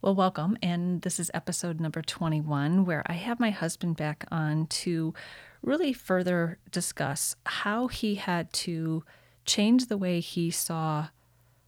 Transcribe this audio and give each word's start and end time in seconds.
Well, 0.00 0.14
welcome. 0.14 0.56
And 0.62 1.02
this 1.02 1.18
is 1.18 1.28
episode 1.34 1.80
number 1.80 2.02
21, 2.02 2.84
where 2.84 3.02
I 3.06 3.14
have 3.14 3.40
my 3.40 3.50
husband 3.50 3.96
back 3.96 4.24
on 4.30 4.68
to 4.68 5.12
really 5.60 5.92
further 5.92 6.58
discuss 6.70 7.34
how 7.44 7.88
he 7.88 8.14
had 8.14 8.52
to 8.52 9.02
change 9.44 9.86
the 9.86 9.96
way 9.96 10.20
he 10.20 10.52
saw 10.52 11.08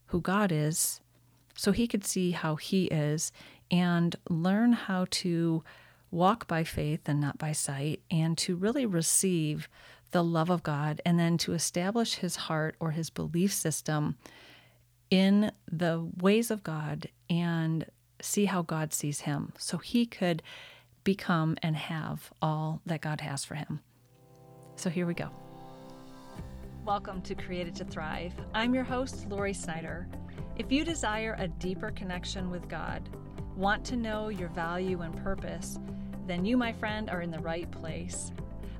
who 0.07 0.21
God 0.21 0.49
is 0.49 1.01
so 1.57 1.73
he 1.73 1.89
could 1.89 2.05
see 2.05 2.31
how 2.31 2.55
he 2.55 2.85
is 2.85 3.33
and 3.69 4.15
learn 4.29 4.71
how 4.71 5.07
to 5.11 5.61
walk 6.09 6.47
by 6.47 6.63
faith 6.63 7.01
and 7.09 7.19
not 7.19 7.37
by 7.37 7.51
sight 7.51 8.01
and 8.09 8.37
to 8.37 8.55
really 8.55 8.85
receive 8.85 9.67
the 10.11 10.23
love 10.23 10.49
of 10.49 10.63
God 10.63 11.01
and 11.05 11.19
then 11.19 11.37
to 11.39 11.51
establish 11.51 12.15
his 12.15 12.37
heart 12.37 12.77
or 12.79 12.91
his 12.91 13.09
belief 13.09 13.51
system 13.51 14.15
in 15.09 15.51
the 15.69 16.09
ways 16.21 16.49
of 16.49 16.63
God 16.63 17.09
and 17.29 17.85
see 18.21 18.45
how 18.45 18.61
God 18.61 18.93
sees 18.93 19.21
him 19.21 19.53
so 19.57 19.77
he 19.77 20.05
could 20.05 20.43
become 21.03 21.57
and 21.63 21.75
have 21.75 22.31
all 22.41 22.81
that 22.85 23.01
God 23.01 23.21
has 23.21 23.43
for 23.43 23.55
him. 23.55 23.81
So 24.75 24.89
here 24.89 25.05
we 25.05 25.13
go. 25.13 25.29
Welcome 26.85 27.21
to 27.23 27.35
Created 27.35 27.75
to 27.75 27.85
Thrive. 27.85 28.33
I'm 28.53 28.73
your 28.73 28.83
host, 28.83 29.27
Lori 29.29 29.53
Snyder. 29.53 30.07
If 30.55 30.71
you 30.71 30.83
desire 30.83 31.35
a 31.37 31.47
deeper 31.47 31.91
connection 31.91 32.49
with 32.49 32.67
God, 32.67 33.07
want 33.55 33.85
to 33.85 33.95
know 33.95 34.29
your 34.29 34.49
value 34.49 35.01
and 35.01 35.15
purpose, 35.23 35.79
then 36.25 36.45
you, 36.45 36.57
my 36.57 36.73
friend, 36.73 37.09
are 37.09 37.21
in 37.21 37.31
the 37.31 37.39
right 37.39 37.69
place. 37.71 38.31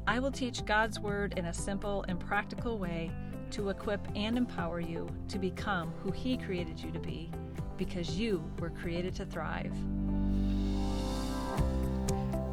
I 0.08 0.20
will 0.20 0.32
teach 0.32 0.66
God's 0.66 1.00
Word 1.00 1.38
in 1.38 1.46
a 1.46 1.54
simple 1.54 2.04
and 2.08 2.20
practical 2.20 2.80
way 2.80 3.12
to 3.52 3.70
equip 3.70 4.08
and 4.16 4.38
empower 4.38 4.80
you 4.80 5.08
to 5.28 5.38
become 5.38 5.92
who 6.04 6.12
He 6.12 6.38
created 6.38 6.80
you 6.80 6.92
to 6.92 7.00
be 7.00 7.32
because 7.82 8.16
you 8.16 8.44
were 8.60 8.70
created 8.70 9.16
to 9.16 9.26
thrive. 9.26 9.74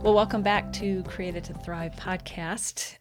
Well, 0.02 0.14
welcome 0.14 0.40
back 0.40 0.72
to 0.74 1.02
Created 1.02 1.44
to 1.44 1.52
Thrive 1.52 1.92
podcast. 1.96 2.96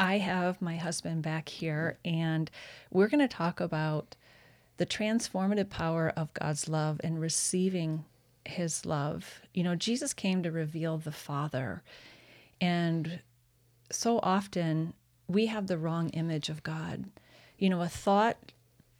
I 0.00 0.16
have 0.16 0.62
my 0.62 0.76
husband 0.76 1.20
back 1.20 1.50
here, 1.50 1.98
and 2.02 2.50
we're 2.90 3.08
going 3.08 3.20
to 3.20 3.28
talk 3.28 3.60
about 3.60 4.16
the 4.78 4.86
transformative 4.86 5.68
power 5.68 6.14
of 6.16 6.32
God's 6.32 6.66
love 6.66 6.98
and 7.04 7.20
receiving 7.20 8.06
his 8.46 8.86
love. 8.86 9.42
You 9.52 9.62
know, 9.62 9.74
Jesus 9.74 10.14
came 10.14 10.42
to 10.44 10.50
reveal 10.50 10.96
the 10.96 11.12
Father, 11.12 11.82
and 12.58 13.20
so 13.92 14.18
often 14.22 14.94
we 15.28 15.44
have 15.44 15.66
the 15.66 15.76
wrong 15.76 16.08
image 16.14 16.48
of 16.48 16.62
God. 16.62 17.04
You 17.58 17.68
know, 17.68 17.82
a 17.82 17.88
thought 17.88 18.52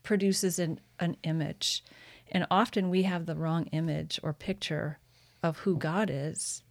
produces 0.02 0.58
an, 0.58 0.78
an 1.00 1.16
image, 1.22 1.83
and 2.30 2.46
often 2.50 2.91
we 2.91 3.02
have 3.02 3.27
the 3.27 3.36
wrong 3.36 3.66
image 3.66 4.20
or 4.22 4.32
picture 4.32 4.98
of 5.42 5.58
who 5.58 5.77
God 5.77 6.10
is, 6.10 6.62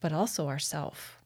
but 0.00 0.12
also 0.12 0.48
ourself. 0.48 1.22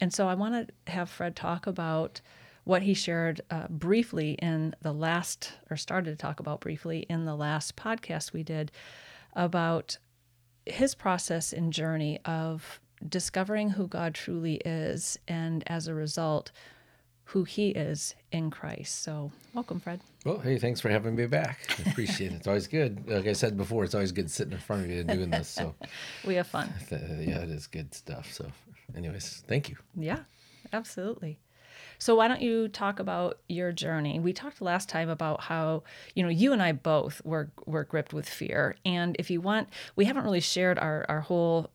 And 0.00 0.12
so 0.12 0.28
I 0.28 0.34
want 0.34 0.68
to 0.68 0.92
have 0.92 1.10
Fred 1.10 1.36
talk 1.36 1.66
about 1.66 2.20
what 2.64 2.82
he 2.82 2.94
shared 2.94 3.40
uh, 3.50 3.66
briefly 3.68 4.32
in 4.32 4.74
the 4.82 4.92
last, 4.92 5.54
or 5.70 5.76
started 5.76 6.10
to 6.10 6.16
talk 6.16 6.40
about 6.40 6.60
briefly 6.60 7.06
in 7.08 7.24
the 7.24 7.34
last 7.34 7.76
podcast 7.76 8.32
we 8.32 8.42
did 8.42 8.70
about 9.34 9.98
his 10.64 10.94
process 10.94 11.52
and 11.52 11.72
journey 11.72 12.20
of 12.24 12.80
discovering 13.08 13.70
who 13.70 13.88
God 13.88 14.14
truly 14.14 14.60
is, 14.64 15.18
and 15.26 15.64
as 15.66 15.88
a 15.88 15.94
result, 15.94 16.52
who 17.32 17.44
he 17.44 17.70
is 17.70 18.14
in 18.30 18.50
Christ. 18.50 19.02
So, 19.02 19.32
welcome, 19.54 19.80
Fred. 19.80 20.00
Well, 20.26 20.38
hey, 20.38 20.58
thanks 20.58 20.82
for 20.82 20.90
having 20.90 21.16
me 21.16 21.24
back. 21.24 21.60
I 21.78 21.90
appreciate 21.90 22.32
it. 22.32 22.34
It's 22.34 22.46
always 22.46 22.66
good. 22.66 23.08
Like 23.08 23.26
I 23.26 23.32
said 23.32 23.56
before, 23.56 23.84
it's 23.84 23.94
always 23.94 24.12
good 24.12 24.30
sitting 24.30 24.52
in 24.52 24.58
front 24.58 24.84
of 24.84 24.90
you 24.90 25.00
and 25.00 25.08
doing 25.08 25.30
this. 25.30 25.48
So, 25.48 25.74
we 26.26 26.34
have 26.34 26.46
fun. 26.46 26.70
yeah, 26.90 27.38
it 27.38 27.48
is 27.48 27.66
good 27.66 27.94
stuff. 27.94 28.30
So, 28.30 28.52
anyways, 28.94 29.44
thank 29.48 29.70
you. 29.70 29.76
Yeah, 29.96 30.18
absolutely. 30.74 31.38
So 31.98 32.14
why 32.14 32.28
don't 32.28 32.42
you 32.42 32.68
talk 32.68 32.98
about 32.98 33.38
your 33.48 33.72
journey? 33.72 34.18
We 34.18 34.32
talked 34.32 34.60
last 34.60 34.88
time 34.88 35.08
about 35.08 35.42
how, 35.42 35.82
you 36.14 36.22
know, 36.22 36.28
you 36.28 36.52
and 36.52 36.62
I 36.62 36.72
both 36.72 37.24
were 37.24 37.50
were 37.66 37.84
gripped 37.84 38.12
with 38.12 38.28
fear. 38.28 38.76
And 38.84 39.16
if 39.18 39.30
you 39.30 39.40
want, 39.40 39.68
we 39.96 40.04
haven't 40.04 40.24
really 40.24 40.40
shared 40.40 40.78
our, 40.78 41.06
our 41.08 41.20
whole 41.20 41.70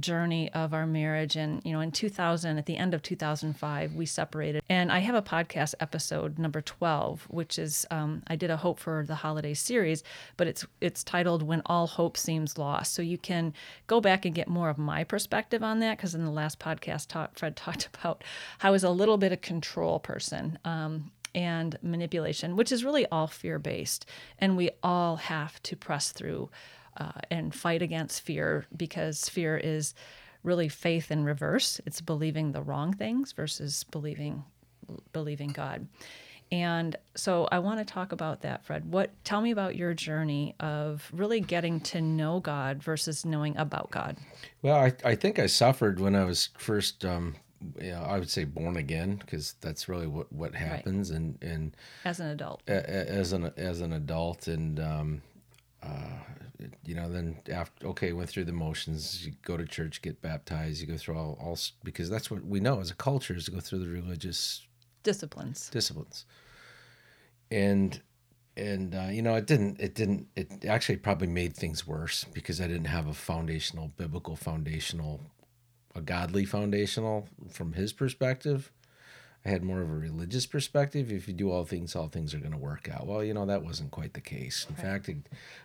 journey 0.00 0.50
of 0.52 0.72
our 0.72 0.86
marriage. 0.86 1.36
And, 1.36 1.60
you 1.64 1.72
know, 1.72 1.80
in 1.80 1.92
2000, 1.92 2.58
at 2.58 2.66
the 2.66 2.76
end 2.76 2.94
of 2.94 3.02
2005, 3.02 3.94
we 3.94 4.06
separated. 4.06 4.62
And 4.68 4.90
I 4.90 5.00
have 5.00 5.14
a 5.14 5.22
podcast 5.22 5.74
episode 5.80 6.38
number 6.38 6.60
12, 6.60 7.26
which 7.28 7.58
is 7.58 7.86
um, 7.90 8.22
I 8.26 8.36
did 8.36 8.50
a 8.50 8.56
Hope 8.56 8.78
for 8.78 9.04
the 9.06 9.16
Holiday 9.16 9.54
series, 9.54 10.02
but 10.36 10.46
it's 10.46 10.66
it's 10.80 11.04
titled 11.04 11.42
When 11.42 11.62
All 11.66 11.86
Hope 11.86 12.16
Seems 12.16 12.58
Lost. 12.58 12.94
So 12.94 13.02
you 13.02 13.18
can 13.18 13.52
go 13.86 14.00
back 14.00 14.24
and 14.24 14.34
get 14.34 14.48
more 14.48 14.70
of 14.70 14.78
my 14.78 15.04
perspective 15.04 15.62
on 15.62 15.80
that 15.80 15.96
because 15.96 16.14
in 16.14 16.24
the 16.24 16.30
last 16.30 16.58
podcast, 16.58 17.08
talk, 17.08 17.38
Fred 17.38 17.56
talked 17.56 17.88
about 17.94 18.22
how 18.58 18.68
I 18.68 18.72
was 18.72 18.84
a 18.84 18.90
little 18.90 19.18
bit 19.18 19.32
of 19.32 19.40
control 19.40 19.71
control 19.72 19.98
person 19.98 20.58
um, 20.64 21.10
and 21.34 21.78
manipulation, 21.82 22.56
which 22.56 22.70
is 22.70 22.84
really 22.84 23.06
all 23.06 23.26
fear 23.26 23.58
based. 23.58 24.06
And 24.38 24.56
we 24.56 24.70
all 24.82 25.16
have 25.16 25.62
to 25.62 25.76
press 25.76 26.12
through 26.12 26.50
uh, 26.98 27.12
and 27.30 27.54
fight 27.54 27.80
against 27.80 28.20
fear 28.20 28.66
because 28.76 29.28
fear 29.28 29.56
is 29.56 29.94
really 30.42 30.68
faith 30.68 31.10
in 31.10 31.24
reverse. 31.24 31.80
It's 31.86 32.02
believing 32.02 32.52
the 32.52 32.62
wrong 32.62 32.92
things 32.92 33.32
versus 33.32 33.84
believing 33.84 34.44
believing 35.12 35.50
God. 35.50 35.86
And 36.50 36.96
so 37.14 37.48
I 37.50 37.60
want 37.60 37.78
to 37.78 37.84
talk 37.86 38.12
about 38.12 38.42
that, 38.42 38.62
Fred. 38.66 38.92
What 38.92 39.10
tell 39.24 39.40
me 39.40 39.52
about 39.52 39.74
your 39.74 39.94
journey 39.94 40.54
of 40.60 41.08
really 41.14 41.40
getting 41.40 41.80
to 41.80 42.02
know 42.02 42.40
God 42.40 42.82
versus 42.82 43.24
knowing 43.24 43.56
about 43.56 43.90
God? 43.90 44.18
Well, 44.60 44.76
I, 44.76 44.92
I 45.02 45.14
think 45.14 45.38
I 45.38 45.46
suffered 45.46 45.98
when 45.98 46.14
I 46.14 46.24
was 46.24 46.50
first 46.58 47.06
um, 47.06 47.36
know, 47.80 48.02
I 48.02 48.18
would 48.18 48.30
say 48.30 48.44
born 48.44 48.76
again 48.76 49.16
because 49.16 49.54
that's 49.60 49.88
really 49.88 50.06
what 50.06 50.32
what 50.32 50.54
happens 50.54 51.10
right. 51.10 51.18
and 51.18 51.38
and 51.42 51.76
as 52.04 52.20
an 52.20 52.28
adult. 52.28 52.62
a, 52.68 53.10
as 53.10 53.32
an 53.32 53.52
as 53.56 53.80
an 53.80 53.92
adult 53.92 54.48
and 54.48 54.80
um, 54.80 55.22
uh, 55.82 56.18
you 56.84 56.94
know 56.94 57.08
then 57.10 57.38
after 57.50 57.86
okay 57.88 58.12
went 58.12 58.28
through 58.28 58.44
the 58.44 58.52
motions 58.52 59.26
you 59.26 59.32
go 59.42 59.56
to 59.56 59.64
church 59.64 60.02
get 60.02 60.22
baptized 60.22 60.80
you 60.80 60.86
go 60.86 60.96
through 60.96 61.16
all, 61.16 61.38
all 61.40 61.58
because 61.82 62.08
that's 62.08 62.30
what 62.30 62.44
we 62.44 62.60
know 62.60 62.80
as 62.80 62.90
a 62.90 62.94
culture 62.94 63.34
is 63.34 63.46
to 63.46 63.50
go 63.50 63.60
through 63.60 63.80
the 63.80 63.88
religious 63.88 64.66
disciplines. 65.02 65.68
disciplines. 65.70 66.24
And 67.50 68.00
and 68.56 68.94
uh, 68.94 69.08
you 69.10 69.22
know 69.22 69.34
it 69.34 69.46
didn't 69.46 69.80
it 69.80 69.94
didn't 69.94 70.28
it 70.36 70.64
actually 70.66 70.96
probably 70.96 71.26
made 71.26 71.56
things 71.56 71.86
worse 71.86 72.24
because 72.34 72.60
i 72.60 72.66
didn't 72.66 72.84
have 72.84 73.06
a 73.06 73.14
foundational 73.14 73.88
biblical 73.96 74.36
foundational 74.36 75.20
a 75.94 76.00
godly 76.00 76.44
foundational 76.44 77.28
from 77.50 77.72
his 77.74 77.92
perspective. 77.92 78.70
I 79.44 79.48
had 79.48 79.64
more 79.64 79.80
of 79.80 79.90
a 79.90 79.94
religious 79.94 80.46
perspective. 80.46 81.10
If 81.10 81.26
you 81.26 81.34
do 81.34 81.50
all 81.50 81.64
things, 81.64 81.96
all 81.96 82.06
things 82.06 82.32
are 82.32 82.38
going 82.38 82.52
to 82.52 82.58
work 82.58 82.88
out. 82.88 83.06
Well, 83.06 83.24
you 83.24 83.34
know, 83.34 83.44
that 83.46 83.64
wasn't 83.64 83.90
quite 83.90 84.14
the 84.14 84.20
case. 84.20 84.66
In 84.68 84.76
right. 84.76 84.84
fact, 84.84 85.08
it, 85.08 85.16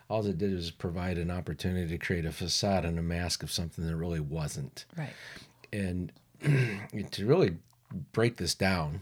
all 0.10 0.26
it 0.26 0.40
did 0.40 0.54
was 0.54 0.72
provide 0.72 1.20
an 1.20 1.30
opportunity 1.30 1.88
to 1.90 1.98
create 2.04 2.26
a 2.26 2.32
facade 2.32 2.86
and 2.86 2.98
a 2.98 3.04
mask 3.04 3.44
of 3.44 3.52
something 3.52 3.86
that 3.86 3.96
really 3.96 4.20
wasn't. 4.20 4.86
Right. 4.98 5.14
And 5.72 6.12
to 7.12 7.26
really 7.26 7.58
break 8.14 8.38
this 8.38 8.56
down, 8.56 9.02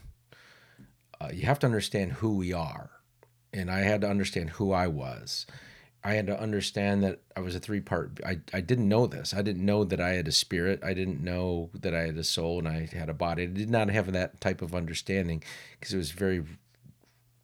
uh, 1.21 1.29
you 1.33 1.45
have 1.45 1.59
to 1.59 1.67
understand 1.67 2.13
who 2.13 2.35
we 2.35 2.51
are. 2.51 2.89
And 3.53 3.71
I 3.71 3.79
had 3.79 4.01
to 4.01 4.09
understand 4.09 4.51
who 4.51 4.73
I 4.73 4.87
was. 4.87 5.45
I 6.05 6.13
had 6.13 6.27
to 6.27 6.39
understand 6.39 7.03
that 7.03 7.19
I 7.35 7.39
was 7.39 7.55
a 7.55 7.59
three 7.59 7.81
part. 7.81 8.19
I, 8.23 8.37
I 8.53 8.61
didn't 8.61 8.87
know 8.87 9.07
this. 9.07 9.33
I 9.33 9.41
didn't 9.41 9.65
know 9.65 9.83
that 9.83 9.99
I 9.99 10.09
had 10.09 10.27
a 10.27 10.31
spirit. 10.31 10.83
I 10.83 10.93
didn't 10.93 11.23
know 11.23 11.71
that 11.73 11.95
I 11.95 12.01
had 12.01 12.17
a 12.17 12.23
soul 12.23 12.59
and 12.59 12.67
I 12.67 12.87
had 12.95 13.09
a 13.09 13.13
body. 13.13 13.41
I 13.41 13.47
did 13.47 13.71
not 13.71 13.89
have 13.89 14.11
that 14.11 14.39
type 14.39 14.61
of 14.61 14.75
understanding 14.75 15.43
because 15.71 15.95
it 15.95 15.97
was 15.97 16.11
very, 16.11 16.43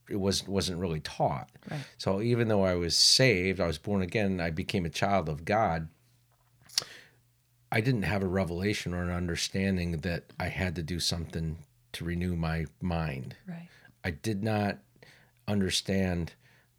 it 0.08 0.18
was 0.18 0.48
wasn't 0.48 0.78
really 0.78 1.00
taught. 1.00 1.50
Right. 1.72 1.80
So 1.98 2.22
even 2.22 2.50
though 2.50 2.64
I 2.64 2.76
was 2.76 2.96
saved, 2.96 3.60
I 3.60 3.66
was 3.66 3.80
born 3.80 4.04
again. 4.04 4.40
I 4.40 4.52
became 4.52 4.86
a 4.86 4.92
child 4.92 5.28
of 5.28 5.44
God. 5.44 5.88
I 7.72 7.82
didn't 7.82 8.04
have 8.04 8.22
a 8.22 8.28
revelation 8.28 8.94
or 8.94 9.02
an 9.02 9.10
understanding 9.10 10.02
that 10.02 10.26
I 10.40 10.50
had 10.50 10.76
to 10.76 10.84
do 10.84 11.00
something 11.00 11.58
to 11.94 12.06
renew 12.06 12.36
my 12.36 12.68
mind. 12.80 13.36
Right. 13.48 13.70
I 14.04 14.12
did 14.12 14.44
not 14.44 14.78
understand 15.48 16.34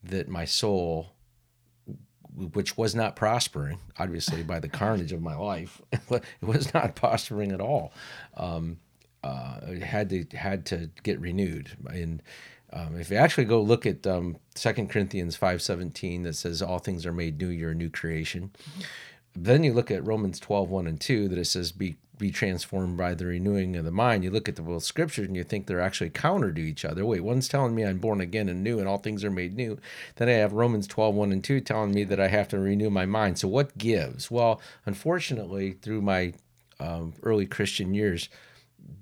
that 0.05 0.28
my 0.28 0.44
soul 0.44 1.08
which 2.37 2.76
was 2.76 2.94
not 2.94 3.17
prospering, 3.17 3.79
obviously 3.99 4.43
by 4.43 4.58
the 4.58 4.69
carnage 4.69 5.12
of 5.12 5.23
my 5.23 5.37
life. 5.37 5.81
it 5.93 6.23
was 6.40 6.73
not 6.73 6.94
prospering 6.94 7.52
at 7.52 7.61
all. 7.61 7.93
Um, 8.37 8.79
uh, 9.23 9.61
it 9.69 9.82
had 9.82 10.11
to 10.11 10.25
had 10.37 10.67
to 10.67 10.90
get 11.02 11.20
renewed. 11.20 11.70
And 11.87 12.23
um, 12.73 12.99
if 12.99 13.11
you 13.11 13.17
actually 13.17 13.44
go 13.44 13.61
look 13.61 13.87
at 13.87 14.06
um, 14.06 14.37
2 14.55 14.73
Corinthians 14.87 15.37
five 15.37 15.62
seventeen, 15.62 16.23
that 16.23 16.34
says 16.34 16.62
all 16.62 16.79
things 16.79 17.06
are 17.06 17.12
made 17.12 17.38
new, 17.38 17.49
you're 17.49 17.73
a 17.73 17.75
new 17.75 17.90
creation. 17.90 18.50
Then 19.35 19.64
you 19.64 19.73
look 19.73 19.90
at 19.90 20.06
Romans 20.06 20.38
12, 20.38 20.69
1 20.69 20.87
and 20.87 21.00
2, 21.00 21.28
that 21.28 21.38
it 21.38 21.46
says, 21.46 21.73
be, 21.73 21.96
be 22.23 22.31
transformed 22.31 22.97
by 22.97 23.13
the 23.13 23.27
renewing 23.27 23.77
of 23.77 23.85
the 23.85 23.91
mind. 23.91 24.25
You 24.25 24.31
look 24.31 24.49
at 24.49 24.57
the 24.57 24.63
both 24.63 24.85
scriptures 24.85 25.27
and 25.27 25.37
you 25.37 25.45
think 25.45 25.67
they're 25.67 25.81
actually 25.81 26.09
counter 26.11 26.53
to 26.53 26.61
each 26.61 26.85
other. 26.85 27.05
Wait, 27.05 27.21
one's 27.21 27.49
telling 27.49 27.75
me 27.75 27.85
I'm 27.85 27.99
born 27.99 28.21
again 28.23 28.49
and 28.49 28.63
new 28.63 28.79
and 28.79 28.89
all 28.89 28.99
things 28.99 29.25
are 29.25 29.31
made 29.31 29.55
new. 29.55 29.79
Then 30.17 30.29
I 30.29 30.33
have 30.33 30.53
Romans 30.53 30.87
12, 30.87 31.15
1 31.15 31.33
and 31.33 31.45
2 31.45 31.61
telling 31.61 31.93
me 31.93 32.05
that 32.05 32.21
I 32.21 32.29
have 32.29 32.49
to 32.49 32.59
renew 32.59 32.89
my 32.89 33.05
mind. 33.05 33.39
So 33.39 33.49
what 33.49 33.77
gives? 33.77 34.31
Well, 34.31 34.61
unfortunately, 34.87 35.73
through 35.73 36.01
my 36.03 36.33
um, 36.81 37.15
early 37.23 37.45
Christian 37.47 37.93
years, 37.93 38.29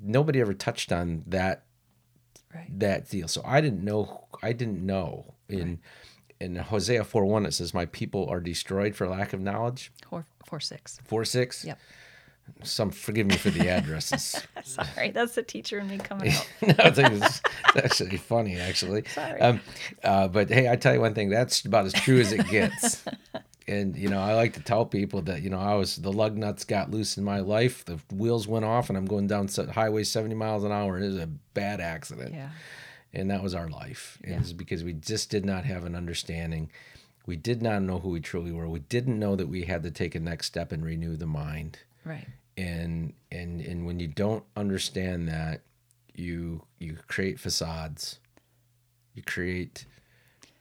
nobody 0.03 0.41
ever 0.41 0.55
touched 0.55 0.91
on 0.93 1.23
that 1.27 1.65
Right. 2.53 2.81
that 2.81 3.09
deal. 3.09 3.29
So 3.29 3.43
I 3.45 3.61
didn't 3.61 3.85
know. 3.85 4.25
I 4.43 4.53
didn't 4.53 4.85
know 4.85 5.35
in 5.49 5.79
in 6.41 6.57
Hosea 6.57 7.05
four 7.05 7.25
one 7.25 7.47
it 7.47 7.55
says, 7.55 7.73
"My 7.73 7.87
people 7.87 8.29
are 8.29 8.41
destroyed 8.41 8.97
for 8.97 9.07
lack 9.07 9.33
of 9.33 9.41
knowledge." 9.41 9.93
Four, 10.09 10.27
four 10.45 10.59
six. 10.59 10.99
Four 11.05 11.25
six. 11.25 11.65
Yep. 11.65 11.79
Some 12.63 12.91
forgive 12.91 13.27
me 13.27 13.37
for 13.37 13.51
the 13.51 13.69
addresses. 13.69 14.41
Sorry, 14.65 15.11
that's 15.11 15.35
the 15.35 15.43
teacher 15.43 15.79
in 15.79 15.89
me 15.89 15.99
coming 15.99 16.33
out. 16.33 16.47
no, 16.63 16.75
I 16.79 16.91
think 16.91 17.13
it's 17.23 17.41
actually 17.77 18.17
funny, 18.17 18.59
actually. 18.59 19.05
Sorry. 19.09 19.41
Um, 19.41 19.61
uh, 20.05 20.29
but 20.29 20.51
hey, 20.51 20.69
I 20.69 20.77
tell 20.77 20.95
you 20.95 21.01
one 21.01 21.15
thing. 21.15 21.31
That's 21.31 21.65
about 21.65 21.87
as 21.87 21.93
true 21.93 22.21
as 22.21 22.33
it 22.33 22.47
gets. 22.49 23.05
and 23.69 23.97
you 23.97 24.09
know, 24.09 24.21
I 24.21 24.35
like 24.35 24.55
to 24.55 24.61
tell 24.61 24.85
people 24.87 25.23
that 25.23 25.43
you 25.43 25.51
know 25.51 25.59
I 25.61 25.75
was 25.75 25.97
the 25.97 26.13
lug 26.13 26.37
nuts 26.37 26.65
got 26.65 26.91
loose 26.91 27.17
in 27.19 27.25
my 27.25 27.41
life. 27.41 27.85
The 27.85 27.99
wheels 28.13 28.47
went 28.49 28.65
off, 28.65 28.89
and 28.89 28.99
I'm 28.99 29.07
going 29.07 29.27
down 29.27 29.49
highway 29.73 30.05
70 30.05 30.35
miles 30.35 30.65
an 30.65 30.73
hour, 30.73 30.97
and 30.97 31.05
it 31.05 31.09
was 31.09 31.19
a 31.19 31.27
bad 31.55 31.81
accident. 31.81 32.35
Yeah. 32.35 32.51
and 33.13 33.31
that 33.31 33.43
was 33.43 33.55
our 33.55 33.69
life. 33.69 34.19
And 34.23 34.31
Yeah. 34.33 34.37
It 34.37 34.41
was 34.43 34.53
because 34.53 34.85
we 34.85 34.93
just 34.93 35.31
did 35.31 35.45
not 35.45 35.65
have 35.65 35.85
an 35.85 35.95
understanding. 35.97 36.71
We 37.27 37.37
did 37.37 37.63
not 37.63 37.83
know 37.83 37.99
who 37.99 38.09
we 38.11 38.21
truly 38.21 38.51
were. 38.51 38.69
We 38.69 38.81
didn't 38.81 39.19
know 39.19 39.37
that 39.37 39.49
we 39.49 39.63
had 39.65 39.83
to 39.85 39.91
take 39.91 40.15
a 40.15 40.21
next 40.21 40.47
step 40.47 40.73
and 40.73 40.85
renew 40.85 41.17
the 41.17 41.27
mind. 41.27 41.79
Right. 42.05 42.27
And 42.61 43.15
and 43.33 43.61
and 43.61 43.87
when 43.87 44.01
you 44.01 44.07
don't 44.09 44.45
understand 44.57 45.29
that, 45.29 45.63
you 46.15 46.63
you 46.79 46.99
create 47.09 47.41
facades. 47.41 48.19
You 49.15 49.23
create 49.23 49.87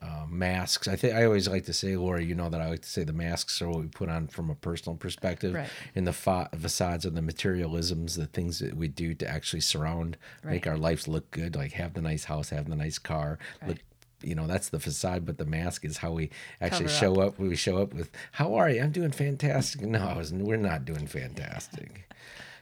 uh, 0.01 0.25
masks. 0.29 0.87
I 0.87 0.95
think 0.95 1.13
I 1.13 1.25
always 1.25 1.47
like 1.49 1.65
to 1.65 1.73
say, 1.73 1.97
Lori, 1.97 2.23
you 2.25 2.33
know 2.35 2.47
that 2.49 2.61
I 2.61 2.69
like 2.69 2.83
to 2.83 2.89
say 2.89 3.03
the 3.03 3.11
masks 3.11 3.61
are 3.61 3.67
what 3.69 3.81
we 3.81 3.87
put 3.87 4.07
on 4.09 4.27
from 4.27 4.49
a 4.49 4.55
personal 4.55 4.95
perspective, 4.95 5.53
Right. 5.53 5.69
and 5.93 6.07
the 6.07 6.13
fa- 6.13 6.49
facades 6.57 7.03
and 7.05 7.17
the 7.17 7.21
materialisms, 7.21 8.15
the 8.15 8.25
things 8.27 8.59
that 8.59 8.75
we 8.77 8.87
do 8.87 9.13
to 9.15 9.27
actually 9.27 9.59
surround, 9.59 10.17
make 10.43 10.65
our 10.67 10.77
lives 10.77 11.07
look 11.09 11.29
good, 11.31 11.55
like 11.55 11.73
have 11.73 11.93
the 11.95 12.01
nice 12.01 12.23
house, 12.25 12.49
have 12.51 12.69
the 12.69 12.77
nice 12.77 12.97
car, 12.97 13.39
look. 13.67 13.77
You 14.21 14.35
know 14.35 14.47
that's 14.47 14.69
the 14.69 14.79
facade, 14.79 15.25
but 15.25 15.37
the 15.37 15.45
mask 15.45 15.85
is 15.85 15.97
how 15.97 16.11
we 16.11 16.29
actually 16.61 16.85
Cover 16.85 16.97
show 16.99 17.15
up. 17.21 17.39
We 17.39 17.55
show 17.55 17.77
up 17.77 17.93
with, 17.93 18.11
"How 18.33 18.55
are 18.55 18.69
you? 18.69 18.81
I'm 18.81 18.91
doing 18.91 19.11
fantastic." 19.11 19.81
No, 19.81 19.99
I 20.07 20.17
was, 20.17 20.33
we're 20.33 20.57
not 20.57 20.85
doing 20.85 21.07
fantastic. 21.07 22.11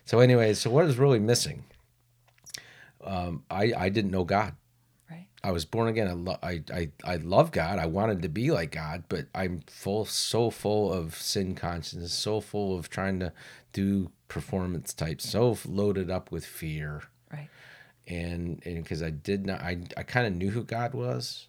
so, 0.06 0.19
anyway, 0.19 0.54
so 0.54 0.69
what 0.69 0.86
is 0.86 0.98
really 0.98 1.19
missing? 1.19 1.63
Um, 3.04 3.44
I 3.50 3.74
I 3.77 3.89
didn't 3.89 4.12
know 4.12 4.24
God. 4.24 4.54
Right. 5.09 5.27
I 5.44 5.51
was 5.51 5.65
born 5.65 5.88
again. 5.88 6.07
I, 6.07 6.13
lo- 6.13 6.39
I, 6.44 6.63
I, 6.74 6.89
I 7.04 7.15
love 7.18 7.51
God. 7.51 7.80
I 7.80 7.86
wanted 7.86 8.21
to 8.24 8.30
be 8.30 8.51
like 8.51 8.71
God, 8.71 9.03
but 9.07 9.27
I'm 9.33 9.62
full, 9.68 10.06
so 10.06 10.50
full 10.50 10.92
of 10.92 11.15
sin 11.15 11.56
consciousness, 11.56 12.12
so 12.12 12.42
full 12.42 12.77
of 12.77 12.89
trying 12.89 13.19
to 13.21 13.31
do 13.71 14.12
performance 14.27 14.94
types, 14.94 15.30
so 15.30 15.57
loaded 15.65 16.10
up 16.12 16.31
with 16.31 16.45
fear. 16.45 17.03
Right. 17.31 17.50
And, 18.07 18.62
and 18.65 18.83
because 18.83 19.04
I 19.04 19.09
did 19.09 19.45
not, 19.45 19.62
I, 19.62 19.80
I 19.98 20.04
kind 20.04 20.25
of 20.27 20.33
knew 20.33 20.50
who 20.50 20.63
God 20.63 20.94
was, 20.94 21.48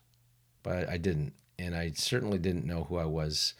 but 0.63 0.89
I 0.89 0.99
didn't. 0.99 1.33
And 1.59 1.75
I 1.75 1.93
certainly 1.95 2.39
didn't 2.39 2.67
know 2.67 2.85
who 2.85 2.97
I 2.99 3.05
was 3.05 3.55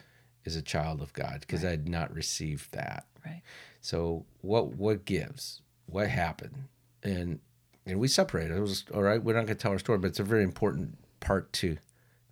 as 0.47 0.57
a 0.57 0.63
child 0.63 1.01
of 1.01 1.13
God 1.13 1.41
because 1.41 1.65
I 1.65 1.71
had 1.71 1.89
not 1.89 2.13
received 2.15 2.73
that. 2.73 3.07
Right. 3.25 3.43
So 3.81 4.25
what 4.41 4.77
what 4.77 5.05
gives? 5.05 5.63
What 5.87 6.09
happened? 6.09 6.55
And 7.03 7.41
and 7.87 7.99
we 7.99 8.09
separated. 8.09 8.57
It 8.57 8.61
was 8.61 8.85
all 8.95 9.03
right. 9.03 9.23
We're 9.23 9.35
not 9.35 9.47
going 9.47 9.57
to 9.57 9.63
tell 9.63 9.73
our 9.73 9.79
story, 9.79 9.99
but 9.99 10.09
it's 10.09 10.21
a 10.21 10.25
very 10.25 10.43
important 10.45 10.97
part 11.21 11.53
to 11.55 11.77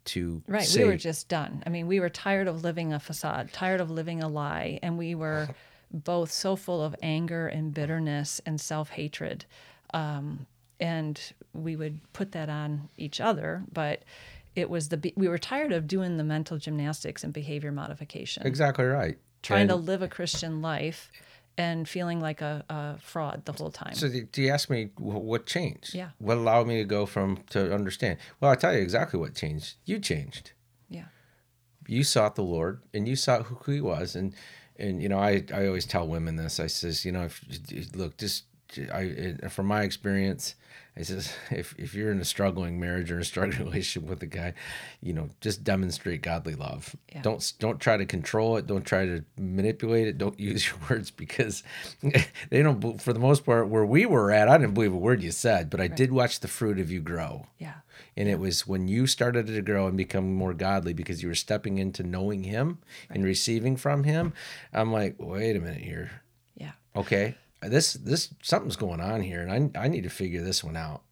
to 0.06 0.42
Right. 0.46 0.62
say. 0.62 0.84
We 0.84 0.90
were 0.90 0.96
just 0.96 1.28
done. 1.28 1.62
I 1.66 1.70
mean, 1.70 1.86
we 1.88 1.98
were 1.98 2.08
tired 2.10 2.46
of 2.46 2.62
living 2.62 2.92
a 2.92 3.00
facade, 3.00 3.52
tired 3.52 3.80
of 3.80 3.90
living 3.90 4.22
a 4.22 4.28
lie, 4.28 4.78
and 4.82 4.96
we 4.98 5.14
were 5.14 5.48
both 5.92 6.30
so 6.30 6.54
full 6.56 6.82
of 6.82 6.94
anger 7.02 7.48
and 7.48 7.74
bitterness 7.74 8.40
and 8.46 8.60
self 8.60 8.90
hatred. 8.90 9.44
Um, 9.94 10.46
and 10.80 11.20
we 11.52 11.76
would 11.76 12.00
put 12.12 12.32
that 12.32 12.48
on 12.48 12.88
each 12.96 13.20
other, 13.20 13.64
but 13.72 14.02
it 14.54 14.70
was 14.70 14.88
the 14.88 15.12
we 15.16 15.28
were 15.28 15.38
tired 15.38 15.72
of 15.72 15.86
doing 15.86 16.16
the 16.16 16.24
mental 16.24 16.58
gymnastics 16.58 17.22
and 17.22 17.32
behavior 17.32 17.72
modification, 17.72 18.46
exactly 18.46 18.84
right. 18.84 19.18
trying 19.42 19.62
And 19.62 19.70
to 19.70 19.76
live 19.76 20.02
a 20.02 20.08
Christian 20.08 20.62
life 20.62 21.10
and 21.58 21.88
feeling 21.88 22.20
like 22.20 22.42
a, 22.42 22.64
a 22.68 22.98
fraud 22.98 23.42
the 23.44 23.52
whole 23.52 23.70
time. 23.70 23.94
So 23.94 24.08
do 24.08 24.42
you 24.42 24.50
ask 24.50 24.68
me 24.68 24.90
what 24.98 25.46
changed? 25.46 25.94
Yeah. 25.94 26.10
What 26.18 26.36
allowed 26.36 26.66
me 26.66 26.78
to 26.78 26.84
go 26.84 27.06
from 27.06 27.38
to 27.50 27.74
understand? 27.74 28.18
Well, 28.40 28.50
I'll 28.50 28.56
tell 28.56 28.74
you 28.74 28.80
exactly 28.80 29.18
what 29.18 29.34
changed. 29.34 29.76
You 29.84 29.98
changed. 29.98 30.52
yeah. 30.88 31.06
you 31.86 32.04
sought 32.04 32.34
the 32.34 32.42
Lord 32.42 32.82
and 32.92 33.08
you 33.08 33.16
sought 33.16 33.44
who 33.44 33.72
he 33.72 33.80
was 33.80 34.16
and 34.16 34.34
and 34.78 35.02
you 35.02 35.08
know 35.08 35.18
I 35.18 35.44
I 35.54 35.66
always 35.66 35.86
tell 35.86 36.06
women 36.06 36.36
this 36.36 36.60
I 36.60 36.66
says 36.66 37.04
you 37.04 37.12
know 37.12 37.24
if 37.24 37.44
look 37.94 38.16
just 38.18 38.44
I 38.92 39.00
it- 39.02 39.50
from 39.52 39.66
my 39.66 39.82
experience 39.82 40.54
I 40.98 41.02
says 41.02 41.32
if 41.50 41.74
if 41.78 41.94
you're 41.94 42.10
in 42.10 42.20
a 42.20 42.24
struggling 42.24 42.80
marriage 42.80 43.10
or 43.10 43.18
a 43.18 43.24
struggling 43.24 43.58
relationship 43.68 44.08
with 44.08 44.22
a 44.22 44.26
guy 44.26 44.54
you 45.02 45.12
know 45.12 45.28
just 45.40 45.62
demonstrate 45.64 46.22
godly 46.22 46.54
love 46.54 46.94
Yeah. 47.12 47.22
don't 47.22 47.52
don't 47.58 47.80
try 47.80 47.96
to 47.96 48.06
control 48.06 48.56
it 48.56 48.66
don't 48.66 48.84
try 48.84 49.04
to 49.06 49.24
manipulate 49.38 50.08
it 50.08 50.18
don't 50.18 50.38
use 50.50 50.66
your 50.68 50.78
words 50.90 51.10
because 51.10 51.62
they 52.50 52.62
don't 52.62 53.00
for 53.00 53.12
the 53.12 53.20
most 53.20 53.44
part 53.44 53.68
where 53.68 53.84
we 53.86 54.06
were 54.06 54.30
at 54.32 54.48
I 54.48 54.58
didn't 54.58 54.74
believe 54.74 54.92
a 54.92 54.96
word 54.96 55.22
you 55.22 55.30
said 55.32 55.70
but 55.70 55.80
I 55.80 55.88
did 55.88 56.12
watch 56.12 56.40
the 56.40 56.48
fruit 56.48 56.78
of 56.80 56.90
you 56.90 57.00
grow 57.00 57.46
Yeah. 57.58 57.74
and 58.16 58.28
it 58.28 58.38
was 58.38 58.66
when 58.66 58.88
you 58.88 59.06
started 59.06 59.46
to 59.46 59.62
grow 59.62 59.86
and 59.86 59.96
become 59.96 60.34
more 60.34 60.54
godly 60.54 60.92
because 60.92 61.22
you 61.22 61.28
were 61.28 61.34
stepping 61.34 61.78
into 61.78 62.02
knowing 62.02 62.44
Him 62.44 62.78
and 63.10 63.22
receiving 63.24 63.76
from 63.76 64.04
Him. 64.04 64.32
I'm 64.72 64.92
like, 64.92 65.16
wait 65.18 65.56
a 65.56 65.60
minute 65.60 65.82
here. 65.82 66.10
Yeah. 66.56 66.72
Okay, 66.94 67.36
this 67.62 67.94
this 67.94 68.34
something's 68.42 68.76
going 68.76 69.00
on 69.00 69.22
here, 69.22 69.42
and 69.42 69.74
I 69.76 69.84
I 69.84 69.88
need 69.88 70.04
to 70.04 70.10
figure 70.10 70.42
this 70.42 70.62
one 70.62 70.76
out. 70.76 71.02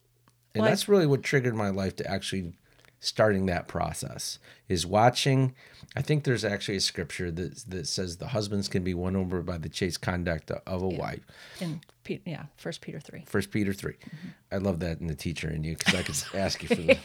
And 0.54 0.64
that's 0.64 0.88
really 0.88 1.06
what 1.06 1.24
triggered 1.24 1.56
my 1.56 1.70
life 1.70 1.96
to 1.96 2.08
actually 2.08 2.54
starting 3.04 3.46
that 3.46 3.68
process 3.68 4.38
is 4.68 4.86
watching. 4.86 5.54
I 5.96 6.02
think 6.02 6.24
there's 6.24 6.44
actually 6.44 6.76
a 6.78 6.80
scripture 6.80 7.30
that 7.30 7.64
that 7.68 7.86
says 7.86 8.16
the 8.16 8.28
husbands 8.28 8.68
can 8.68 8.82
be 8.82 8.94
won 8.94 9.14
over 9.16 9.42
by 9.42 9.58
the 9.58 9.68
chaste 9.68 10.00
conduct 10.00 10.50
of 10.50 10.82
a 10.82 10.88
wife. 10.88 11.20
In 11.60 11.80
Pe- 12.04 12.20
yeah, 12.26 12.44
First 12.58 12.82
Peter 12.82 13.00
three. 13.00 13.24
First 13.26 13.50
Peter 13.50 13.72
3 13.72 13.92
mm-hmm. 13.94 14.28
I 14.52 14.58
love 14.58 14.80
that 14.80 15.00
in 15.00 15.06
the 15.06 15.14
teacher 15.14 15.48
in 15.48 15.64
you 15.64 15.74
because 15.76 15.94
I 15.94 16.02
could 16.02 16.16
ask 16.38 16.62
you 16.62 16.68
for 16.68 16.74
the. 16.74 16.98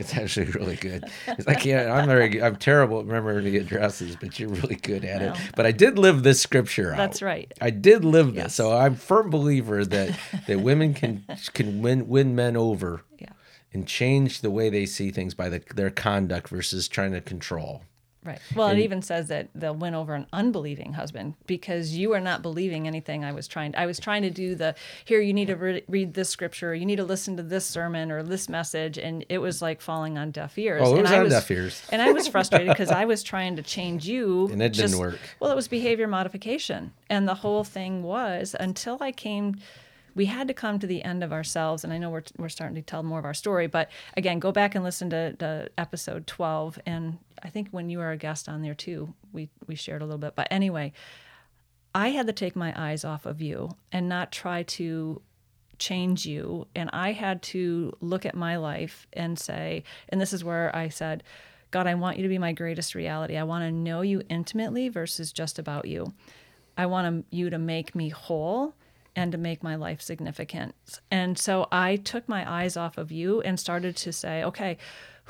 It's 0.00 0.16
actually 0.16 0.46
really 0.50 0.76
good. 0.76 1.04
Like 1.46 1.64
yeah, 1.64 1.92
I'm 1.92 2.06
very. 2.08 2.42
I'm 2.42 2.56
terrible 2.56 2.98
at 3.00 3.06
remembering 3.06 3.44
the 3.44 3.58
addresses, 3.58 4.16
but 4.16 4.38
you're 4.40 4.48
really 4.48 4.74
good 4.76 5.04
at 5.04 5.20
Well. 5.20 5.34
it. 5.34 5.40
But 5.54 5.66
I 5.66 5.72
did 5.72 5.98
live 5.98 6.22
this 6.22 6.40
scripture 6.40 6.92
out. 6.92 6.96
That's 6.96 7.22
right. 7.22 7.52
I 7.60 7.70
did 7.70 8.04
live 8.04 8.34
this, 8.34 8.54
so 8.54 8.76
I'm 8.76 8.94
a 8.94 8.96
firm 8.96 9.30
believer 9.30 9.84
that 9.84 10.18
that 10.46 10.60
women 10.60 10.94
can 10.94 11.24
can 11.54 11.80
win 11.82 12.08
win 12.08 12.34
men 12.34 12.56
over 12.56 13.02
Yeah. 13.09 13.09
And 13.72 13.86
change 13.86 14.40
the 14.40 14.50
way 14.50 14.68
they 14.68 14.86
see 14.86 15.10
things 15.10 15.34
by 15.34 15.48
the, 15.48 15.62
their 15.74 15.90
conduct 15.90 16.48
versus 16.48 16.88
trying 16.88 17.12
to 17.12 17.20
control. 17.20 17.82
Right. 18.22 18.38
Well, 18.54 18.68
it 18.68 18.78
even 18.78 19.00
says 19.00 19.28
that 19.28 19.48
they'll 19.54 19.74
win 19.74 19.94
over 19.94 20.14
an 20.14 20.26
unbelieving 20.30 20.92
husband 20.92 21.36
because 21.46 21.96
you 21.96 22.12
are 22.12 22.20
not 22.20 22.42
believing 22.42 22.86
anything 22.86 23.24
I 23.24 23.32
was 23.32 23.48
trying. 23.48 23.74
I 23.74 23.86
was 23.86 23.98
trying 23.98 24.22
to 24.22 24.30
do 24.30 24.54
the 24.54 24.74
here. 25.06 25.22
You 25.22 25.32
need 25.32 25.46
to 25.46 25.56
re- 25.56 25.82
read 25.88 26.12
this 26.12 26.28
scripture. 26.28 26.74
You 26.74 26.84
need 26.84 26.96
to 26.96 27.04
listen 27.04 27.38
to 27.38 27.42
this 27.42 27.64
sermon 27.64 28.10
or 28.10 28.22
this 28.22 28.46
message, 28.46 28.98
and 28.98 29.24
it 29.30 29.38
was 29.38 29.62
like 29.62 29.80
falling 29.80 30.18
on 30.18 30.32
deaf 30.32 30.58
ears. 30.58 30.82
Oh, 30.84 30.92
it 30.92 30.98
and 30.98 31.02
was 31.02 31.10
I 31.12 31.18
on 31.18 31.28
deaf 31.30 31.50
ears. 31.50 31.82
And 31.90 32.02
I 32.02 32.12
was 32.12 32.28
frustrated 32.28 32.68
because 32.68 32.90
I 32.90 33.06
was 33.06 33.22
trying 33.22 33.56
to 33.56 33.62
change 33.62 34.06
you, 34.06 34.48
And 34.52 34.60
it 34.60 34.74
didn't 34.74 34.98
work. 34.98 35.18
Well, 35.40 35.50
it 35.50 35.56
was 35.56 35.68
behavior 35.68 36.06
modification, 36.06 36.92
and 37.08 37.26
the 37.26 37.36
whole 37.36 37.64
thing 37.64 38.02
was 38.02 38.54
until 38.60 38.98
I 39.00 39.12
came 39.12 39.56
we 40.20 40.26
had 40.26 40.48
to 40.48 40.52
come 40.52 40.78
to 40.78 40.86
the 40.86 41.02
end 41.02 41.24
of 41.24 41.32
ourselves 41.32 41.82
and 41.82 41.94
i 41.94 41.96
know 41.96 42.10
we're, 42.10 42.22
we're 42.36 42.50
starting 42.50 42.74
to 42.74 42.82
tell 42.82 43.02
more 43.02 43.18
of 43.18 43.24
our 43.24 43.32
story 43.32 43.66
but 43.66 43.88
again 44.18 44.38
go 44.38 44.52
back 44.52 44.74
and 44.74 44.84
listen 44.84 45.08
to, 45.08 45.32
to 45.36 45.66
episode 45.78 46.26
12 46.26 46.78
and 46.84 47.16
i 47.42 47.48
think 47.48 47.68
when 47.70 47.88
you 47.88 47.96
were 47.96 48.10
a 48.10 48.18
guest 48.18 48.46
on 48.46 48.60
there 48.60 48.74
too 48.74 49.14
we, 49.32 49.48
we 49.66 49.74
shared 49.74 50.02
a 50.02 50.04
little 50.04 50.18
bit. 50.18 50.36
But 50.36 50.48
anyway 50.50 50.92
i 51.94 52.10
had 52.10 52.26
to 52.26 52.34
take 52.34 52.54
my 52.54 52.74
eyes 52.76 53.02
off 53.02 53.24
of 53.24 53.40
you 53.40 53.70
and 53.92 54.10
not 54.10 54.30
try 54.30 54.62
to 54.64 55.22
change 55.78 56.26
you 56.26 56.66
and 56.74 56.90
i 56.92 57.12
had 57.12 57.40
to 57.40 57.96
look 58.02 58.26
at 58.26 58.34
my 58.34 58.56
life 58.56 59.06
and 59.14 59.38
say 59.38 59.84
and 60.10 60.20
this 60.20 60.34
is 60.34 60.44
where 60.44 60.70
i 60.76 60.90
said 60.90 61.22
god 61.70 61.86
i 61.86 61.94
want 61.94 62.18
you 62.18 62.22
to 62.24 62.28
be 62.28 62.36
my 62.36 62.52
greatest 62.52 62.94
reality. 62.94 63.38
I 63.38 63.44
want 63.44 63.64
to 63.64 63.72
know 63.72 64.02
you 64.02 64.20
intimately 64.28 64.90
versus 64.90 65.32
just 65.32 65.58
about 65.58 65.86
you. 65.86 66.12
I 66.76 66.84
want 66.84 67.24
you 67.30 67.48
to 67.48 67.58
make 67.58 67.94
me 67.94 68.10
whole 68.10 68.74
and 69.16 69.32
to 69.32 69.38
make 69.38 69.62
my 69.62 69.74
life 69.74 70.00
significant. 70.00 70.74
And 71.10 71.38
so 71.38 71.66
I 71.72 71.96
took 71.96 72.28
my 72.28 72.50
eyes 72.50 72.76
off 72.76 72.98
of 72.98 73.10
you 73.10 73.40
and 73.40 73.58
started 73.58 73.96
to 73.96 74.12
say, 74.12 74.42
okay, 74.44 74.78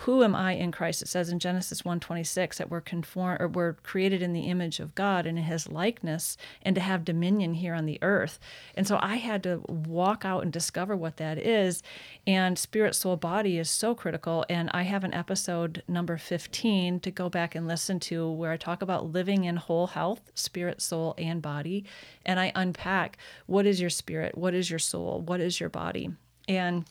who 0.04 0.24
am 0.24 0.34
I 0.34 0.52
in 0.52 0.72
Christ? 0.72 1.02
It 1.02 1.08
says 1.08 1.28
in 1.28 1.38
Genesis 1.38 1.82
1:26 1.82 2.56
that 2.56 2.70
we're 2.70 2.80
conform 2.80 3.36
or 3.38 3.48
we're 3.48 3.74
created 3.74 4.22
in 4.22 4.32
the 4.32 4.48
image 4.48 4.80
of 4.80 4.94
God 4.94 5.26
and 5.26 5.36
in 5.36 5.44
his 5.44 5.68
likeness 5.68 6.38
and 6.62 6.74
to 6.74 6.80
have 6.80 7.04
dominion 7.04 7.52
here 7.52 7.74
on 7.74 7.84
the 7.84 7.98
earth. 8.00 8.38
And 8.74 8.86
so 8.86 8.98
I 9.02 9.16
had 9.16 9.42
to 9.42 9.60
walk 9.68 10.24
out 10.24 10.42
and 10.42 10.50
discover 10.50 10.96
what 10.96 11.18
that 11.18 11.36
is. 11.36 11.82
And 12.26 12.58
spirit, 12.58 12.94
soul, 12.94 13.16
body 13.16 13.58
is 13.58 13.68
so 13.68 13.94
critical. 13.94 14.46
And 14.48 14.70
I 14.72 14.82
have 14.82 15.04
an 15.04 15.12
episode 15.12 15.82
number 15.86 16.16
15 16.16 17.00
to 17.00 17.10
go 17.10 17.28
back 17.28 17.54
and 17.54 17.68
listen 17.68 18.00
to 18.00 18.30
where 18.30 18.52
I 18.52 18.56
talk 18.56 18.80
about 18.80 19.12
living 19.12 19.44
in 19.44 19.56
whole 19.56 19.88
health, 19.88 20.30
spirit, 20.34 20.80
soul, 20.80 21.14
and 21.18 21.42
body. 21.42 21.84
And 22.24 22.40
I 22.40 22.52
unpack 22.54 23.18
what 23.44 23.66
is 23.66 23.82
your 23.82 23.90
spirit, 23.90 24.38
what 24.38 24.54
is 24.54 24.70
your 24.70 24.78
soul, 24.78 25.20
what 25.20 25.40
is 25.40 25.60
your 25.60 25.68
body. 25.68 26.10
And 26.48 26.86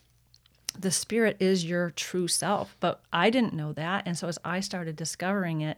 the 0.77 0.91
spirit 0.91 1.37
is 1.39 1.65
your 1.65 1.91
true 1.91 2.27
self. 2.27 2.75
But 2.79 3.01
I 3.11 3.29
didn't 3.29 3.53
know 3.53 3.73
that. 3.73 4.03
And 4.05 4.17
so 4.17 4.27
as 4.27 4.39
I 4.43 4.59
started 4.59 4.95
discovering 4.95 5.61
it, 5.61 5.77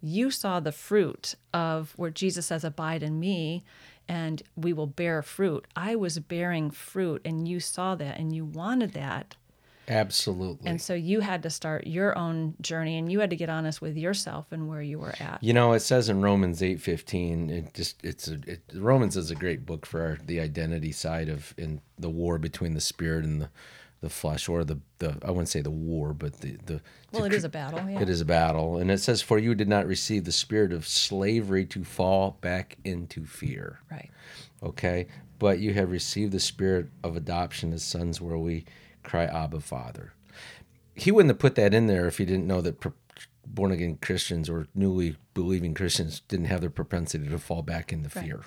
you 0.00 0.30
saw 0.30 0.60
the 0.60 0.72
fruit 0.72 1.34
of 1.52 1.92
where 1.96 2.10
Jesus 2.10 2.46
says, 2.46 2.64
Abide 2.64 3.02
in 3.02 3.18
me, 3.18 3.64
and 4.08 4.42
we 4.56 4.72
will 4.72 4.86
bear 4.86 5.22
fruit. 5.22 5.66
I 5.74 5.96
was 5.96 6.18
bearing 6.18 6.70
fruit, 6.70 7.20
and 7.24 7.48
you 7.48 7.60
saw 7.60 7.94
that, 7.96 8.18
and 8.18 8.34
you 8.34 8.44
wanted 8.44 8.92
that. 8.92 9.36
Absolutely. 9.88 10.70
And 10.70 10.80
so 10.80 10.94
you 10.94 11.20
had 11.20 11.42
to 11.42 11.50
start 11.50 11.86
your 11.86 12.16
own 12.16 12.54
journey, 12.60 12.98
and 12.98 13.10
you 13.10 13.20
had 13.20 13.30
to 13.30 13.36
get 13.36 13.48
honest 13.48 13.80
with 13.80 13.96
yourself 13.96 14.46
and 14.50 14.68
where 14.68 14.82
you 14.82 14.98
were 14.98 15.14
at. 15.18 15.38
You 15.40 15.54
know, 15.54 15.72
it 15.72 15.80
says 15.80 16.08
in 16.08 16.20
Romans 16.20 16.62
eight 16.62 16.80
fifteen. 16.80 17.48
It 17.48 17.74
just 17.74 17.96
it's 18.04 18.28
a 18.28 18.34
it, 18.46 18.60
Romans 18.74 19.16
is 19.16 19.30
a 19.30 19.34
great 19.34 19.64
book 19.64 19.86
for 19.86 20.02
our, 20.02 20.18
the 20.24 20.40
identity 20.40 20.92
side 20.92 21.28
of 21.28 21.54
in 21.56 21.80
the 21.98 22.10
war 22.10 22.38
between 22.38 22.74
the 22.74 22.80
spirit 22.80 23.24
and 23.24 23.40
the 23.40 23.48
the 24.00 24.08
flesh 24.08 24.48
or 24.48 24.64
the, 24.64 24.78
the 24.98 25.16
I 25.24 25.30
wouldn't 25.30 25.48
say 25.48 25.60
the 25.60 25.70
war, 25.70 26.12
but 26.14 26.40
the 26.40 26.56
the 26.66 26.80
well, 27.12 27.24
it 27.24 27.32
is 27.32 27.44
a 27.44 27.48
battle. 27.48 27.80
Yeah. 27.88 28.00
It 28.00 28.08
is 28.08 28.20
a 28.20 28.24
battle, 28.24 28.76
and 28.78 28.90
it 28.90 28.98
says, 28.98 29.22
"For 29.22 29.38
you 29.38 29.54
did 29.54 29.68
not 29.68 29.86
receive 29.86 30.24
the 30.24 30.32
spirit 30.32 30.72
of 30.72 30.86
slavery 30.86 31.64
to 31.66 31.84
fall 31.84 32.38
back 32.40 32.78
into 32.84 33.24
fear." 33.24 33.80
Right. 33.90 34.10
Okay, 34.62 35.06
but 35.38 35.58
you 35.58 35.74
have 35.74 35.90
received 35.90 36.32
the 36.32 36.40
spirit 36.40 36.88
of 37.02 37.16
adoption 37.16 37.72
as 37.72 37.82
sons, 37.82 38.20
where 38.20 38.38
we 38.38 38.64
cry, 39.02 39.24
"Abba, 39.24 39.60
Father." 39.60 40.12
He 40.94 41.10
wouldn't 41.12 41.30
have 41.30 41.38
put 41.38 41.54
that 41.54 41.72
in 41.74 41.86
there 41.86 42.06
if 42.06 42.18
he 42.18 42.24
didn't 42.24 42.46
know 42.46 42.60
that 42.60 42.84
born 43.46 43.70
again 43.72 43.98
Christians 44.02 44.48
or 44.50 44.66
newly 44.74 45.16
believing 45.34 45.72
Christians 45.74 46.20
didn't 46.28 46.46
have 46.46 46.60
the 46.60 46.70
propensity 46.70 47.28
to 47.28 47.38
fall 47.38 47.62
back 47.62 47.92
into 47.92 48.10
Right. 48.14 48.24
fear. 48.24 48.40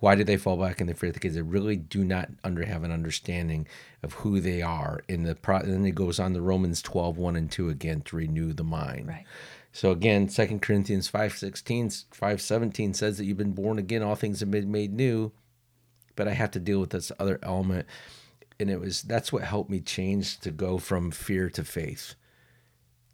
Why 0.00 0.14
did 0.14 0.26
they 0.26 0.38
fall 0.38 0.56
back 0.56 0.80
in 0.80 0.86
the 0.86 0.94
fear? 0.94 1.12
Because 1.12 1.34
they 1.34 1.42
really 1.42 1.76
do 1.76 2.02
not 2.02 2.30
under 2.42 2.64
have 2.64 2.84
an 2.84 2.90
understanding 2.90 3.68
of 4.02 4.14
who 4.14 4.40
they 4.40 4.62
are. 4.62 5.02
In 5.08 5.22
the 5.24 5.34
pro, 5.34 5.58
and 5.58 5.72
then 5.72 5.84
it 5.84 5.94
goes 5.94 6.18
on 6.18 6.32
to 6.34 6.40
Romans 6.40 6.80
12, 6.82 7.18
1 7.18 7.36
and 7.36 7.50
2 7.50 7.68
again 7.68 8.00
to 8.02 8.16
renew 8.16 8.54
the 8.54 8.64
mind. 8.64 9.08
Right. 9.08 9.26
So 9.72 9.90
again, 9.90 10.26
2 10.26 10.58
Corinthians 10.60 11.06
5, 11.06 11.34
16, 11.34 11.90
5, 12.10 12.40
17 12.40 12.94
says 12.94 13.18
that 13.18 13.24
you've 13.24 13.36
been 13.36 13.52
born 13.52 13.78
again, 13.78 14.02
all 14.02 14.16
things 14.16 14.40
have 14.40 14.50
been 14.50 14.72
made 14.72 14.92
new. 14.92 15.32
But 16.16 16.26
I 16.26 16.32
have 16.32 16.50
to 16.52 16.60
deal 16.60 16.80
with 16.80 16.90
this 16.90 17.12
other 17.18 17.38
element. 17.42 17.86
And 18.58 18.70
it 18.70 18.80
was 18.80 19.02
that's 19.02 19.32
what 19.32 19.44
helped 19.44 19.70
me 19.70 19.80
change 19.80 20.40
to 20.40 20.50
go 20.50 20.78
from 20.78 21.10
fear 21.10 21.48
to 21.50 21.64
faith. 21.64 22.14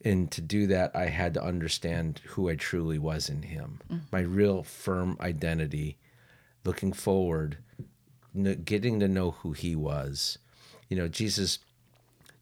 And 0.05 0.31
to 0.31 0.41
do 0.41 0.69
that, 0.69 0.95
I 0.95 1.07
had 1.07 1.35
to 1.35 1.43
understand 1.43 2.21
who 2.25 2.49
I 2.49 2.55
truly 2.55 2.99
was 2.99 3.29
in 3.29 3.43
Him, 3.43 3.81
mm-hmm. 3.91 4.05
my 4.13 4.21
real 4.21 4.63
firm 4.63 5.17
identity 5.21 5.99
looking 6.67 6.93
forward, 6.93 7.59
getting 8.65 9.01
to 9.01 9.09
know 9.09 9.31
who 9.31 9.53
he 9.53 9.75
was. 9.75 10.39
You 10.89 10.97
know, 10.97 11.09
Jesus, 11.09 11.61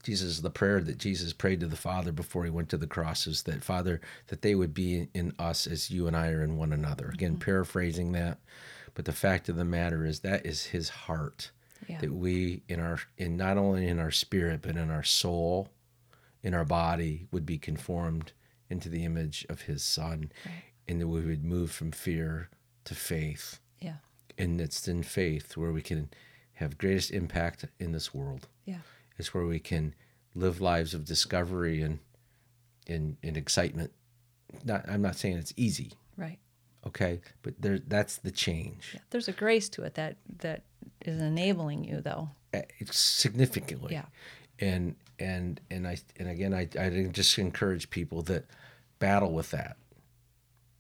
Jesus, 0.03 0.41
the 0.41 0.51
prayer 0.51 0.81
that 0.81 0.99
Jesus 0.99 1.33
prayed 1.33 1.61
to 1.61 1.67
the 1.67 1.77
Father 1.77 2.11
before 2.11 2.45
he 2.45 2.51
went 2.51 2.69
to 2.71 2.77
the 2.77 2.87
cross 2.87 3.27
is 3.27 3.43
that 3.45 3.63
Father, 3.63 4.01
that 4.29 4.43
they 4.43 4.55
would 4.55 4.75
be 4.75 5.09
in 5.15 5.33
us 5.39 5.67
as 5.67 5.91
you 5.91 6.07
and 6.07 6.17
I 6.17 6.29
are 6.31 6.43
in 6.43 6.57
one 6.57 6.73
another. 6.73 7.11
Again, 7.13 7.33
mm-hmm. 7.33 7.41
paraphrasing 7.41 8.13
that, 8.13 8.39
but 8.95 9.05
the 9.05 9.13
fact 9.13 9.49
of 9.49 9.57
the 9.57 9.65
matter 9.65 10.05
is 10.05 10.21
that 10.21 10.45
is 10.45 10.67
his 10.67 10.89
heart. 10.89 11.51
Yeah. 11.89 12.01
That 12.01 12.13
we 12.13 12.63
in 12.67 12.81
our 12.81 12.99
in 13.19 13.37
not 13.37 13.59
only 13.59 13.89
in 13.89 13.99
our 13.99 14.11
spirit 14.11 14.63
but 14.63 14.77
in 14.77 14.91
our 14.91 15.03
soul, 15.03 15.69
in 16.43 16.55
our 16.55 16.65
body 16.65 17.27
would 17.31 17.45
be 17.45 17.59
conformed 17.59 18.33
into 18.71 18.89
the 18.89 19.05
image 19.05 19.45
of 19.51 19.63
his 19.63 19.83
son, 19.83 20.33
Right. 20.47 20.63
and 20.89 21.01
that 21.01 21.09
we 21.09 21.21
would 21.21 21.45
move 21.45 21.71
from 21.71 21.93
fear 21.93 22.49
to 22.85 22.95
faith. 22.95 23.61
And 24.39 24.61
it's 24.61 24.87
in 24.89 25.03
faith 25.03 25.57
where 25.57 25.73
we 25.73 25.83
can 25.83 26.09
have 26.55 26.79
greatest 26.79 27.11
impact 27.11 27.65
in 27.79 27.93
this 27.93 28.15
world. 28.15 28.47
Yeah. 28.65 28.79
It's 29.19 29.33
where 29.35 29.47
we 29.47 29.59
can 29.61 29.95
live 30.35 30.61
lives 30.61 30.95
of 30.95 31.05
discovery 31.05 31.81
and 31.83 31.99
and, 32.87 33.17
and 33.23 33.37
excitement. 33.37 33.93
Not, 34.65 34.89
I'm 34.89 35.01
not 35.03 35.17
saying 35.17 35.39
it's 35.39 35.55
easy, 35.57 35.93
Right. 36.17 36.39
okay, 36.87 37.21
but 37.43 37.55
there 37.61 37.79
that's 37.79 38.19
the 38.19 38.31
change 38.31 38.91
Yeah. 38.95 39.01
There's 39.11 39.27
a 39.29 39.33
grace 39.33 39.69
to 39.71 39.83
it 39.85 39.95
that 39.95 40.17
that 40.39 40.63
is 41.05 41.21
enabling 41.21 41.85
you, 41.85 42.01
though. 42.01 42.31
It's 42.53 42.99
significantly. 42.99 43.95
Yeah. 43.95 44.05
And 44.61 44.95
and 45.19 45.61
and 45.71 45.89
I 45.89 45.97
and 46.19 46.29
again 46.29 46.55
I 46.55 46.69
I 46.79 47.09
just 47.13 47.37
encourage 47.39 47.91
people 47.91 48.23
that 48.23 48.45
battle 49.01 49.33
with 49.33 49.51
that, 49.51 49.77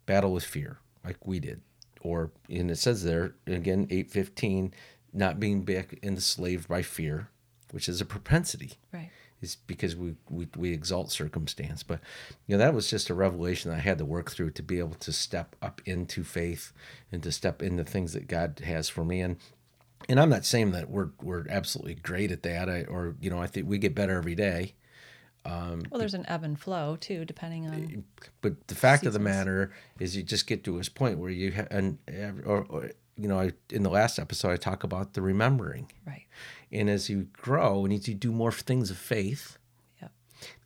battle 0.07 0.33
with 0.33 0.45
fear 0.45 0.79
like 1.05 1.27
we 1.27 1.41
did, 1.41 1.61
or 2.05 2.31
and 2.49 2.71
it 2.71 2.79
says 2.79 3.03
there 3.03 3.35
again 3.49 3.89
eight 3.91 4.11
fifteen, 4.13 4.73
not 5.13 5.41
being 5.41 5.63
back 5.65 5.99
enslaved 6.05 6.69
by 6.69 6.83
fear, 6.83 7.29
which 7.73 7.89
is 7.89 8.01
a 8.01 8.05
propensity. 8.05 8.75
Right. 8.93 9.11
is 9.41 9.57
because 9.67 9.97
we, 9.97 10.15
we 10.31 10.47
we 10.57 10.73
exalt 10.73 11.11
circumstance. 11.11 11.83
But 11.83 12.01
you 12.47 12.57
know 12.57 12.65
that 12.65 12.75
was 12.75 12.89
just 12.89 13.11
a 13.11 13.15
revelation 13.15 13.71
that 13.71 13.79
I 13.79 13.81
had 13.81 13.99
to 13.99 14.05
work 14.05 14.31
through 14.31 14.51
to 14.53 14.63
be 14.63 14.79
able 14.79 14.95
to 14.95 15.13
step 15.13 15.57
up 15.61 15.81
into 15.85 16.23
faith 16.23 16.73
and 17.11 17.23
to 17.25 17.33
step 17.33 17.63
into 17.63 17.83
things 17.85 18.13
that 18.13 18.29
God 18.29 18.61
has 18.65 18.89
for 18.89 19.05
me. 19.05 19.21
And 19.21 19.37
and 20.09 20.21
I'm 20.21 20.31
not 20.31 20.45
saying 20.45 20.73
that 20.73 20.91
we're 20.91 21.11
we're 21.23 21.47
absolutely 21.49 21.95
great 21.95 22.31
at 22.31 22.43
that, 22.43 22.69
I, 22.69 22.85
or 22.85 23.17
you 23.21 23.31
know 23.31 23.41
I 23.41 23.47
think 23.47 23.69
we 23.69 23.79
get 23.79 23.95
better 23.95 24.17
every 24.17 24.35
day. 24.35 24.75
Um, 25.47 25.83
well, 25.91 25.99
there's 25.99 26.15
an 26.15 26.25
ebb 26.27 26.43
and 26.43 26.59
flow 26.59 26.97
too, 26.97 27.25
depending 27.25 27.67
on. 27.67 28.05
But 28.41 28.67
the 28.69 28.75
fact 28.75 29.05
of 29.05 29.13
the 29.13 29.19
matter 29.19 29.73
is, 29.99 30.17
you 30.17 30.23
just 30.23 30.47
get 30.47 30.65
to 30.65 30.79
this 30.79 30.89
point 30.89 31.19
where 31.19 31.31
you 31.31 31.53
ha- 31.53 31.67
and 31.71 31.99
or, 32.47 32.65
or 32.69 32.91
you 33.17 33.29
know 33.29 33.39
I, 33.39 33.53
in 33.71 33.83
the 33.83 33.91
last 33.91 34.19
episode 34.19 34.51
I 34.53 34.57
talk 34.57 34.85
about 34.85 35.13
the 35.13 35.21
remembering, 35.23 35.91
Right. 36.07 36.25
and 36.73 36.89
as 36.89 37.11
you 37.11 37.29
grow 37.35 37.85
and 37.85 37.93
as 37.93 38.09
you 38.09 38.15
do 38.15 38.33
more 38.33 38.53
things 38.53 38.91
of 38.91 38.97
faith, 38.97 39.59
Yep. 40.01 40.13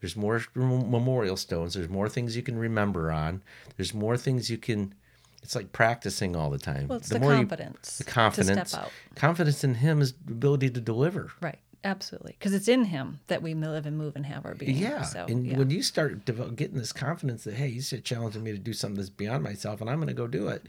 There's 0.01 0.17
more 0.17 0.43
memorial 0.55 1.37
stones. 1.37 1.75
There's 1.75 1.89
more 1.89 2.09
things 2.09 2.37
you 2.37 2.43
can 2.43 2.57
remember 2.57 3.11
on. 3.11 3.43
There's 3.77 3.93
more 3.95 4.17
things 4.17 4.49
you 4.49 4.59
can. 4.59 4.95
It's 5.43 5.55
like 5.55 5.73
practicing 5.73 6.35
all 6.37 6.51
the 6.51 6.59
time. 6.59 6.89
Well, 6.89 6.99
it's 6.99 7.09
the, 7.09 7.21
more 7.21 7.33
you- 7.33 7.39
confidence. 7.39 7.99
the 7.99 8.05
confidence. 8.05 8.61
To 8.61 8.67
step 8.69 8.85
out. 8.85 8.91
Confidence 9.15 9.63
in 9.65 9.75
Him 9.75 10.01
is 10.01 10.15
the 10.25 10.33
ability 10.33 10.71
to 10.71 10.81
deliver. 10.81 11.31
Right. 11.41 11.59
Absolutely. 11.85 12.35
Because 12.39 12.55
it's 12.55 12.69
in 12.69 12.85
Him 12.85 13.21
that 13.29 13.43
we 13.43 13.55
live 13.55 13.87
and 13.87 13.97
move 13.97 14.17
and 14.17 14.27
have 14.27 14.45
our 14.45 14.55
being. 14.55 14.77
Yeah, 14.77 15.03
So, 15.03 15.27
and 15.29 15.47
yeah. 15.47 15.57
when 15.57 15.71
you 15.71 15.83
start 15.83 16.25
getting 16.25 16.79
this 16.79 16.93
confidence 16.93 17.45
that 17.45 17.55
hey, 17.55 17.71
He's 17.71 17.93
challenging 18.05 18.43
me 18.43 18.53
to 18.53 18.59
do 18.59 18.73
something 18.73 18.97
that's 18.97 19.11
beyond 19.11 19.45
myself, 19.45 19.81
and 19.81 19.89
I'm 19.89 19.97
going 19.97 20.09
to 20.09 20.15
go 20.15 20.27
do 20.27 20.49
it. 20.49 20.67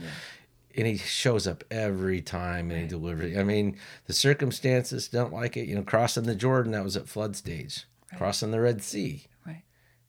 And 0.76 0.86
he 0.86 0.98
shows 0.98 1.48
up 1.48 1.64
every 1.72 2.22
time 2.22 2.70
and 2.70 2.80
he 2.80 2.88
delivers. 2.88 3.36
I 3.36 3.44
mean, 3.44 3.78
the 4.06 4.14
circumstances 4.14 5.08
don't 5.08 5.34
like 5.34 5.58
it. 5.58 5.68
You 5.68 5.76
know, 5.76 5.82
crossing 5.82 6.24
the 6.24 6.36
Jordan, 6.36 6.74
that 6.74 6.84
was 6.84 6.96
at 6.96 7.10
flood 7.10 7.36
stage. 7.36 7.86
Crossing 8.16 8.52
the 8.52 8.62
Red 8.62 8.82
Sea, 8.84 9.26
right. 9.46 9.64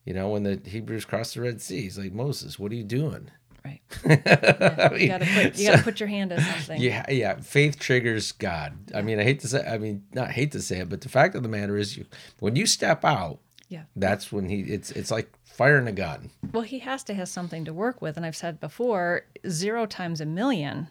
You 0.05 0.15
know, 0.15 0.29
when 0.29 0.43
the 0.43 0.61
Hebrews 0.65 1.05
crossed 1.07 1.35
the 1.35 1.41
Red 1.43 1.61
Sea, 1.61 1.83
he's 1.83 1.99
like, 1.99 2.13
Moses, 2.13 2.59
what 2.59 2.73
are 2.73 2.77
you 2.77 2.85
doing? 2.85 3.31
Right. 3.65 3.81
I 4.05 4.95
You 4.97 5.09
gotta 5.09 5.27
put 5.27 5.57
you 5.59 5.67
gotta 5.69 5.83
put 5.83 6.01
your 6.01 6.09
hand 6.09 6.31
to 6.31 6.41
something. 6.41 6.81
Yeah, 6.81 7.05
yeah. 7.11 7.37
Faith 7.41 7.79
triggers 7.79 8.33
God. 8.33 8.73
I 8.95 9.03
mean, 9.03 9.19
I 9.21 9.23
hate 9.25 9.41
to 9.41 9.49
say, 9.49 9.67
I 9.67 9.79
mean, 9.79 10.05
not 10.13 10.31
hate 10.31 10.53
to 10.53 10.63
say 10.63 10.79
it, 10.79 10.89
but 10.89 11.01
the 11.03 11.09
fact 11.09 11.35
of 11.35 11.43
the 11.43 11.49
matter 11.49 11.77
is, 11.77 11.97
you 11.97 12.07
when 12.39 12.57
you 12.57 12.67
step 12.67 13.05
out, 13.05 13.39
Yeah. 13.69 13.83
that's 13.97 14.33
when 14.33 14.49
he. 14.49 14.61
It's 14.63 14.91
it's 14.93 15.11
like 15.11 15.31
firing 15.45 15.87
a 15.87 15.93
gun. 15.93 16.31
Well, 16.53 16.63
he 16.63 16.79
has 16.81 17.05
to 17.05 17.15
have 17.15 17.29
something 17.29 17.65
to 17.67 17.73
work 17.75 18.01
with. 18.01 18.17
And 18.17 18.25
I've 18.25 18.37
said 18.37 18.61
before, 18.61 19.27
zero 19.47 19.85
times 19.87 20.21
a 20.21 20.27
million. 20.27 20.89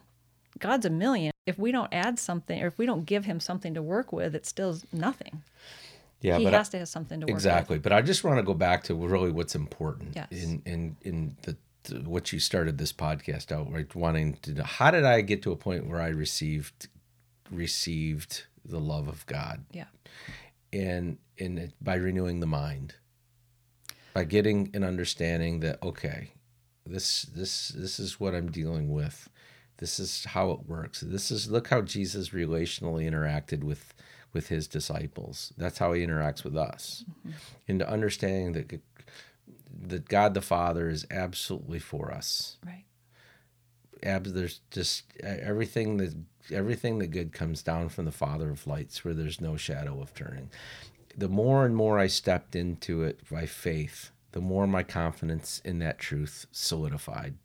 God's 0.59 0.85
a 0.85 0.89
million. 0.91 1.31
If 1.47 1.57
we 1.57 1.71
don't 1.71 1.91
add 1.91 2.19
something 2.19 2.61
or 2.61 2.67
if 2.67 2.77
we 2.77 2.85
don't 2.85 3.05
give 3.05 3.25
him 3.25 3.39
something 3.39 3.73
to 3.73 3.81
work 3.81 4.11
with, 4.13 4.35
it's 4.35 4.49
still 4.49 4.77
nothing. 4.93 5.41
Yeah, 6.21 6.37
he 6.37 6.43
has 6.43 6.67
I, 6.67 6.71
to 6.71 6.77
have 6.79 6.87
something 6.89 7.21
to 7.21 7.25
work 7.25 7.33
exactly. 7.33 7.79
But 7.79 7.93
I 7.93 8.01
just 8.01 8.23
want 8.25 8.37
to 8.37 8.43
go 8.43 8.53
back 8.53 8.83
to 8.83 8.93
really 8.93 9.31
what's 9.31 9.55
important 9.55 10.15
Yes. 10.15 10.27
in 10.31 10.61
in 10.65 10.97
in 11.01 11.35
the 11.43 11.55
what 12.05 12.31
you 12.33 12.39
started 12.39 12.77
this 12.77 12.93
podcast 12.93 13.51
out 13.51 13.71
right, 13.71 13.93
wanting 13.95 14.33
to 14.41 14.53
know. 14.53 14.63
How 14.63 14.91
did 14.91 15.05
I 15.05 15.21
get 15.21 15.41
to 15.43 15.51
a 15.51 15.55
point 15.55 15.87
where 15.87 16.01
I 16.01 16.09
received 16.09 16.87
received 17.49 18.43
the 18.63 18.79
love 18.79 19.07
of 19.07 19.25
God? 19.25 19.65
Yeah. 19.71 19.85
and 20.71 21.17
in 21.37 21.57
it 21.57 21.73
by 21.81 21.95
renewing 21.95 22.41
the 22.41 22.45
mind 22.47 22.95
by 24.13 24.23
getting 24.23 24.69
an 24.73 24.83
understanding 24.83 25.61
that 25.61 25.81
okay 25.81 26.33
this 26.85 27.23
this 27.23 27.69
this 27.69 27.99
is 27.99 28.19
what 28.19 28.35
i'm 28.35 28.51
dealing 28.51 28.91
with 28.91 29.29
this 29.77 29.99
is 29.99 30.25
how 30.25 30.51
it 30.51 30.67
works 30.67 30.99
this 30.99 31.31
is 31.31 31.49
look 31.49 31.69
how 31.69 31.81
jesus 31.81 32.29
relationally 32.29 33.09
interacted 33.09 33.63
with 33.63 33.95
with 34.33 34.49
his 34.49 34.67
disciples. 34.67 35.53
That's 35.57 35.77
how 35.77 35.93
he 35.93 36.05
interacts 36.05 36.43
with 36.43 36.55
us. 36.55 37.03
Mm-hmm. 37.09 37.31
Into 37.67 37.89
understanding 37.89 38.53
that 38.53 38.79
that 39.87 40.07
God 40.09 40.33
the 40.33 40.41
Father 40.41 40.89
is 40.89 41.05
absolutely 41.11 41.79
for 41.79 42.11
us. 42.11 42.57
Right. 42.65 42.85
Abs, 44.01 44.33
there's 44.33 44.61
just 44.71 45.03
everything 45.21 45.97
that 45.97 46.15
everything 46.51 46.99
that 46.99 47.07
good 47.07 47.33
comes 47.33 47.61
down 47.61 47.89
from 47.89 48.05
the 48.05 48.11
Father 48.11 48.49
of 48.49 48.65
lights, 48.65 49.03
where 49.03 49.13
there's 49.13 49.41
no 49.41 49.57
shadow 49.57 50.01
of 50.01 50.13
turning. 50.13 50.49
The 51.17 51.27
more 51.27 51.65
and 51.65 51.75
more 51.75 51.99
I 51.99 52.07
stepped 52.07 52.55
into 52.55 53.03
it 53.03 53.19
by 53.29 53.45
faith, 53.45 54.11
the 54.31 54.41
more 54.41 54.67
my 54.67 54.83
confidence 54.83 55.61
in 55.65 55.79
that 55.79 55.99
truth 55.99 56.45
solidified. 56.51 57.35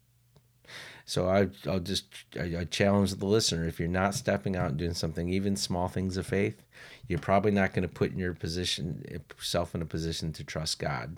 So 1.06 1.28
I, 1.28 1.48
will 1.68 1.80
just 1.80 2.06
I, 2.38 2.60
I, 2.60 2.64
challenge 2.64 3.14
the 3.14 3.26
listener: 3.26 3.66
if 3.66 3.78
you're 3.78 3.88
not 3.88 4.14
stepping 4.14 4.56
out 4.56 4.70
and 4.70 4.78
doing 4.78 4.94
something, 4.94 5.28
even 5.28 5.56
small 5.56 5.88
things 5.88 6.16
of 6.16 6.26
faith, 6.26 6.62
you're 7.08 7.18
probably 7.18 7.50
not 7.50 7.74
going 7.74 7.82
to 7.86 7.94
put 7.94 8.12
in 8.12 8.18
your 8.18 8.32
position 8.32 9.04
eh, 9.10 9.18
yourself 9.36 9.74
in 9.74 9.82
a 9.82 9.86
position 9.86 10.32
to 10.32 10.44
trust 10.44 10.78
God. 10.78 11.16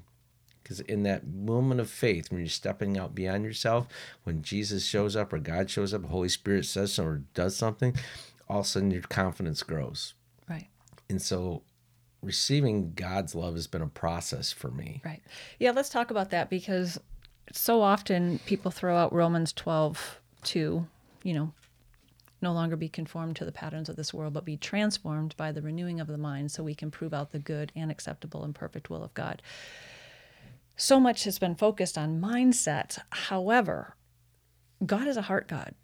Because 0.67 0.81
in 0.81 1.05
that 1.05 1.29
moment 1.29 1.81
of 1.81 1.89
faith, 1.89 2.29
when 2.29 2.41
you're 2.41 2.49
stepping 2.49 2.99
out 2.99 3.15
beyond 3.15 3.45
yourself, 3.45 3.87
when 4.25 4.43
Jesus 4.43 4.85
shows 4.85 5.15
up 5.15 5.33
or 5.33 5.39
God 5.39 5.71
shows 5.71 5.95
up, 5.95 6.07
Holy 6.07 6.29
Spirit 6.29 6.65
says 6.65 6.93
something 6.93 7.13
or 7.13 7.23
does 7.35 7.55
something, 7.55 7.95
all 8.49 8.59
of 8.59 8.65
a 8.65 8.69
sudden 8.69 8.91
your 8.91 9.03
confidence 9.03 9.63
grows. 9.63 10.15
Right. 10.51 10.67
And 11.09 11.23
so 11.23 11.63
receiving 12.21 12.95
God's 12.95 13.33
love 13.37 13.55
has 13.55 13.69
been 13.69 13.81
a 13.81 13.87
process 13.87 14.51
for 14.51 14.73
me. 14.73 15.03
Right. 15.05 15.23
Yeah, 15.61 15.71
let's 15.71 15.89
talk 15.89 16.11
about 16.11 16.31
that 16.31 16.51
because 16.51 16.99
so 17.53 17.81
often 17.81 18.41
people 18.41 18.73
throw 18.73 18.97
out 18.97 19.13
Romans 19.13 19.53
12, 19.53 20.21
2, 20.43 20.85
you 21.23 21.33
know, 21.33 21.53
no 22.43 22.53
longer 22.53 22.75
be 22.75 22.89
conformed 22.89 23.37
to 23.37 23.45
the 23.45 23.53
patterns 23.53 23.89
of 23.89 23.95
this 23.95 24.13
world, 24.13 24.33
but 24.33 24.45
be 24.45 24.57
transformed 24.57 25.37
by 25.37 25.53
the 25.53 25.63
renewing 25.63 26.01
of 26.01 26.09
the 26.09 26.19
mind 26.19 26.51
so 26.51 26.65
we 26.65 26.75
can 26.75 26.91
prove 26.91 27.15
out 27.15 27.31
the 27.31 27.39
good 27.39 27.71
and 27.77 27.89
acceptable 27.89 28.43
and 28.43 28.53
perfect 28.53 28.91
will 28.91 29.05
of 29.05 29.15
God 29.15 29.41
so 30.77 31.01
much 31.01 31.25
has 31.25 31.39
been 31.39 31.55
focused 31.55 31.97
on 31.97 32.21
mindset. 32.21 32.99
However, 33.11 33.97
God 34.85 35.09
is 35.09 35.17
a 35.17 35.23
heart 35.23 35.49
God. 35.49 35.75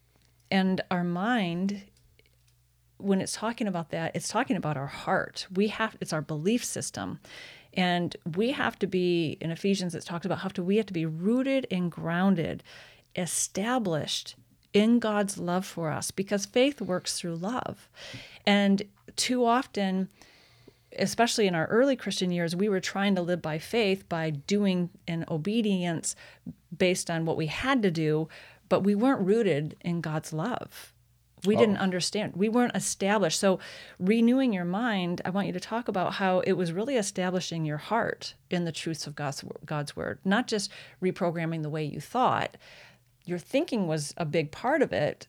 And 0.50 0.82
our 0.90 1.02
mind, 1.02 1.84
when 2.98 3.20
it's 3.20 3.32
talking 3.32 3.66
about 3.66 3.90
that, 3.90 4.14
it's 4.14 4.28
talking 4.28 4.56
about 4.56 4.76
our 4.76 4.86
heart. 4.86 5.46
We 5.54 5.68
have 5.68 5.96
it's 6.00 6.12
our 6.12 6.20
belief 6.20 6.64
system. 6.64 7.20
And 7.74 8.14
we 8.36 8.52
have 8.52 8.78
to 8.80 8.86
be, 8.86 9.38
in 9.40 9.50
Ephesians, 9.50 9.94
it 9.94 10.04
talks 10.04 10.26
about 10.26 10.40
how 10.40 10.50
to 10.50 10.62
we 10.62 10.76
have 10.76 10.86
to 10.86 10.92
be 10.92 11.06
rooted 11.06 11.66
and 11.70 11.90
grounded, 11.90 12.62
established 13.16 14.36
in 14.74 14.98
God's 14.98 15.38
love 15.38 15.64
for 15.64 15.90
us, 15.90 16.10
because 16.10 16.44
faith 16.44 16.82
works 16.82 17.18
through 17.18 17.36
love. 17.36 17.88
And 18.46 18.82
too 19.16 19.44
often 19.44 20.08
especially 20.98 21.46
in 21.46 21.54
our 21.54 21.66
early 21.66 21.96
Christian 21.96 22.30
years, 22.30 22.56
we 22.56 22.68
were 22.68 22.80
trying 22.80 23.14
to 23.14 23.22
live 23.22 23.42
by 23.42 23.58
faith 23.58 24.08
by 24.08 24.30
doing 24.30 24.90
in 25.06 25.24
obedience 25.30 26.14
based 26.76 27.10
on 27.10 27.24
what 27.24 27.36
we 27.36 27.46
had 27.46 27.82
to 27.82 27.90
do, 27.90 28.28
but 28.68 28.80
we 28.80 28.94
weren't 28.94 29.26
rooted 29.26 29.76
in 29.80 30.00
God's 30.00 30.32
love. 30.32 30.92
We 31.44 31.56
oh. 31.56 31.58
didn't 31.58 31.78
understand. 31.78 32.34
We 32.36 32.48
weren't 32.48 32.76
established. 32.76 33.38
So, 33.38 33.58
renewing 33.98 34.52
your 34.52 34.64
mind, 34.64 35.20
I 35.24 35.30
want 35.30 35.46
you 35.46 35.52
to 35.52 35.60
talk 35.60 35.88
about 35.88 36.14
how 36.14 36.40
it 36.40 36.52
was 36.52 36.72
really 36.72 36.96
establishing 36.96 37.64
your 37.64 37.78
heart 37.78 38.34
in 38.50 38.64
the 38.64 38.72
truths 38.72 39.06
of 39.06 39.16
God's, 39.16 39.44
God's 39.64 39.96
word, 39.96 40.20
not 40.24 40.46
just 40.46 40.70
reprogramming 41.02 41.62
the 41.62 41.70
way 41.70 41.84
you 41.84 42.00
thought. 42.00 42.56
Your 43.24 43.38
thinking 43.38 43.86
was 43.86 44.14
a 44.16 44.24
big 44.24 44.50
part 44.50 44.82
of 44.82 44.92
it, 44.92 45.26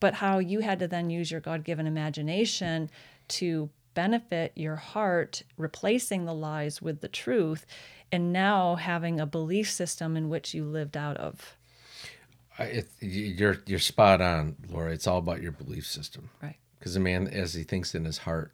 but 0.00 0.14
how 0.14 0.38
you 0.38 0.60
had 0.60 0.78
to 0.80 0.88
then 0.88 1.10
use 1.10 1.30
your 1.30 1.40
God 1.40 1.64
given 1.64 1.86
imagination 1.86 2.90
to 3.28 3.70
benefit 3.96 4.52
your 4.54 4.76
heart, 4.76 5.42
replacing 5.56 6.26
the 6.26 6.34
lies 6.34 6.80
with 6.80 7.00
the 7.00 7.08
truth, 7.08 7.66
and 8.12 8.32
now 8.32 8.76
having 8.76 9.18
a 9.18 9.26
belief 9.26 9.68
system 9.68 10.16
in 10.16 10.28
which 10.28 10.54
you 10.54 10.64
lived 10.64 10.96
out 10.96 11.16
of. 11.16 11.56
It, 12.58 12.88
you're 13.00 13.56
you're 13.66 13.80
spot 13.80 14.20
on, 14.20 14.54
Lori. 14.70 14.92
It's 14.94 15.08
all 15.08 15.18
about 15.18 15.42
your 15.42 15.52
belief 15.52 15.86
system, 15.86 16.30
right? 16.40 16.56
Because 16.78 16.94
a 16.94 17.00
man, 17.00 17.26
as 17.26 17.54
he 17.54 17.64
thinks 17.64 17.94
in 17.94 18.04
his 18.04 18.18
heart, 18.18 18.52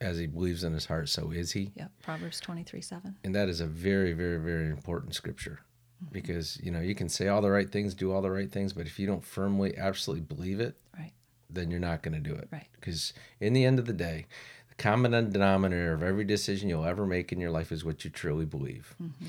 as 0.00 0.18
he 0.18 0.26
believes 0.26 0.62
in 0.62 0.72
his 0.72 0.86
heart, 0.86 1.08
so 1.08 1.32
is 1.32 1.52
he. 1.52 1.72
Yeah, 1.74 1.88
Proverbs 2.02 2.40
twenty 2.40 2.62
three 2.62 2.80
seven. 2.80 3.16
And 3.24 3.34
that 3.34 3.48
is 3.48 3.60
a 3.60 3.66
very, 3.66 4.12
very, 4.12 4.38
very 4.38 4.70
important 4.70 5.14
scripture, 5.14 5.60
mm-hmm. 6.02 6.12
because 6.12 6.58
you 6.62 6.70
know 6.70 6.80
you 6.80 6.94
can 6.94 7.08
say 7.08 7.28
all 7.28 7.42
the 7.42 7.50
right 7.50 7.70
things, 7.70 7.94
do 7.94 8.12
all 8.12 8.22
the 8.22 8.30
right 8.30 8.50
things, 8.50 8.72
but 8.72 8.86
if 8.86 8.98
you 8.98 9.06
don't 9.06 9.24
firmly, 9.24 9.76
absolutely 9.76 10.24
believe 10.24 10.60
it, 10.60 10.76
right, 10.96 11.12
then 11.50 11.70
you're 11.70 11.80
not 11.80 12.02
going 12.02 12.14
to 12.14 12.20
do 12.20 12.34
it, 12.34 12.48
right? 12.50 12.68
Because 12.72 13.12
in 13.40 13.52
the 13.52 13.66
end 13.66 13.78
of 13.78 13.84
the 13.84 13.92
day, 13.92 14.26
common 14.78 15.30
denominator 15.30 15.92
of 15.92 16.02
every 16.02 16.24
decision 16.24 16.68
you'll 16.68 16.84
ever 16.84 17.06
make 17.06 17.32
in 17.32 17.40
your 17.40 17.50
life 17.50 17.72
is 17.72 17.84
what 17.84 18.04
you 18.04 18.10
truly 18.10 18.44
believe. 18.44 18.94
Mm-hmm. 19.02 19.26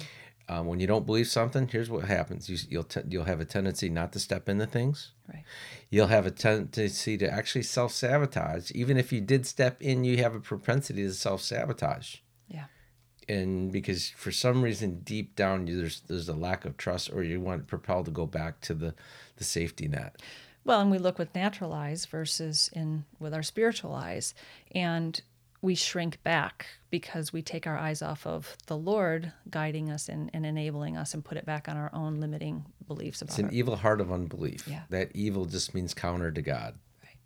Um, 0.49 0.67
when 0.67 0.79
you 0.79 0.87
don't 0.87 1.05
believe 1.05 1.27
something, 1.27 1.67
here's 1.67 1.89
what 1.89 2.05
happens: 2.05 2.49
you, 2.49 2.77
will 2.77 2.85
te- 2.85 3.01
you'll 3.09 3.25
have 3.25 3.41
a 3.41 3.45
tendency 3.45 3.89
not 3.89 4.13
to 4.13 4.19
step 4.19 4.47
into 4.47 4.65
things. 4.65 5.11
Right. 5.31 5.43
You'll 5.89 6.07
have 6.07 6.25
a 6.25 6.31
tendency 6.31 7.17
to 7.17 7.29
actually 7.29 7.63
self 7.63 7.91
sabotage. 7.91 8.71
Even 8.71 8.97
if 8.97 9.11
you 9.11 9.19
did 9.19 9.45
step 9.45 9.81
in, 9.81 10.05
you 10.05 10.17
have 10.17 10.35
a 10.35 10.39
propensity 10.39 11.03
to 11.03 11.13
self 11.13 11.41
sabotage. 11.41 12.17
Yeah. 12.47 12.65
And 13.27 13.73
because 13.73 14.09
for 14.09 14.31
some 14.31 14.61
reason 14.61 15.01
deep 15.01 15.35
down 15.35 15.65
there's 15.65 15.99
there's 16.07 16.29
a 16.29 16.33
lack 16.33 16.63
of 16.63 16.77
trust, 16.77 17.11
or 17.11 17.23
you 17.23 17.41
want 17.41 17.67
propelled 17.67 18.05
to 18.05 18.11
go 18.11 18.25
back 18.25 18.61
to 18.61 18.73
the 18.73 18.95
the 19.35 19.43
safety 19.43 19.89
net. 19.89 20.21
Well, 20.63 20.81
and 20.81 20.91
we 20.91 20.97
look 20.97 21.17
with 21.17 21.33
natural 21.35 21.73
eyes 21.73 22.05
versus 22.05 22.69
in 22.71 23.03
with 23.19 23.33
our 23.33 23.43
spiritual 23.43 23.93
eyes, 23.93 24.33
and 24.73 25.19
we 25.61 25.75
shrink 25.75 26.21
back 26.23 26.67
because 26.89 27.33
we 27.33 27.41
take 27.41 27.65
our 27.67 27.77
eyes 27.77 28.01
off 28.01 28.25
of 28.27 28.55
the 28.67 28.77
Lord 28.77 29.31
guiding 29.49 29.89
us 29.89 30.07
and, 30.07 30.29
and 30.33 30.45
enabling 30.45 30.95
us 30.95 31.13
and 31.13 31.25
put 31.25 31.37
it 31.37 31.45
back 31.45 31.67
on 31.67 31.77
our 31.77 31.89
own 31.93 32.19
limiting 32.19 32.65
beliefs 32.87 33.21
about 33.21 33.31
It's 33.31 33.39
an 33.39 33.45
our... 33.45 33.51
evil 33.51 33.75
heart 33.75 33.99
of 33.99 34.11
unbelief. 34.11 34.67
Yeah. 34.67 34.83
That 34.89 35.11
evil 35.15 35.45
just 35.45 35.73
means 35.73 35.93
counter 35.93 36.31
to 36.31 36.41
God. 36.41 36.75
Right. 37.03 37.17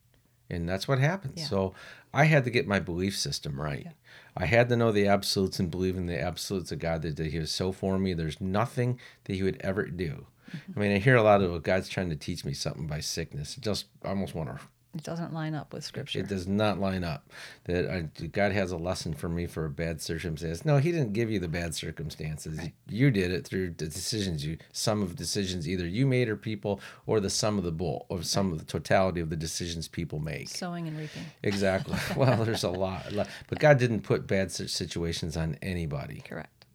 And 0.50 0.68
that's 0.68 0.88
what 0.88 1.00
happens. 1.00 1.42
Yeah. 1.42 1.46
So 1.46 1.74
I 2.14 2.26
had 2.26 2.46
to 2.46 2.50
get 2.50 2.68
my 2.68 2.80
belief 2.80 3.18
system 3.18 3.60
right. 3.60 3.84
Yeah. 3.86 3.92
I 4.36 4.46
had 4.46 4.70
to 4.70 4.78
know 4.78 4.92
the 4.92 5.08
absolutes 5.08 5.60
and 5.60 5.70
believe 5.70 5.98
in 5.98 6.06
the 6.06 6.20
absolutes 6.20 6.72
of 6.72 6.80
God 6.80 7.02
that, 7.02 7.18
that 7.18 7.28
He 7.28 7.40
was 7.40 7.52
so 7.52 7.72
for 7.72 8.00
me. 8.00 8.14
There's 8.14 8.40
nothing 8.40 9.00
that 9.26 9.36
He 9.36 9.44
would 9.44 9.60
ever 9.62 9.86
do. 9.86 10.28
Mm-hmm. 10.56 10.80
I 10.80 10.82
mean, 10.82 10.96
I 10.96 11.00
hear 11.00 11.16
a 11.16 11.24
lot 11.24 11.42
of 11.42 11.64
God's 11.64 11.90
trying 11.90 12.10
to 12.10 12.16
teach 12.16 12.46
me 12.46 12.54
something 12.54 12.88
by 12.88 13.02
sickness. 13.02 13.58
It 13.58 13.62
just 13.62 13.86
I 14.04 14.10
almost 14.10 14.36
want 14.36 14.50
to 14.50 14.66
it 14.94 15.04
doesn't 15.04 15.34
line 15.34 15.56
up 15.56 15.74
with 15.74 15.86
scripture. 15.86 16.20
It 16.20 16.28
does 16.28 16.48
not 16.48 16.80
line 16.80 17.06
up. 17.06 17.30
That 17.64 17.90
I, 17.90 18.02
God 18.28 18.52
has 18.52 18.72
a 18.72 18.78
lesson 18.78 19.14
for 19.14 19.30
me 19.30 19.48
for 19.48 19.66
a 19.66 19.70
bad 19.70 20.02
circumstance. 20.02 20.66
No, 20.66 20.78
He 20.78 20.92
didn't 20.92 21.14
give 21.14 21.32
you 21.32 21.40
the 21.40 21.48
bad 21.48 21.74
circumstances. 21.74 22.58
Right. 22.58 22.74
You 22.90 23.10
did 23.10 23.32
it 23.32 23.48
through 23.48 23.76
the 23.78 23.88
decisions 23.88 24.46
you, 24.46 24.58
some 24.74 25.02
of 25.02 25.16
decisions 25.16 25.68
either 25.68 25.88
you 25.88 26.06
made 26.06 26.28
or 26.28 26.36
people, 26.36 26.82
or 27.06 27.22
the 27.22 27.30
sum 27.30 27.58
of 27.58 27.64
the 27.64 27.72
bull, 27.72 28.06
or 28.10 28.22
some 28.22 28.48
right. 28.48 28.54
of 28.54 28.60
the 28.60 28.66
totality 28.66 29.22
of 29.22 29.30
the 29.30 29.38
decisions 29.38 29.88
people 29.88 30.20
make. 30.20 30.50
Sowing 30.50 30.88
and 30.90 30.98
reaping. 30.98 31.24
Exactly. 31.42 31.98
well, 32.18 32.44
there's 32.44 32.64
a 32.64 32.70
lot, 32.70 33.06
but 33.48 33.60
God 33.60 33.78
didn't 33.78 34.02
put 34.02 34.28
bad 34.28 34.52
situations 34.52 35.38
on 35.38 35.58
anybody. 35.62 36.22
Correct. 36.28 36.66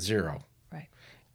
Zero. 0.00 0.42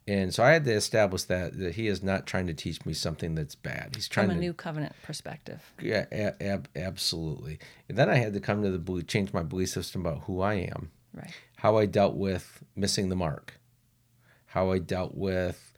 And 0.08 0.34
so 0.34 0.42
I 0.42 0.50
had 0.50 0.64
to 0.64 0.72
establish 0.72 1.24
that 1.24 1.58
that 1.58 1.76
he 1.76 1.86
is 1.86 2.02
not 2.02 2.26
trying 2.26 2.48
to 2.48 2.54
teach 2.54 2.84
me 2.84 2.92
something 2.92 3.34
that's 3.34 3.54
bad. 3.54 3.92
He's 3.94 4.08
trying 4.08 4.26
from 4.26 4.32
a 4.32 4.34
to, 4.34 4.40
new 4.40 4.52
covenant 4.52 4.94
perspective. 5.02 5.62
Yeah, 5.80 6.06
ab- 6.12 6.68
absolutely. 6.74 7.60
And 7.88 7.96
then 7.96 8.10
I 8.10 8.16
had 8.16 8.34
to 8.34 8.40
come 8.40 8.62
to 8.62 8.70
the 8.70 8.78
belief, 8.78 9.06
change 9.06 9.32
my 9.32 9.42
belief 9.42 9.68
system 9.68 10.04
about 10.04 10.24
who 10.24 10.40
I 10.40 10.54
am, 10.54 10.90
right? 11.14 11.30
How 11.56 11.76
I 11.78 11.86
dealt 11.86 12.14
with 12.14 12.64
missing 12.74 13.10
the 13.10 13.16
mark, 13.16 13.60
how 14.46 14.72
I 14.72 14.78
dealt 14.78 15.14
with 15.14 15.72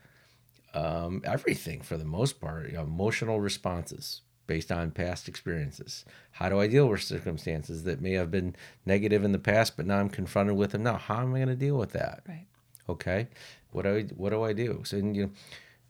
um, 0.73 1.21
everything 1.25 1.83
for 1.83 1.99
the 1.99 2.05
most 2.05 2.41
part, 2.41 2.71
you 2.71 2.77
know, 2.77 2.83
emotional 2.83 3.41
responses 3.41 4.23
based 4.47 4.73
on 4.73 4.91
past 4.91 5.29
experiences. 5.29 6.05
How 6.33 6.49
do 6.49 6.61
I 6.61 6.67
deal 6.67 6.87
with 6.87 7.03
circumstances 7.03 7.85
that 7.85 8.01
may 8.01 8.13
have 8.13 8.31
been 8.31 8.57
negative 8.87 9.23
in 9.23 9.33
the 9.33 9.39
past, 9.39 9.77
but 9.77 9.87
now 9.87 9.99
I'm 9.99 10.09
confronted 10.09 10.57
with 10.57 10.73
them 10.73 10.83
now? 10.83 10.97
How 10.97 11.21
am 11.21 11.35
I 11.35 11.39
going 11.39 11.49
to 11.49 11.57
deal 11.57 11.77
with 11.77 11.93
that? 11.93 12.23
Right. 12.27 12.47
Okay 12.87 13.29
what 13.75 13.83
do 13.83 13.97
I 13.97 14.03
what 14.17 14.31
do 14.31 14.43
I 14.43 14.53
do? 14.53 14.83
So 14.85 14.97
and 14.97 15.17
you 15.17 15.33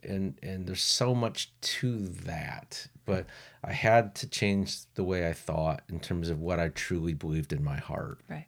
and 0.03 0.39
and 0.43 0.67
there's 0.67 0.83
so 0.83 1.15
much 1.15 1.53
to 1.61 2.09
that, 2.09 2.87
but 3.05 3.27
I 3.63 3.73
had 3.73 4.15
to 4.17 4.29
change 4.29 4.87
the 4.95 5.05
way 5.05 5.29
I 5.29 5.35
thought 5.35 5.83
in 5.89 6.01
terms 6.01 6.31
of 6.31 6.41
what 6.41 6.59
I 6.59 6.69
truly 6.69 7.13
believed 7.13 7.53
in 7.53 7.63
my 7.63 7.77
heart. 7.77 8.21
Right. 8.29 8.47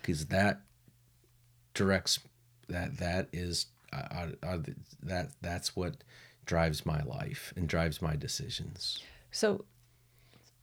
Because 0.00 0.26
that 0.26 0.60
directs 1.74 2.20
that 2.68 2.98
that 2.98 3.28
is 3.32 3.66
uh, 3.92 4.28
uh, 4.42 4.58
that 5.02 5.30
that's 5.42 5.74
what 5.74 6.04
drives 6.46 6.86
my 6.86 7.02
life 7.02 7.52
and 7.56 7.68
drives 7.68 8.00
my 8.00 8.14
decisions. 8.14 9.02
So 9.32 9.64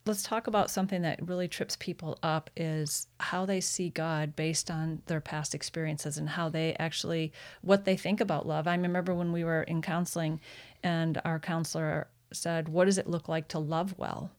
let's 0.05 0.23
talk 0.23 0.47
about 0.47 0.71
something 0.71 1.03
that 1.03 1.27
really 1.27 1.47
trips 1.47 1.75
people 1.75 2.17
up 2.23 2.49
is 2.55 3.07
how 3.19 3.45
they 3.45 3.61
see 3.61 3.89
God 3.89 4.35
based 4.35 4.71
on 4.71 5.01
their 5.05 5.21
past 5.21 5.53
experiences 5.53 6.17
and 6.17 6.29
how 6.29 6.49
they 6.49 6.75
actually 6.79 7.31
what 7.61 7.85
they 7.85 7.95
think 7.95 8.19
about 8.19 8.47
love. 8.47 8.67
I 8.67 8.75
remember 8.75 9.13
when 9.13 9.31
we 9.31 9.43
were 9.43 9.63
in 9.63 9.81
counseling 9.81 10.39
and 10.83 11.21
our 11.23 11.39
counselor 11.39 12.07
said, 12.33 12.67
"What 12.69 12.85
does 12.85 12.97
it 12.97 13.07
look 13.07 13.29
like 13.29 13.47
to 13.49 13.59
love 13.59 13.97
well?" 13.97 14.31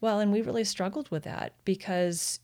Well, 0.00 0.20
and 0.20 0.32
we 0.32 0.42
really 0.42 0.64
struggled 0.64 1.10
with 1.10 1.24
that 1.24 1.54
because 1.64 2.40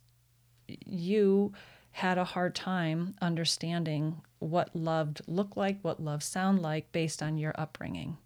you 0.66 1.52
had 1.92 2.18
a 2.18 2.24
hard 2.24 2.54
time 2.54 3.14
understanding 3.20 4.20
what 4.38 4.74
loved 4.76 5.22
looked 5.26 5.56
like, 5.56 5.78
what 5.82 6.00
love 6.00 6.22
sound 6.22 6.60
like 6.60 6.92
based 6.92 7.22
on 7.22 7.38
your 7.38 7.54
upbringing. 7.58 8.18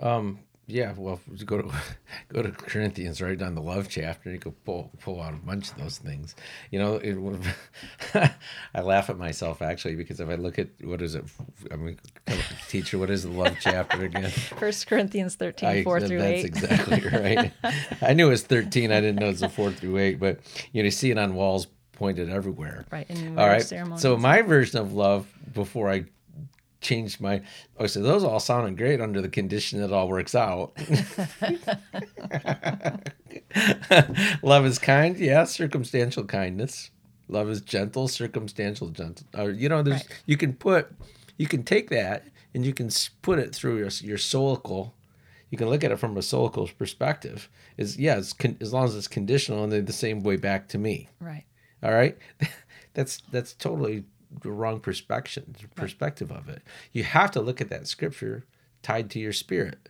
Um, 0.00 0.40
yeah, 0.68 0.94
well, 0.96 1.20
go 1.44 1.62
to 1.62 1.70
go 2.28 2.42
to 2.42 2.50
Corinthians, 2.50 3.22
right 3.22 3.38
down 3.38 3.54
the 3.54 3.62
love 3.62 3.88
chapter, 3.88 4.28
and 4.28 4.34
you 4.34 4.40
could 4.40 4.64
pull 4.64 4.90
pull 5.00 5.22
out 5.22 5.32
a 5.32 5.36
bunch 5.36 5.70
of 5.70 5.78
those 5.78 5.98
things. 5.98 6.34
You 6.70 6.80
know, 6.80 6.96
it, 6.96 7.16
I 8.74 8.80
laugh 8.80 9.08
at 9.08 9.16
myself 9.16 9.62
actually 9.62 9.94
because 9.94 10.18
if 10.18 10.28
I 10.28 10.34
look 10.34 10.58
at 10.58 10.68
what 10.82 11.02
is 11.02 11.14
it, 11.14 11.24
I 11.70 11.76
mean, 11.76 11.98
teacher, 12.68 12.98
what 12.98 13.10
is 13.10 13.22
the 13.22 13.30
love 13.30 13.56
chapter 13.60 14.04
again? 14.04 14.30
First 14.30 14.88
Corinthians 14.88 15.36
13, 15.36 15.68
I, 15.68 15.84
4 15.84 16.00
through 16.00 16.18
that's 16.18 16.40
8. 16.40 16.44
exactly 16.44 17.00
right. 17.10 17.52
I 18.02 18.12
knew 18.12 18.26
it 18.26 18.30
was 18.30 18.42
13. 18.42 18.90
I 18.90 19.00
didn't 19.00 19.20
know 19.20 19.26
it 19.26 19.30
was 19.30 19.42
a 19.42 19.48
4 19.48 19.70
through 19.70 19.98
8, 19.98 20.18
but 20.18 20.40
you 20.72 20.82
know, 20.82 20.86
you 20.86 20.90
see 20.90 21.12
it 21.12 21.18
on 21.18 21.34
walls 21.34 21.68
pointed 21.92 22.28
everywhere. 22.28 22.84
Right. 22.90 23.08
In 23.08 23.36
the 23.36 23.60
ceremony. 23.60 23.92
All 23.92 23.92
right. 23.94 24.00
So 24.00 24.16
my 24.16 24.42
version 24.42 24.80
of 24.80 24.92
love 24.92 25.26
before 25.52 25.90
I 25.90 26.06
changed 26.80 27.20
my 27.20 27.42
oh 27.78 27.86
so 27.86 28.02
those 28.02 28.24
all 28.24 28.40
sounded 28.40 28.76
great 28.76 29.00
under 29.00 29.20
the 29.20 29.28
condition 29.28 29.80
that 29.80 29.86
it 29.86 29.92
all 29.92 30.08
works 30.08 30.34
out. 30.34 30.72
Love 34.42 34.66
is 34.66 34.78
kind 34.78 35.16
yeah 35.18 35.44
circumstantial 35.44 36.24
kindness. 36.24 36.90
Love 37.28 37.50
is 37.50 37.60
gentle 37.60 38.08
circumstantial 38.08 38.88
gentle 38.88 39.26
or 39.36 39.50
you 39.50 39.68
know 39.68 39.82
there's 39.82 40.02
right. 40.02 40.22
you 40.26 40.36
can 40.36 40.52
put 40.52 40.90
you 41.36 41.46
can 41.46 41.62
take 41.62 41.90
that 41.90 42.24
and 42.54 42.64
you 42.64 42.72
can 42.72 42.88
put 43.22 43.38
it 43.38 43.54
through 43.54 43.78
your, 43.78 43.90
your 44.00 44.18
soulical 44.18 44.92
you 45.50 45.58
can 45.58 45.68
look 45.68 45.84
at 45.84 45.92
it 45.92 45.98
from 45.98 46.16
a 46.16 46.20
soulical 46.20 46.76
perspective. 46.76 47.48
Is 47.76 47.96
yeah 47.96 48.18
it's 48.18 48.32
con- 48.32 48.56
as 48.60 48.72
long 48.72 48.84
as 48.84 48.96
it's 48.96 49.08
conditional 49.08 49.64
and 49.64 49.72
they're 49.72 49.82
the 49.82 49.92
same 49.92 50.22
way 50.22 50.36
back 50.36 50.68
to 50.68 50.78
me. 50.78 51.08
Right. 51.20 51.44
All 51.82 51.92
right? 51.92 52.16
That's 52.94 53.20
that's 53.30 53.52
totally 53.52 54.04
the 54.42 54.50
wrong 54.50 54.80
perspective 54.80 55.44
perspective 55.74 56.30
of 56.30 56.48
it. 56.48 56.62
You 56.92 57.04
have 57.04 57.30
to 57.32 57.40
look 57.40 57.60
at 57.60 57.68
that 57.70 57.86
scripture 57.86 58.44
tied 58.82 59.10
to 59.10 59.18
your 59.18 59.32
spirit. 59.32 59.88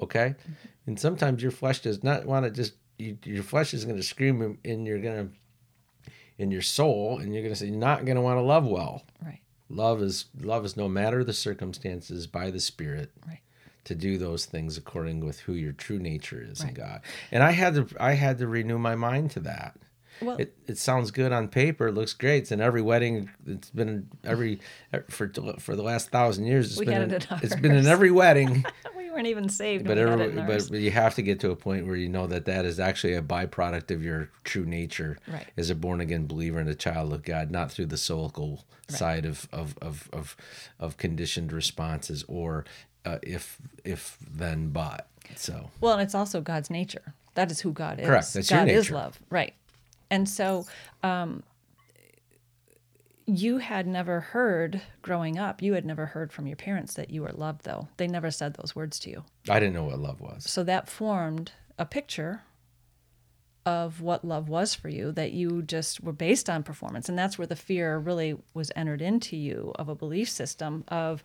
Okay, 0.00 0.34
mm-hmm. 0.40 0.52
and 0.86 1.00
sometimes 1.00 1.42
your 1.42 1.52
flesh 1.52 1.80
does 1.80 2.02
not 2.02 2.26
want 2.26 2.44
to 2.44 2.50
just. 2.50 2.74
You, 2.98 3.16
your 3.24 3.42
flesh 3.42 3.72
is 3.72 3.86
going 3.86 3.96
to 3.96 4.02
scream, 4.02 4.58
and 4.62 4.86
you're 4.86 4.98
going 4.98 5.28
to 5.28 6.12
in 6.36 6.50
your 6.50 6.62
soul, 6.62 7.18
and 7.18 7.32
you're 7.32 7.42
going 7.42 7.54
to 7.54 7.58
say, 7.58 7.66
you're 7.66 7.76
not 7.76 8.04
going 8.04 8.16
to 8.16 8.22
want 8.22 8.38
to 8.38 8.42
love 8.42 8.66
well. 8.66 9.04
Right. 9.24 9.40
Love 9.70 10.02
is 10.02 10.26
love 10.38 10.64
is 10.64 10.76
no 10.76 10.88
matter 10.88 11.24
the 11.24 11.32
circumstances 11.32 12.26
by 12.26 12.50
the 12.50 12.60
Spirit. 12.60 13.10
Right 13.26 13.40
to 13.84 13.94
do 13.94 14.18
those 14.18 14.44
things 14.44 14.76
according 14.76 15.20
with 15.20 15.40
who 15.40 15.54
your 15.54 15.72
true 15.72 15.98
nature 15.98 16.46
is 16.46 16.60
right. 16.60 16.68
in 16.68 16.74
God. 16.74 17.00
And 17.32 17.42
I 17.42 17.52
had 17.52 17.74
to 17.74 17.86
I 17.98 18.12
had 18.12 18.38
to 18.38 18.46
renew 18.46 18.78
my 18.78 18.94
mind 18.94 19.30
to 19.32 19.40
that. 19.40 19.76
Well, 20.22 20.36
it, 20.36 20.54
it 20.66 20.78
sounds 20.78 21.10
good 21.10 21.32
on 21.32 21.48
paper. 21.48 21.88
It 21.88 21.92
looks 21.92 22.12
great. 22.12 22.38
It's 22.38 22.52
in 22.52 22.60
every 22.60 22.82
wedding. 22.82 23.30
It's 23.46 23.70
been 23.70 24.08
every 24.24 24.60
for 25.08 25.30
for 25.58 25.76
the 25.76 25.82
last 25.82 26.10
thousand 26.10 26.46
years. 26.46 26.70
It's 26.70 26.78
we 26.78 26.86
been 26.86 27.02
in, 27.02 27.10
it 27.10 27.26
it's 27.42 27.56
been 27.56 27.74
in 27.74 27.86
every 27.86 28.10
wedding. 28.10 28.64
we 28.96 29.10
weren't 29.10 29.26
even 29.26 29.48
saved. 29.48 29.86
But 29.86 29.98
every, 29.98 30.28
but 30.30 30.70
you 30.72 30.90
have 30.90 31.14
to 31.16 31.22
get 31.22 31.40
to 31.40 31.50
a 31.50 31.56
point 31.56 31.86
where 31.86 31.96
you 31.96 32.08
know 32.08 32.26
that 32.26 32.44
that 32.46 32.64
is 32.64 32.78
actually 32.78 33.14
a 33.14 33.22
byproduct 33.22 33.90
of 33.90 34.02
your 34.02 34.30
true 34.44 34.64
nature 34.64 35.18
right. 35.26 35.46
as 35.56 35.70
a 35.70 35.74
born 35.74 36.00
again 36.00 36.26
believer 36.26 36.58
and 36.58 36.68
a 36.68 36.74
child 36.74 37.12
of 37.12 37.24
God, 37.24 37.50
not 37.50 37.70
through 37.70 37.86
the 37.86 37.96
soulical 37.96 38.62
right. 38.88 38.98
side 38.98 39.26
of, 39.26 39.48
of 39.52 39.76
of 39.80 40.08
of 40.12 40.36
of 40.78 40.96
conditioned 40.96 41.52
responses 41.52 42.24
or 42.28 42.64
uh, 43.04 43.18
if 43.22 43.58
if 43.84 44.18
then 44.30 44.70
but. 44.70 45.06
So 45.36 45.70
well, 45.80 45.94
and 45.94 46.02
it's 46.02 46.14
also 46.14 46.40
God's 46.40 46.70
nature. 46.70 47.14
That 47.34 47.50
is 47.50 47.60
who 47.60 47.72
God 47.72 48.00
is. 48.00 48.06
Correct. 48.06 48.34
That's 48.34 48.50
God 48.50 48.56
your 48.56 48.66
nature. 48.66 48.78
is 48.78 48.90
love. 48.90 49.20
Right. 49.30 49.54
And 50.10 50.28
so 50.28 50.66
um, 51.02 51.42
you 53.26 53.58
had 53.58 53.86
never 53.86 54.20
heard 54.20 54.82
growing 55.02 55.38
up, 55.38 55.62
you 55.62 55.74
had 55.74 55.86
never 55.86 56.06
heard 56.06 56.32
from 56.32 56.46
your 56.46 56.56
parents 56.56 56.94
that 56.94 57.10
you 57.10 57.22
were 57.22 57.32
loved, 57.32 57.64
though. 57.64 57.88
They 57.96 58.08
never 58.08 58.30
said 58.30 58.54
those 58.54 58.74
words 58.74 58.98
to 59.00 59.10
you. 59.10 59.24
I 59.48 59.60
didn't 59.60 59.74
know 59.74 59.84
what 59.84 59.98
love 59.98 60.20
was. 60.20 60.50
So 60.50 60.64
that 60.64 60.88
formed 60.88 61.52
a 61.78 61.86
picture 61.86 62.42
of 63.66 64.00
what 64.00 64.24
love 64.24 64.48
was 64.48 64.74
for 64.74 64.88
you 64.88 65.12
that 65.12 65.32
you 65.32 65.62
just 65.62 66.02
were 66.02 66.12
based 66.12 66.48
on 66.48 66.62
performance. 66.62 67.08
And 67.08 67.18
that's 67.18 67.38
where 67.38 67.46
the 67.46 67.56
fear 67.56 67.98
really 67.98 68.36
was 68.54 68.72
entered 68.74 69.02
into 69.02 69.36
you 69.36 69.72
of 69.76 69.88
a 69.88 69.94
belief 69.94 70.28
system 70.28 70.84
of 70.88 71.22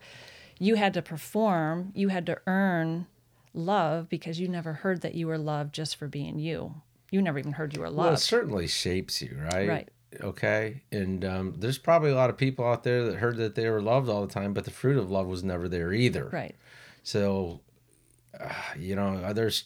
you 0.60 0.76
had 0.76 0.94
to 0.94 1.02
perform, 1.02 1.92
you 1.96 2.10
had 2.10 2.26
to 2.28 2.40
earn 2.46 3.08
love 3.54 4.10
because 4.10 4.40
you 4.40 4.48
never 4.48 4.74
heard 4.74 5.02
that 5.02 5.16
you 5.16 5.28
were 5.28 5.38
loved 5.38 5.74
just 5.74 5.96
for 5.96 6.08
being 6.08 6.40
you 6.40 6.82
you 7.16 7.22
never 7.22 7.40
even 7.40 7.54
heard 7.54 7.74
you 7.74 7.82
were 7.82 7.90
loved. 7.90 7.98
Well, 7.98 8.14
it 8.14 8.18
certainly 8.18 8.68
shapes 8.68 9.22
you, 9.22 9.38
right? 9.52 9.68
Right. 9.68 9.90
Okay. 10.22 10.84
And 10.92 11.24
um, 11.26 11.56
there's 11.58 11.78
probably 11.78 12.12
a 12.12 12.16
lot 12.16 12.30
of 12.30 12.38
people 12.38 12.66
out 12.66 12.84
there 12.84 13.06
that 13.06 13.16
heard 13.16 13.38
that 13.38 13.56
they 13.56 13.70
were 13.70 13.82
loved 13.82 14.10
all 14.10 14.26
the 14.26 14.34
time, 14.34 14.54
but 14.54 14.66
the 14.66 14.72
fruit 14.72 14.98
of 14.98 15.10
love 15.10 15.28
was 15.28 15.44
never 15.44 15.68
there 15.68 15.94
either. 15.94 16.30
Right. 16.32 16.56
So, 17.04 17.62
uh, 18.40 18.50
you 18.78 18.96
know, 18.96 19.34
there's, 19.34 19.64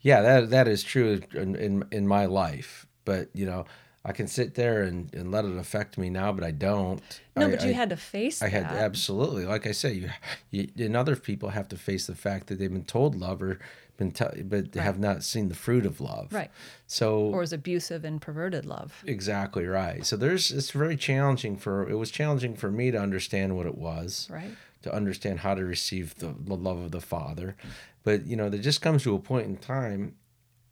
yeah, 0.00 0.20
that 0.22 0.50
that 0.50 0.68
is 0.68 0.82
true 0.82 1.22
in, 1.32 1.56
in 1.56 1.84
in 1.90 2.06
my 2.06 2.26
life. 2.26 2.86
But 3.04 3.28
you 3.34 3.46
know, 3.46 3.66
I 4.04 4.12
can 4.12 4.26
sit 4.26 4.54
there 4.54 4.82
and, 4.82 5.12
and 5.14 5.30
let 5.30 5.46
it 5.46 5.56
affect 5.56 5.96
me 5.96 6.10
now, 6.10 6.30
but 6.32 6.44
I 6.44 6.50
don't. 6.50 7.00
No, 7.36 7.46
I, 7.46 7.50
but 7.50 7.64
you 7.64 7.70
I, 7.70 7.74
had 7.74 7.90
to 7.90 7.96
face. 7.96 8.42
I 8.42 8.50
that. 8.50 8.66
had 8.66 8.76
absolutely, 8.76 9.46
like 9.46 9.66
I 9.66 9.72
say, 9.72 9.92
you, 9.94 10.10
you 10.50 10.68
and 10.86 10.96
other 10.96 11.16
people 11.16 11.50
have 11.50 11.68
to 11.68 11.76
face 11.76 12.06
the 12.06 12.14
fact 12.14 12.48
that 12.48 12.58
they've 12.58 12.72
been 12.72 12.84
told 12.84 13.14
love 13.14 13.42
or 13.42 13.58
been 13.96 14.10
t- 14.10 14.42
but 14.42 14.74
right. 14.74 14.82
have 14.82 14.98
not 14.98 15.22
seen 15.22 15.48
the 15.48 15.54
fruit 15.54 15.86
of 15.86 16.00
love. 16.00 16.32
Right. 16.32 16.50
So 16.86 17.18
or 17.18 17.42
is 17.42 17.52
abusive 17.52 18.04
and 18.04 18.20
perverted 18.20 18.66
love. 18.66 19.02
Exactly 19.06 19.66
right. 19.66 20.04
So 20.04 20.16
there's 20.16 20.50
it's 20.50 20.70
very 20.70 20.96
challenging 20.96 21.56
for 21.56 21.88
it 21.88 21.94
was 21.94 22.10
challenging 22.10 22.56
for 22.56 22.70
me 22.70 22.90
to 22.90 22.98
understand 22.98 23.56
what 23.56 23.66
it 23.66 23.78
was. 23.78 24.28
Right. 24.30 24.54
To 24.82 24.94
understand 24.94 25.40
how 25.40 25.54
to 25.54 25.64
receive 25.64 26.14
the, 26.16 26.34
the 26.38 26.56
love 26.56 26.78
of 26.78 26.90
the 26.90 27.00
Father. 27.00 27.56
But 28.02 28.26
you 28.26 28.36
know, 28.36 28.48
there 28.48 28.60
just 28.60 28.82
comes 28.82 29.02
to 29.04 29.14
a 29.14 29.18
point 29.18 29.46
in 29.46 29.56
time 29.56 30.16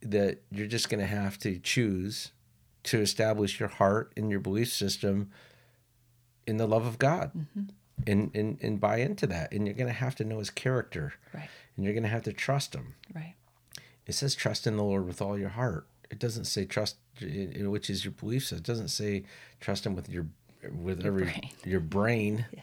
that 0.01 0.41
you're 0.51 0.67
just 0.67 0.89
gonna 0.89 1.05
have 1.05 1.37
to 1.39 1.59
choose 1.59 2.31
to 2.83 2.99
establish 2.99 3.59
your 3.59 3.69
heart 3.69 4.11
and 4.17 4.29
your 4.29 4.41
belief 4.41 4.71
system 4.71 5.31
in 6.45 6.57
the 6.57 6.67
love 6.67 6.85
of 6.85 6.99
God. 6.99 7.31
Mm-hmm. 7.35 7.61
And, 8.05 8.31
and 8.35 8.57
and 8.61 8.81
buy 8.81 8.97
into 8.97 9.27
that. 9.27 9.53
And 9.53 9.65
you're 9.65 9.75
gonna 9.75 9.93
have 9.93 10.15
to 10.15 10.25
know 10.25 10.39
his 10.39 10.49
character. 10.49 11.13
Right 11.33 11.47
and 11.75 11.85
you're 11.85 11.93
going 11.93 12.03
to 12.03 12.09
have 12.09 12.23
to 12.23 12.33
trust 12.33 12.73
him. 12.73 12.95
Right. 13.13 13.35
It 14.05 14.13
says 14.13 14.35
trust 14.35 14.67
in 14.67 14.77
the 14.77 14.83
Lord 14.83 15.07
with 15.07 15.21
all 15.21 15.37
your 15.37 15.49
heart. 15.49 15.87
It 16.09 16.19
doesn't 16.19 16.45
say 16.45 16.65
trust, 16.65 16.97
which 17.21 17.89
is 17.89 18.05
your 18.05 18.11
belief. 18.11 18.51
It 18.51 18.63
doesn't 18.63 18.89
say 18.89 19.23
trust 19.59 19.85
him 19.85 19.95
with 19.95 20.09
your 20.09 20.27
with 20.71 20.99
your 20.99 21.07
every 21.07 21.23
brain. 21.23 21.49
your 21.63 21.79
brain. 21.79 22.45
yeah. 22.53 22.61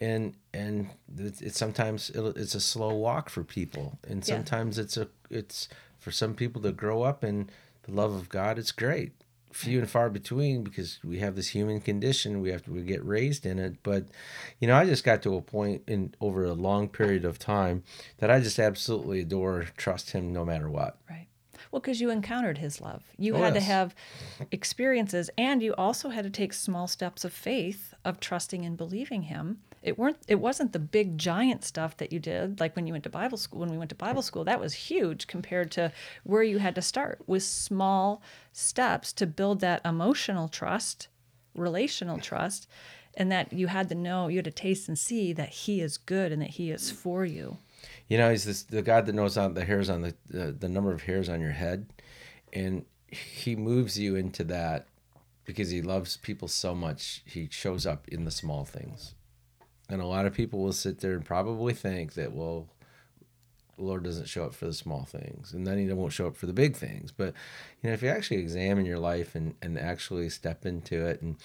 And 0.00 0.34
and 0.54 0.90
it's, 1.18 1.40
it's 1.40 1.58
sometimes 1.58 2.10
it's 2.10 2.54
a 2.54 2.60
slow 2.60 2.94
walk 2.94 3.28
for 3.28 3.44
people, 3.44 3.98
and 4.08 4.24
sometimes 4.24 4.78
yeah. 4.78 4.84
it's 4.84 4.96
a 4.96 5.08
it's 5.28 5.68
for 5.98 6.10
some 6.10 6.34
people 6.34 6.62
to 6.62 6.72
grow 6.72 7.02
up 7.02 7.22
in 7.22 7.50
the 7.82 7.92
love 7.92 8.14
of 8.14 8.28
God. 8.28 8.58
It's 8.58 8.72
great 8.72 9.12
few 9.52 9.78
and 9.78 9.90
far 9.90 10.10
between 10.10 10.62
because 10.62 10.98
we 11.02 11.18
have 11.18 11.36
this 11.36 11.48
human 11.48 11.80
condition. 11.80 12.40
We 12.40 12.50
have 12.50 12.64
to 12.64 12.72
we 12.72 12.82
get 12.82 13.04
raised 13.04 13.46
in 13.46 13.58
it. 13.58 13.76
But 13.82 14.06
you 14.58 14.68
know 14.68 14.76
i 14.76 14.84
just 14.84 15.04
got 15.04 15.22
to 15.22 15.36
a 15.36 15.42
point 15.42 15.82
in 15.86 16.14
over 16.20 16.44
a 16.44 16.52
long 16.52 16.88
period 16.88 17.24
of 17.24 17.38
time 17.38 17.82
that 18.18 18.30
i 18.30 18.40
just 18.40 18.58
absolutely 18.58 19.20
adore 19.20 19.66
trust 19.76 20.12
him 20.12 20.32
no 20.32 20.44
matter 20.44 20.70
what. 20.70 20.98
Right. 21.08 21.26
Well 21.70 21.80
because 21.80 22.00
you 22.00 22.10
encountered 22.10 22.58
his 22.58 22.80
love. 22.80 23.04
You 23.16 23.36
oh, 23.36 23.38
had 23.38 23.54
yes. 23.54 23.62
to 23.62 23.66
have 23.68 23.94
experiences 24.50 25.30
and 25.38 25.62
you 25.62 25.74
also 25.74 26.08
had 26.08 26.24
to 26.24 26.30
take 26.30 26.52
small 26.52 26.86
steps 26.86 27.24
of 27.24 27.32
faith 27.32 27.94
of 28.04 28.20
trusting 28.20 28.64
and 28.64 28.76
believing 28.76 29.22
him 29.22 29.58
it 29.82 29.98
weren't 29.98 30.18
it 30.28 30.36
wasn't 30.36 30.72
the 30.72 30.78
big 30.78 31.16
giant 31.16 31.64
stuff 31.64 31.96
that 31.96 32.12
you 32.12 32.18
did 32.18 32.60
like 32.60 32.76
when 32.76 32.86
you 32.86 32.92
went 32.92 33.04
to 33.04 33.10
bible 33.10 33.38
school 33.38 33.60
when 33.60 33.70
we 33.70 33.78
went 33.78 33.88
to 33.88 33.96
bible 33.96 34.22
school 34.22 34.44
that 34.44 34.60
was 34.60 34.74
huge 34.74 35.26
compared 35.26 35.70
to 35.70 35.92
where 36.24 36.42
you 36.42 36.58
had 36.58 36.74
to 36.74 36.82
start 36.82 37.18
with 37.26 37.42
small 37.42 38.22
steps 38.52 39.12
to 39.12 39.26
build 39.26 39.60
that 39.60 39.80
emotional 39.84 40.48
trust 40.48 41.08
relational 41.54 42.18
trust 42.18 42.68
and 43.14 43.30
that 43.32 43.52
you 43.52 43.66
had 43.66 43.88
to 43.88 43.94
know 43.94 44.28
you 44.28 44.36
had 44.36 44.44
to 44.44 44.50
taste 44.50 44.88
and 44.88 44.98
see 44.98 45.32
that 45.32 45.48
he 45.48 45.80
is 45.80 45.96
good 45.96 46.32
and 46.32 46.40
that 46.40 46.50
he 46.50 46.70
is 46.70 46.90
for 46.90 47.24
you. 47.24 47.58
You 48.08 48.18
know 48.18 48.30
he's 48.30 48.44
this 48.44 48.62
the 48.62 48.82
god 48.82 49.06
that 49.06 49.14
knows 49.14 49.36
on 49.36 49.54
the 49.54 49.64
hairs 49.64 49.88
on 49.88 50.02
the, 50.02 50.14
the 50.28 50.52
the 50.52 50.68
number 50.68 50.92
of 50.92 51.02
hairs 51.02 51.28
on 51.28 51.40
your 51.40 51.52
head 51.52 51.86
and 52.52 52.84
he 53.08 53.56
moves 53.56 53.98
you 53.98 54.14
into 54.14 54.44
that 54.44 54.86
because 55.44 55.70
he 55.70 55.82
loves 55.82 56.16
people 56.18 56.46
so 56.46 56.74
much 56.74 57.22
he 57.24 57.48
shows 57.50 57.86
up 57.86 58.06
in 58.08 58.24
the 58.24 58.30
small 58.30 58.64
things 58.64 59.14
and 59.90 60.00
a 60.00 60.06
lot 60.06 60.26
of 60.26 60.34
people 60.34 60.60
will 60.60 60.72
sit 60.72 61.00
there 61.00 61.12
and 61.12 61.24
probably 61.24 61.74
think 61.74 62.14
that, 62.14 62.32
well, 62.32 62.68
the 63.76 63.84
Lord 63.84 64.04
doesn't 64.04 64.28
show 64.28 64.44
up 64.44 64.54
for 64.54 64.66
the 64.66 64.72
small 64.72 65.04
things, 65.04 65.52
and 65.52 65.66
then 65.66 65.78
He 65.78 65.92
won't 65.92 66.12
show 66.12 66.26
up 66.26 66.36
for 66.36 66.46
the 66.46 66.52
big 66.52 66.76
things. 66.76 67.12
But 67.12 67.34
you 67.82 67.88
know, 67.88 67.94
if 67.94 68.02
you 68.02 68.08
actually 68.08 68.38
examine 68.38 68.86
your 68.86 68.98
life 68.98 69.34
and, 69.34 69.54
and 69.62 69.78
actually 69.78 70.28
step 70.28 70.66
into 70.66 71.06
it 71.06 71.22
and 71.22 71.36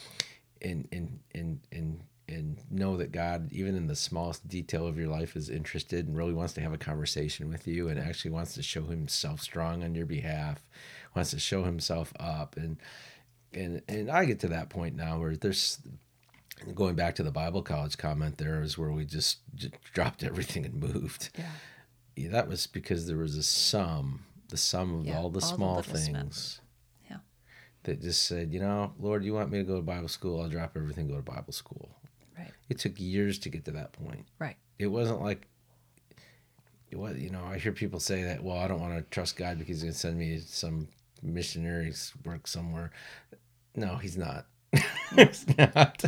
and 0.61 0.87
and 0.91 1.19
and 1.33 1.59
and 1.71 1.99
and 2.27 2.57
know 2.71 2.97
that 2.97 3.11
God, 3.11 3.51
even 3.53 3.75
in 3.75 3.87
the 3.87 3.95
smallest 3.95 4.47
detail 4.47 4.87
of 4.87 4.97
your 4.97 5.07
life, 5.07 5.35
is 5.35 5.49
interested 5.49 6.07
and 6.07 6.17
really 6.17 6.33
wants 6.33 6.53
to 6.53 6.61
have 6.61 6.73
a 6.73 6.77
conversation 6.77 7.49
with 7.49 7.67
you 7.67 7.87
and 7.87 7.99
actually 7.99 8.31
wants 8.31 8.55
to 8.55 8.63
show 8.63 8.83
himself 8.85 9.41
strong 9.41 9.83
on 9.83 9.95
your 9.95 10.07
behalf, 10.07 10.65
wants 11.15 11.31
to 11.31 11.39
show 11.39 11.63
himself 11.63 12.13
up. 12.19 12.57
And 12.57 12.77
and 13.53 13.81
and 13.87 14.09
I 14.09 14.25
get 14.25 14.39
to 14.41 14.47
that 14.49 14.69
point 14.69 14.95
now 14.95 15.19
where 15.19 15.35
there's 15.35 15.79
going 16.73 16.95
back 16.95 17.15
to 17.15 17.23
the 17.23 17.31
Bible 17.31 17.61
college 17.61 17.97
comment 17.97 18.37
there 18.37 18.61
is 18.61 18.77
where 18.77 18.91
we 18.91 19.05
just, 19.05 19.39
just 19.55 19.73
dropped 19.93 20.23
everything 20.23 20.65
and 20.65 20.75
moved. 20.75 21.29
Yeah. 21.37 21.45
Yeah, 22.15 22.29
that 22.29 22.47
was 22.47 22.65
because 22.65 23.07
there 23.07 23.17
was 23.17 23.35
a 23.35 23.43
sum, 23.43 24.23
the 24.49 24.57
sum 24.57 24.99
of 24.99 25.05
Yeah, 25.05 25.17
all 25.17 25.29
the 25.29 25.41
all 25.41 25.55
small 25.55 25.75
little 25.77 25.93
things. 25.93 26.61
Yeah. 27.09 27.17
that 27.83 28.01
just 28.01 28.25
said, 28.25 28.53
you 28.53 28.59
know, 28.59 28.93
Lord, 28.99 29.25
you 29.25 29.33
want 29.33 29.51
me 29.51 29.57
to 29.57 29.63
go 29.65 29.75
to 29.75 29.81
Bible 29.81 30.07
school? 30.07 30.41
I'll 30.41 30.49
drop 30.49 30.77
everything, 30.77 31.09
go 31.09 31.17
to 31.17 31.21
Bible 31.21 31.51
school. 31.51 31.89
Right. 32.37 32.51
It 32.69 32.79
took 32.79 32.99
years 32.99 33.37
to 33.39 33.49
get 33.49 33.65
to 33.65 33.71
that 33.71 33.91
point. 33.91 34.25
Right. 34.39 34.55
It 34.79 34.87
wasn't 34.87 35.21
like 35.21 35.47
it 36.89 36.97
was, 36.97 37.17
you 37.17 37.29
know, 37.29 37.43
I 37.43 37.57
hear 37.57 37.73
people 37.73 37.99
say 37.99 38.23
that, 38.23 38.41
well, 38.41 38.57
I 38.57 38.67
don't 38.67 38.79
want 38.79 38.95
to 38.95 39.01
trust 39.09 39.35
God 39.35 39.59
because 39.59 39.81
he's 39.81 39.83
going 39.83 39.93
to 39.93 39.99
send 39.99 40.17
me 40.17 40.39
some 40.39 40.87
missionaries 41.21 42.13
work 42.23 42.47
somewhere. 42.47 42.91
No, 43.75 43.97
he's 43.97 44.17
not. 44.17 44.45
he's 45.15 45.45
not. 45.57 46.03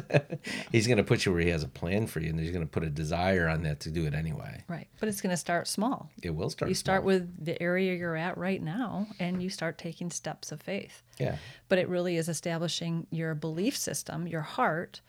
he's 0.71 0.87
going 0.87 0.97
to 0.97 1.03
put 1.03 1.25
you 1.25 1.31
where 1.31 1.41
he 1.41 1.49
has 1.49 1.63
a 1.63 1.67
plan 1.67 2.07
for 2.07 2.19
you 2.19 2.29
and 2.29 2.39
he's 2.39 2.51
going 2.51 2.65
to 2.65 2.69
put 2.69 2.83
a 2.83 2.89
desire 2.89 3.47
on 3.47 3.63
that 3.63 3.79
to 3.81 3.91
do 3.91 4.05
it 4.05 4.13
anyway. 4.13 4.63
Right. 4.67 4.87
But 4.99 5.09
it's 5.09 5.21
going 5.21 5.31
to 5.31 5.37
start 5.37 5.67
small. 5.67 6.09
It 6.21 6.31
will 6.31 6.49
start. 6.49 6.69
You 6.69 6.75
start 6.75 7.01
small. 7.01 7.07
with 7.07 7.45
the 7.45 7.61
area 7.61 7.95
you're 7.95 8.15
at 8.15 8.37
right 8.37 8.61
now 8.61 9.07
and 9.19 9.41
you 9.41 9.49
start 9.49 9.77
taking 9.77 10.09
steps 10.09 10.51
of 10.51 10.61
faith. 10.61 11.03
Yeah. 11.19 11.37
But 11.69 11.79
it 11.79 11.89
really 11.89 12.17
is 12.17 12.29
establishing 12.29 13.07
your 13.09 13.35
belief 13.35 13.77
system, 13.77 14.27
your 14.27 14.41
heart, 14.41 15.01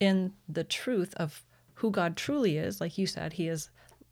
in 0.00 0.32
the 0.48 0.64
truth 0.64 1.14
of 1.16 1.44
who 1.74 1.90
God 1.90 2.16
truly 2.16 2.56
is. 2.56 2.80
Like 2.80 2.98
you 2.98 3.06
said, 3.06 3.34
He 3.34 3.48
is 3.48 3.70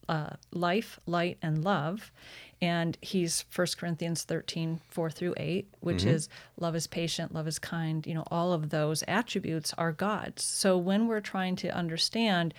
uh, 0.08 0.30
life, 0.52 1.00
light, 1.06 1.38
and 1.42 1.64
love. 1.64 2.12
And 2.60 2.98
He's 3.00 3.44
1 3.54 3.66
Corinthians 3.78 4.24
13, 4.24 4.80
4 4.88 5.10
through 5.10 5.34
8, 5.36 5.68
which 5.80 5.98
mm-hmm. 5.98 6.08
is 6.08 6.28
love 6.58 6.74
is 6.74 6.86
patient, 6.86 7.34
love 7.34 7.46
is 7.46 7.58
kind. 7.58 8.06
You 8.06 8.14
know, 8.14 8.24
all 8.30 8.52
of 8.52 8.70
those 8.70 9.04
attributes 9.06 9.72
are 9.78 9.92
God's. 9.92 10.44
So 10.44 10.76
when 10.76 11.06
we're 11.06 11.20
trying 11.20 11.56
to 11.56 11.68
understand 11.68 12.54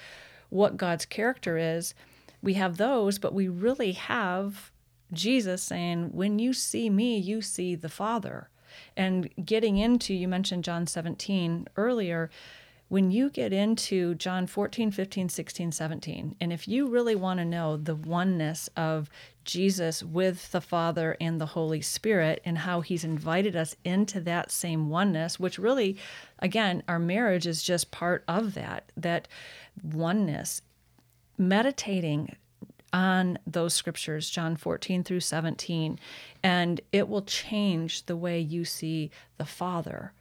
what 0.49 0.77
God's 0.77 1.05
character 1.05 1.57
is, 1.57 1.93
we 2.41 2.53
have 2.53 2.77
those, 2.77 3.19
but 3.19 3.33
we 3.33 3.47
really 3.47 3.91
have 3.93 4.71
Jesus 5.11 5.61
saying, 5.63 6.11
When 6.13 6.39
you 6.39 6.53
see 6.53 6.89
me, 6.89 7.17
you 7.17 7.41
see 7.41 7.75
the 7.75 7.89
Father. 7.89 8.49
And 8.95 9.29
getting 9.43 9.77
into, 9.77 10.13
you 10.13 10.27
mentioned 10.27 10.63
John 10.63 10.87
17 10.87 11.67
earlier, 11.75 12.29
when 12.89 13.11
you 13.11 13.29
get 13.29 13.53
into 13.53 14.15
John 14.15 14.47
14, 14.47 14.89
15, 14.91 15.29
16, 15.29 15.71
17, 15.71 16.35
and 16.41 16.51
if 16.51 16.67
you 16.67 16.87
really 16.87 17.15
want 17.15 17.39
to 17.39 17.45
know 17.45 17.77
the 17.77 17.95
oneness 17.95 18.67
of 18.75 19.09
Jesus 19.45 20.03
with 20.03 20.51
the 20.51 20.59
Father 20.59 21.15
and 21.21 21.39
the 21.39 21.45
Holy 21.45 21.81
Spirit 21.81 22.41
and 22.43 22.57
how 22.57 22.81
he's 22.81 23.03
invited 23.03 23.55
us 23.55 23.75
into 23.85 24.19
that 24.21 24.51
same 24.51 24.89
oneness, 24.89 25.39
which 25.39 25.59
really, 25.59 25.97
again, 26.39 26.81
our 26.87 26.99
marriage 26.99 27.45
is 27.45 27.61
just 27.61 27.91
part 27.91 28.23
of 28.27 28.55
that, 28.55 28.91
that 28.97 29.27
oneness 29.83 30.61
meditating 31.37 32.35
on 32.91 33.37
those 33.45 33.75
scriptures, 33.75 34.31
John 34.31 34.55
14 34.55 35.03
through 35.03 35.19
17, 35.19 35.99
and 36.41 36.81
it 36.91 37.07
will 37.07 37.21
change 37.21 38.07
the 38.07 38.17
way 38.17 38.39
you 38.39 38.65
see 38.65 39.11
the 39.37 39.45
Father, 39.45 40.11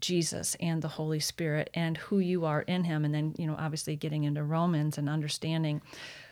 Jesus, 0.00 0.56
and 0.60 0.82
the 0.82 0.88
Holy 0.88 1.20
Spirit, 1.20 1.70
and 1.74 1.96
who 1.96 2.18
you 2.18 2.44
are 2.44 2.62
in 2.62 2.84
Him. 2.84 3.04
And 3.04 3.14
then, 3.14 3.34
you 3.38 3.46
know, 3.46 3.56
obviously 3.58 3.96
getting 3.96 4.24
into 4.24 4.42
Romans 4.42 4.98
and 4.98 5.08
understanding 5.08 5.82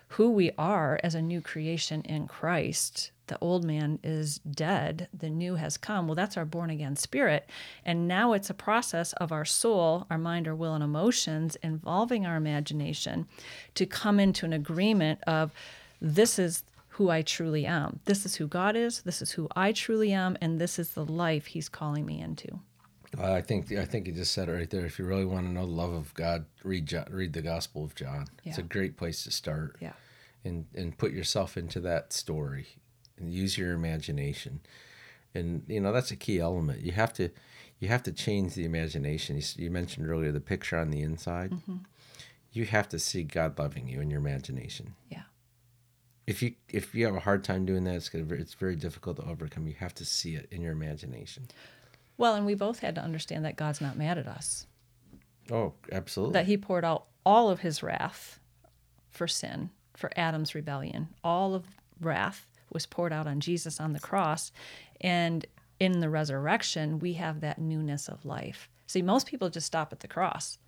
who 0.08 0.30
we 0.30 0.52
are 0.56 1.00
as 1.02 1.14
a 1.14 1.22
new 1.22 1.40
creation 1.40 2.02
in 2.02 2.28
Christ. 2.28 3.10
The 3.26 3.38
old 3.40 3.64
man 3.64 3.98
is 4.04 4.38
dead, 4.38 5.08
the 5.12 5.30
new 5.30 5.54
has 5.54 5.76
come. 5.76 6.06
Well, 6.06 6.14
that's 6.14 6.36
our 6.36 6.44
born 6.44 6.68
again 6.70 6.94
spirit. 6.94 7.48
And 7.84 8.06
now 8.06 8.34
it's 8.34 8.50
a 8.50 8.54
process 8.54 9.12
of 9.14 9.32
our 9.32 9.46
soul, 9.46 10.06
our 10.10 10.18
mind, 10.18 10.46
our 10.46 10.54
will, 10.54 10.74
and 10.74 10.84
emotions 10.84 11.56
involving 11.62 12.26
our 12.26 12.36
imagination 12.36 13.26
to 13.74 13.86
come 13.86 14.20
into 14.20 14.44
an 14.44 14.52
agreement 14.52 15.20
of 15.26 15.52
this 16.02 16.38
is 16.38 16.64
who 16.88 17.10
I 17.10 17.22
truly 17.22 17.66
am. 17.66 17.98
This 18.04 18.24
is 18.24 18.36
who 18.36 18.46
God 18.46 18.76
is. 18.76 19.02
This 19.02 19.20
is 19.20 19.32
who 19.32 19.48
I 19.56 19.72
truly 19.72 20.12
am. 20.12 20.36
And 20.40 20.60
this 20.60 20.78
is 20.78 20.90
the 20.90 21.04
life 21.04 21.46
He's 21.46 21.68
calling 21.68 22.06
me 22.06 22.20
into. 22.20 22.60
I 23.18 23.40
think 23.40 23.70
I 23.72 23.84
think 23.84 24.06
you 24.06 24.12
just 24.12 24.32
said 24.32 24.48
it 24.48 24.52
right 24.52 24.70
there. 24.70 24.86
If 24.86 24.98
you 24.98 25.04
really 25.04 25.24
want 25.24 25.46
to 25.46 25.52
know 25.52 25.66
the 25.66 25.72
love 25.72 25.92
of 25.92 26.12
God, 26.14 26.46
read 26.62 26.86
Jo- 26.86 27.06
read 27.10 27.32
the 27.32 27.42
Gospel 27.42 27.84
of 27.84 27.94
John. 27.94 28.26
It's 28.44 28.58
a 28.58 28.62
great 28.62 28.96
place 28.96 29.24
to 29.24 29.30
start. 29.30 29.76
Yeah. 29.80 29.92
And 30.44 30.66
and 30.74 30.96
put 30.96 31.12
yourself 31.12 31.56
into 31.56 31.80
that 31.80 32.12
story 32.12 32.66
and 33.18 33.32
use 33.32 33.56
your 33.56 33.72
imagination. 33.72 34.60
And 35.34 35.64
you 35.68 35.80
know 35.80 35.92
that's 35.92 36.10
a 36.10 36.16
key 36.16 36.38
element. 36.38 36.82
You 36.82 36.92
have 36.92 37.12
to 37.14 37.30
you 37.80 37.88
have 37.88 38.02
to 38.04 38.12
change 38.12 38.54
the 38.54 38.64
imagination. 38.64 39.36
You, 39.36 39.42
you 39.56 39.70
mentioned 39.70 40.08
earlier 40.08 40.32
the 40.32 40.40
picture 40.40 40.78
on 40.78 40.90
the 40.90 41.02
inside. 41.02 41.50
Mm-hmm. 41.50 41.76
You 42.52 42.66
have 42.66 42.88
to 42.90 42.98
see 42.98 43.24
God 43.24 43.58
loving 43.58 43.88
you 43.88 44.00
in 44.00 44.10
your 44.10 44.20
imagination. 44.20 44.94
Yeah. 45.10 45.22
If 46.26 46.42
you 46.42 46.54
if 46.68 46.94
you 46.94 47.04
have 47.06 47.16
a 47.16 47.20
hard 47.20 47.44
time 47.44 47.66
doing 47.66 47.84
that, 47.84 47.96
it's 47.96 48.08
gonna, 48.08 48.32
it's 48.34 48.54
very 48.54 48.76
difficult 48.76 49.16
to 49.16 49.24
overcome. 49.24 49.66
You 49.66 49.74
have 49.74 49.94
to 49.96 50.04
see 50.04 50.36
it 50.36 50.48
in 50.50 50.62
your 50.62 50.72
imagination. 50.72 51.48
Well, 52.16 52.34
and 52.34 52.46
we 52.46 52.54
both 52.54 52.80
had 52.80 52.94
to 52.96 53.02
understand 53.02 53.44
that 53.44 53.56
God's 53.56 53.80
not 53.80 53.96
mad 53.98 54.18
at 54.18 54.26
us, 54.26 54.66
Oh, 55.50 55.74
absolutely. 55.92 56.32
that 56.34 56.46
He 56.46 56.56
poured 56.56 56.84
out 56.84 57.06
all 57.26 57.50
of 57.50 57.60
His 57.60 57.82
wrath 57.82 58.38
for 59.10 59.26
sin, 59.26 59.70
for 59.96 60.10
Adam's 60.16 60.54
rebellion. 60.54 61.08
All 61.22 61.54
of 61.54 61.64
wrath 62.00 62.46
was 62.72 62.86
poured 62.86 63.12
out 63.12 63.26
on 63.26 63.40
Jesus 63.40 63.80
on 63.80 63.92
the 63.92 64.00
cross. 64.00 64.52
And 65.00 65.44
in 65.80 66.00
the 66.00 66.08
resurrection, 66.08 66.98
we 66.98 67.14
have 67.14 67.40
that 67.40 67.58
newness 67.58 68.08
of 68.08 68.24
life. 68.24 68.68
See, 68.86 69.02
most 69.02 69.26
people 69.26 69.50
just 69.50 69.66
stop 69.66 69.92
at 69.92 70.00
the 70.00 70.08
cross. 70.08 70.58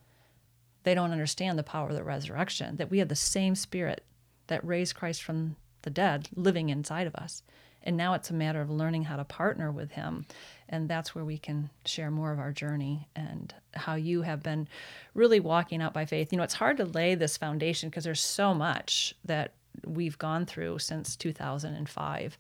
They 0.85 0.94
don't 0.94 1.12
understand 1.12 1.59
the 1.59 1.62
power 1.64 1.88
of 1.88 1.94
the 1.96 2.04
resurrection, 2.04 2.76
that 2.76 2.90
we 2.90 2.98
have 2.98 3.09
the 3.09 3.16
same 3.16 3.54
spirit 3.54 4.04
that 4.46 4.64
raised 4.64 4.94
Christ 4.94 5.22
from 5.22 5.56
the 5.82 5.90
dead 5.90 6.28
living 6.35 6.68
inside 6.68 7.06
of 7.06 7.14
us. 7.16 7.42
And 7.87 7.96
now 7.96 8.14
it's 8.14 8.31
a 8.31 8.35
matter 8.35 8.61
of 8.61 8.68
learning 8.68 9.05
how 9.05 9.16
to 9.16 9.25
partner 9.25 9.70
with 9.70 9.92
Him. 9.92 10.27
And 10.68 10.88
that's 10.88 11.14
where 11.14 11.25
we 11.25 11.38
can 11.38 11.70
share 11.85 12.11
more 12.11 12.33
of 12.33 12.40
our 12.40 12.53
journey 12.53 13.09
and 13.14 13.55
how 13.75 13.94
you 13.94 14.22
have 14.22 14.42
been 14.42 14.66
really 15.14 15.38
walking 15.38 15.81
out 15.81 15.94
by 15.94 16.05
faith. 16.05 16.33
You 16.33 16.38
know, 16.38 16.44
it's 16.44 16.55
hard 16.55 16.77
to 16.79 16.85
lay 16.85 17.14
this 17.14 17.37
foundation 17.37 17.88
because 17.88 18.03
there's 18.03 18.20
so 18.20 18.53
much 18.53 19.14
that 19.25 19.53
we've 19.87 20.18
gone 20.18 20.46
through 20.46 20.81
since 20.81 21.14
2005 21.14 22.38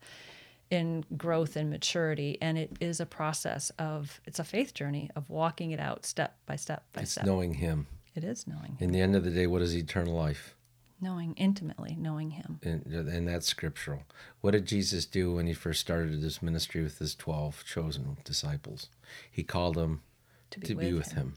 in 0.70 1.04
growth 1.16 1.54
and 1.54 1.70
maturity. 1.70 2.38
And 2.42 2.58
it 2.58 2.76
is 2.80 2.98
a 2.98 3.06
process 3.06 3.70
of, 3.78 4.20
it's 4.26 4.40
a 4.40 4.44
faith 4.44 4.74
journey 4.74 5.10
of 5.14 5.30
walking 5.30 5.70
it 5.70 5.78
out 5.78 6.04
step 6.04 6.36
by 6.46 6.56
step 6.56 6.82
by 6.92 7.00
step. 7.00 7.02
it's 7.02 7.12
step. 7.12 7.24
knowing 7.26 7.54
Him. 7.54 7.86
it 8.16 8.24
is 8.24 8.48
knowing, 8.48 8.72
him. 8.72 8.88
In 8.88 8.90
the 8.90 9.00
end 9.00 9.14
of 9.14 9.22
the 9.22 9.30
day, 9.30 9.46
what 9.46 9.62
is 9.62 9.76
eternal 9.76 10.14
life? 10.14 10.55
Knowing 11.00 11.34
intimately, 11.34 11.94
knowing 11.98 12.30
Him. 12.30 12.60
And, 12.62 12.86
and 12.86 13.28
that's 13.28 13.46
scriptural. 13.46 14.02
What 14.40 14.52
did 14.52 14.66
Jesus 14.66 15.06
do 15.06 15.34
when 15.34 15.46
he 15.46 15.52
first 15.54 15.80
started 15.80 16.22
his 16.22 16.42
ministry 16.42 16.82
with 16.82 16.98
his 16.98 17.14
12 17.14 17.64
chosen 17.64 18.16
disciples? 18.24 18.88
He 19.30 19.42
called 19.42 19.74
them 19.76 20.02
To 20.50 20.60
be 20.60 20.66
to 20.68 20.74
with, 20.74 20.86
be 20.86 20.92
with 20.92 21.12
him. 21.12 21.16
him. 21.18 21.34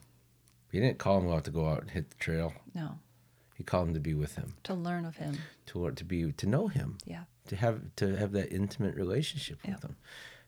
He 0.71 0.79
didn't 0.79 0.99
call 0.99 1.19
them 1.21 1.31
out 1.31 1.43
to 1.45 1.51
go 1.51 1.67
out 1.67 1.81
and 1.81 1.91
hit 1.91 2.09
the 2.11 2.15
trail. 2.17 2.53
No, 2.73 2.99
He 3.55 3.63
called 3.63 3.87
them 3.87 3.93
to 3.95 3.99
be 3.99 4.13
with 4.13 4.35
him, 4.35 4.53
to 4.63 4.73
learn 4.73 5.05
of 5.05 5.17
Him. 5.17 5.37
to 5.67 5.89
to 5.91 6.03
be 6.05 6.31
to 6.31 6.45
know 6.47 6.67
him, 6.67 6.97
Yeah. 7.05 7.23
to 7.47 7.55
have 7.55 7.81
to 7.97 8.15
have 8.15 8.31
that 8.33 8.53
intimate 8.53 8.95
relationship 8.95 9.59
with 9.65 9.83
him. 9.83 9.95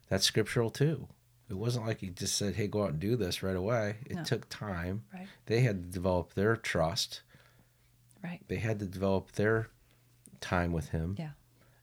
That's 0.08 0.24
scriptural 0.24 0.70
too. 0.70 1.08
It 1.50 1.54
wasn't 1.58 1.86
like 1.86 1.98
he 2.00 2.08
just 2.08 2.36
said, 2.36 2.54
"Hey, 2.54 2.66
go 2.68 2.84
out 2.84 2.90
and 2.90 3.00
do 3.00 3.16
this 3.16 3.42
right 3.42 3.56
away." 3.56 3.96
It 4.06 4.16
No. 4.16 4.24
took 4.24 4.48
time. 4.48 5.02
Right. 5.12 5.26
They 5.46 5.60
had 5.60 5.82
to 5.82 5.88
develop 5.90 6.32
their 6.34 6.56
trust. 6.56 7.22
Right. 8.22 8.40
They 8.48 8.56
had 8.56 8.78
to 8.78 8.86
develop 8.86 9.32
their 9.32 9.68
time 10.40 10.72
with 10.72 10.90
him. 10.90 11.16
Yeah. 11.18 11.30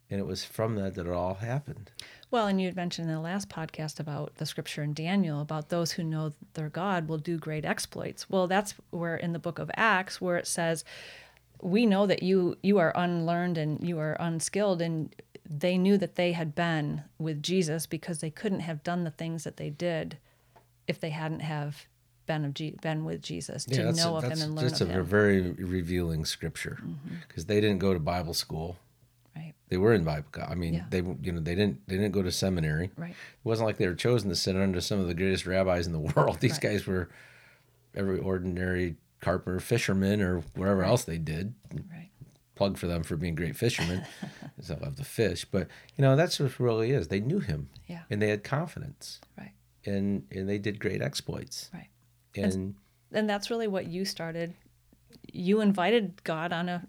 And 0.09 0.19
it 0.19 0.25
was 0.25 0.43
from 0.43 0.75
that 0.75 0.95
that 0.95 1.05
it 1.05 1.11
all 1.11 1.35
happened. 1.35 1.91
Well, 2.31 2.47
and 2.47 2.59
you 2.59 2.67
had 2.67 2.75
mentioned 2.75 3.09
in 3.09 3.13
the 3.15 3.21
last 3.21 3.49
podcast 3.49 3.99
about 3.99 4.35
the 4.35 4.45
scripture 4.45 4.83
in 4.83 4.93
Daniel 4.93 5.41
about 5.41 5.69
those 5.69 5.91
who 5.91 6.03
know 6.03 6.33
their 6.53 6.69
God 6.69 7.07
will 7.07 7.17
do 7.17 7.37
great 7.37 7.65
exploits. 7.65 8.29
Well, 8.29 8.47
that's 8.47 8.73
where 8.89 9.15
in 9.15 9.33
the 9.33 9.39
book 9.39 9.59
of 9.59 9.69
Acts 9.75 10.19
where 10.19 10.37
it 10.37 10.47
says, 10.47 10.83
"We 11.61 11.85
know 11.85 12.07
that 12.07 12.23
you 12.23 12.57
you 12.63 12.79
are 12.79 12.93
unlearned 12.95 13.57
and 13.57 13.87
you 13.87 13.99
are 13.99 14.17
unskilled," 14.19 14.81
and 14.81 15.13
they 15.47 15.77
knew 15.77 15.97
that 15.97 16.15
they 16.15 16.31
had 16.31 16.55
been 16.55 17.03
with 17.17 17.43
Jesus 17.43 17.85
because 17.85 18.19
they 18.19 18.31
couldn't 18.31 18.61
have 18.61 18.83
done 18.83 19.03
the 19.03 19.11
things 19.11 19.43
that 19.43 19.57
they 19.57 19.69
did 19.69 20.17
if 20.87 20.99
they 20.99 21.09
hadn't 21.09 21.41
have 21.41 21.87
been 22.29 22.45
of 22.45 22.53
been 22.81 23.05
with 23.05 23.23
Jesus 23.23 23.65
to 23.65 23.91
know 23.93 24.13
a, 24.13 24.17
of 24.19 24.23
him 24.25 24.39
and 24.41 24.55
learn 24.55 24.67
that's 24.67 24.81
of 24.81 24.89
a 24.89 24.93
him. 24.93 25.03
very 25.05 25.41
revealing 25.51 26.25
scripture 26.25 26.77
mm-hmm. 26.79 27.15
because 27.27 27.45
they 27.47 27.59
didn't 27.59 27.79
go 27.79 27.91
to 27.91 27.99
Bible 27.99 28.35
school. 28.35 28.77
right. 29.35 29.53
They 29.69 29.77
were 29.77 29.93
in 29.95 30.03
Bible. 30.03 30.27
I 30.47 30.53
mean, 30.53 30.75
Yeah. 30.75 30.85
they 30.91 30.99
you 30.99 31.31
know 31.31 31.39
they 31.39 31.55
didn't 31.55 31.87
they 31.87 31.95
didn't 31.95 32.11
go 32.11 32.21
to 32.21 32.31
seminary. 32.31 32.91
Right. 32.95 33.11
It 33.11 33.15
wasn't 33.43 33.65
like 33.65 33.77
they 33.77 33.87
were 33.87 33.95
chosen 33.95 34.29
to 34.29 34.35
sit 34.35 34.55
under 34.55 34.79
some 34.79 34.99
of 34.99 35.07
the 35.07 35.15
greatest 35.15 35.47
rabbis 35.47 35.87
in 35.87 35.93
the 35.93 35.99
world. 36.15 36.39
These 36.39 36.51
Right. 36.53 36.61
guys 36.61 36.85
were 36.85 37.09
every 37.95 38.19
ordinary 38.19 38.95
carpenter, 39.21 39.59
fishermen, 39.59 40.21
or 40.21 40.41
wherever 40.55 40.83
else 40.83 41.03
they 41.05 41.17
did. 41.17 41.55
Right. 41.91 42.09
Plug 42.53 42.77
for 42.77 42.85
them 42.87 43.01
for 43.03 43.15
being 43.17 43.33
great 43.35 43.55
fishermen, 43.55 44.05
because 44.55 44.69
I 44.69 44.75
love 44.75 44.97
the 44.97 45.03
fish. 45.03 45.45
But 45.49 45.67
you 45.97 46.03
know, 46.03 46.15
that's 46.15 46.39
what 46.39 46.51
it 46.51 46.59
really 46.59 46.91
is. 46.91 47.07
They 47.07 47.21
knew 47.21 47.39
him, 47.39 47.69
Yeah. 47.87 48.01
and 48.09 48.21
they 48.21 48.29
had 48.29 48.43
confidence, 48.43 49.19
Right. 49.35 49.53
and 49.83 50.25
and 50.29 50.47
they 50.47 50.59
did 50.59 50.79
great 50.79 51.01
exploits. 51.01 51.71
Right. 51.73 51.87
And 52.35 52.75
And 53.11 53.29
that's 53.29 53.49
really 53.49 53.67
what 53.67 53.87
you 53.87 54.05
started. 54.05 54.53
You 55.31 55.61
invited 55.61 56.23
God 56.23 56.51
on 56.53 56.69
a 56.69 56.87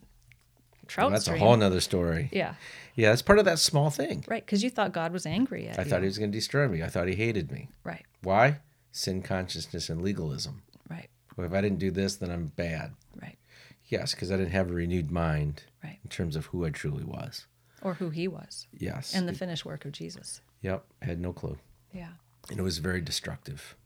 trout 0.87 1.13
that's 1.13 1.29
a 1.29 1.39
whole 1.39 1.57
nother 1.57 1.81
story. 1.81 2.29
yeah. 2.33 2.55
Yeah, 2.97 3.11
that's 3.11 3.23
part 3.23 3.39
of 3.39 3.45
that 3.47 3.59
small 3.59 3.89
thing. 3.91 4.25
Right. 4.29 4.45
Because 4.45 4.63
you 4.63 4.69
thought 4.71 4.93
God 4.93 5.13
was 5.13 5.25
angry 5.25 5.69
at 5.69 5.79
I 5.79 5.83
you. 5.85 5.89
thought 5.89 6.01
he 6.03 6.07
was 6.07 6.19
going 6.19 6.33
to 6.33 6.37
destroy 6.37 6.69
me. 6.69 6.83
I 6.83 6.89
thought 6.89 7.09
he 7.09 7.15
hated 7.15 7.51
me. 7.51 7.69
Right. 7.85 8.05
Why? 8.23 8.59
Sin 8.93 9.23
consciousness 9.23 9.89
and 9.89 10.03
legalism. 10.03 10.63
Right. 10.91 11.09
Well, 11.37 11.47
if 11.47 11.53
I 11.55 11.61
didn't 11.61 11.79
do 11.79 11.91
this, 11.91 12.17
then 12.17 12.31
I'm 12.31 12.47
bad. 12.47 12.93
Right. 13.23 13.39
Yes, 13.87 14.15
because 14.15 14.31
I 14.31 14.37
didn't 14.37 14.53
have 14.53 14.71
a 14.71 14.75
renewed 14.75 15.11
mind 15.11 15.63
Right. 15.83 15.99
in 16.05 16.11
terms 16.11 16.37
of 16.37 16.47
who 16.47 16.67
I 16.67 16.71
truly 16.71 17.05
was. 17.05 17.47
Or 17.83 17.95
who 17.95 18.11
he 18.11 18.29
was. 18.29 18.67
Yes. 18.77 19.15
And 19.15 19.27
the 19.29 19.33
finished 19.33 19.65
work 19.65 19.85
of 19.87 19.93
Jesus. 19.93 20.41
yep. 20.61 20.85
I 21.01 21.07
had 21.07 21.21
no 21.21 21.33
clue. 21.33 21.57
Yeah. 21.95 22.11
And 22.51 22.59
it 22.59 22.63
was 22.63 22.79
very 22.79 23.01
destructive. 23.01 23.77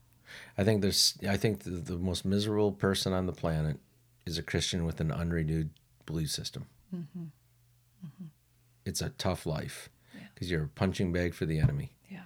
I 0.59 0.65
think 0.65 0.83
there's. 0.83 1.15
I 1.29 1.37
think 1.37 1.61
the, 1.65 1.71
the 1.71 1.97
most 1.99 2.25
miserable 2.25 2.73
person 2.73 3.13
on 3.13 3.27
the 3.27 3.33
planet 3.33 3.79
is 4.27 4.39
a 4.39 4.43
Christian 4.43 4.85
with 4.85 5.01
an 5.01 5.11
unrenewed 5.13 5.71
belief 6.07 6.31
system. 6.31 6.67
It's 8.85 9.01
a 9.01 9.11
tough 9.11 9.47
life 9.47 9.89
Yeah. 10.15 10.27
because 10.35 10.51
you're 10.51 10.65
a 10.65 10.69
punching 10.69 11.13
bag 11.13 11.35
for 11.35 11.47
the 11.47 11.59
enemy. 11.59 11.93
Yeah. 12.11 12.23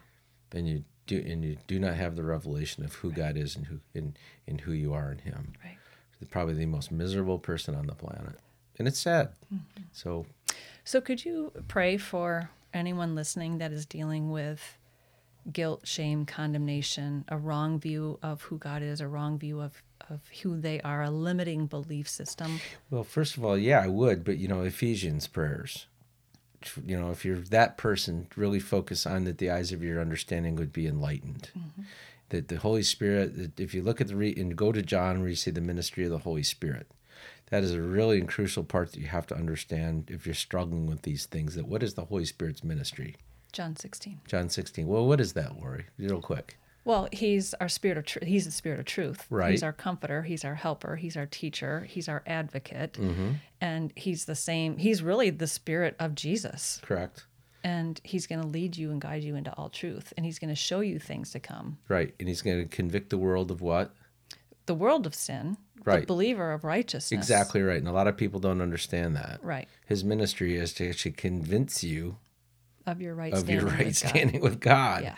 and 0.52 0.68
you 0.68 0.84
do 1.06 1.18
and 1.26 1.44
you 1.44 1.56
do 1.66 1.78
not 1.78 1.94
have 1.94 2.16
the 2.16 2.24
revelation 2.24 2.84
of 2.84 2.94
who 2.96 3.10
God 3.12 3.36
is 3.36 3.56
and 3.56 3.66
who 3.66 3.80
and, 3.94 4.18
and 4.46 4.60
who 4.60 4.72
you 4.72 4.92
are 4.92 5.12
in 5.12 5.18
Him. 5.18 5.52
Right. 5.64 5.78
Probably 6.30 6.54
the 6.54 6.66
most 6.66 6.90
miserable 6.90 7.38
person 7.38 7.74
on 7.76 7.86
the 7.86 7.94
planet, 7.94 8.40
and 8.78 8.88
it's 8.88 8.98
sad. 8.98 9.28
Mm-hmm. 9.54 9.82
So 9.92 10.26
So 10.84 11.00
could 11.00 11.24
you 11.24 11.52
pray 11.68 11.96
for 11.96 12.50
anyone 12.74 13.14
listening 13.14 13.58
that 13.58 13.70
is 13.72 13.86
dealing 13.86 14.30
with 14.32 14.76
guilt, 15.52 15.86
shame, 15.86 16.26
condemnation, 16.26 17.24
a 17.28 17.36
wrong 17.36 17.78
view 17.78 18.18
of 18.22 18.42
who 18.42 18.58
God 18.58 18.82
is, 18.82 19.00
a 19.00 19.08
wrong 19.08 19.38
view 19.38 19.60
of, 19.60 19.82
of 20.08 20.20
who 20.42 20.60
they 20.60 20.80
are, 20.82 21.02
a 21.02 21.10
limiting 21.10 21.66
belief 21.66 22.08
system? 22.08 22.60
Well, 22.90 23.04
first 23.04 23.36
of 23.36 23.44
all, 23.44 23.56
yeah, 23.56 23.80
I 23.80 23.88
would, 23.88 24.24
but 24.24 24.38
you 24.38 24.48
know, 24.48 24.62
Ephesians 24.62 25.26
prayers. 25.26 25.86
You 26.84 26.98
know, 26.98 27.10
if 27.10 27.24
you're 27.24 27.38
that 27.38 27.76
person, 27.76 28.26
really 28.36 28.58
focus 28.58 29.06
on 29.06 29.24
that 29.24 29.38
the 29.38 29.50
eyes 29.50 29.70
of 29.72 29.82
your 29.82 30.00
understanding 30.00 30.56
would 30.56 30.72
be 30.72 30.86
enlightened. 30.86 31.50
Mm-hmm. 31.56 31.82
That 32.30 32.48
the 32.48 32.56
Holy 32.58 32.82
Spirit, 32.82 33.36
that 33.38 33.60
if 33.60 33.72
you 33.72 33.82
look 33.82 34.00
at 34.00 34.08
the 34.08 34.16
re- 34.16 34.34
and 34.36 34.56
go 34.56 34.72
to 34.72 34.82
John 34.82 35.20
where 35.20 35.28
you 35.28 35.36
see 35.36 35.50
the 35.50 35.60
ministry 35.60 36.04
of 36.04 36.10
the 36.10 36.18
Holy 36.18 36.42
Spirit, 36.42 36.88
that 37.50 37.62
is 37.62 37.72
a 37.72 37.80
really 37.80 38.20
crucial 38.22 38.64
part 38.64 38.92
that 38.92 39.00
you 39.00 39.06
have 39.06 39.26
to 39.28 39.34
understand 39.34 40.10
if 40.10 40.26
you're 40.26 40.34
struggling 40.34 40.86
with 40.86 41.02
these 41.02 41.26
things. 41.26 41.54
That 41.54 41.68
what 41.68 41.82
is 41.82 41.94
the 41.94 42.04
Holy 42.04 42.24
Spirit's 42.24 42.62
ministry? 42.62 43.16
John 43.52 43.76
16. 43.76 44.20
John 44.26 44.48
16. 44.48 44.86
Well, 44.86 45.06
what 45.06 45.20
is 45.20 45.32
that, 45.34 45.58
Lori? 45.60 45.86
Real 45.98 46.20
quick. 46.20 46.58
Well, 46.84 47.08
he's 47.12 47.52
our 47.54 47.68
spirit 47.68 47.98
of 47.98 48.06
truth. 48.06 48.24
He's 48.24 48.46
the 48.46 48.50
spirit 48.50 48.78
of 48.80 48.86
truth. 48.86 49.26
Right. 49.28 49.50
He's 49.50 49.62
our 49.62 49.72
comforter. 49.74 50.22
He's 50.22 50.44
our 50.44 50.54
helper. 50.54 50.96
He's 50.96 51.16
our 51.16 51.26
teacher. 51.26 51.86
He's 51.88 52.08
our 52.08 52.22
advocate. 52.26 52.94
Mm-hmm. 52.94 53.32
And 53.60 53.92
he's 53.94 54.24
the 54.24 54.34
same. 54.34 54.78
He's 54.78 55.02
really 55.02 55.28
the 55.30 55.46
spirit 55.46 55.96
of 55.98 56.14
Jesus. 56.14 56.80
Correct. 56.82 57.26
And 57.62 58.00
he's 58.04 58.26
going 58.26 58.40
to 58.40 58.46
lead 58.46 58.76
you 58.78 58.90
and 58.90 59.00
guide 59.02 59.22
you 59.22 59.36
into 59.36 59.52
all 59.54 59.68
truth. 59.68 60.14
And 60.16 60.24
he's 60.24 60.38
going 60.38 60.48
to 60.48 60.54
show 60.54 60.80
you 60.80 60.98
things 60.98 61.30
to 61.32 61.40
come. 61.40 61.76
Right. 61.88 62.14
And 62.18 62.26
he's 62.28 62.40
going 62.40 62.62
to 62.66 62.74
convict 62.74 63.10
the 63.10 63.18
world 63.18 63.50
of 63.50 63.60
what? 63.60 63.94
The 64.64 64.74
world 64.74 65.06
of 65.06 65.14
sin, 65.14 65.56
the 65.76 65.82
Right. 65.90 66.06
believer 66.06 66.52
of 66.52 66.64
righteousness. 66.64 67.12
Exactly 67.18 67.60
right. 67.60 67.78
And 67.78 67.88
a 67.88 67.92
lot 67.92 68.06
of 68.06 68.16
people 68.16 68.40
don't 68.40 68.62
understand 68.62 69.16
that. 69.16 69.40
Right. 69.42 69.68
His 69.86 70.04
ministry 70.04 70.56
is 70.56 70.72
to 70.74 70.88
actually 70.88 71.12
convince 71.12 71.82
you 71.84 72.16
Of 72.86 73.02
your 73.02 73.14
right 73.14 73.32
of 73.34 73.40
standing. 73.40 73.66
your 73.66 73.70
right 73.74 73.86
with 73.86 74.02
God. 74.02 74.08
standing 74.08 74.40
with 74.40 74.60
God 74.60 75.02
Yeah. 75.02 75.14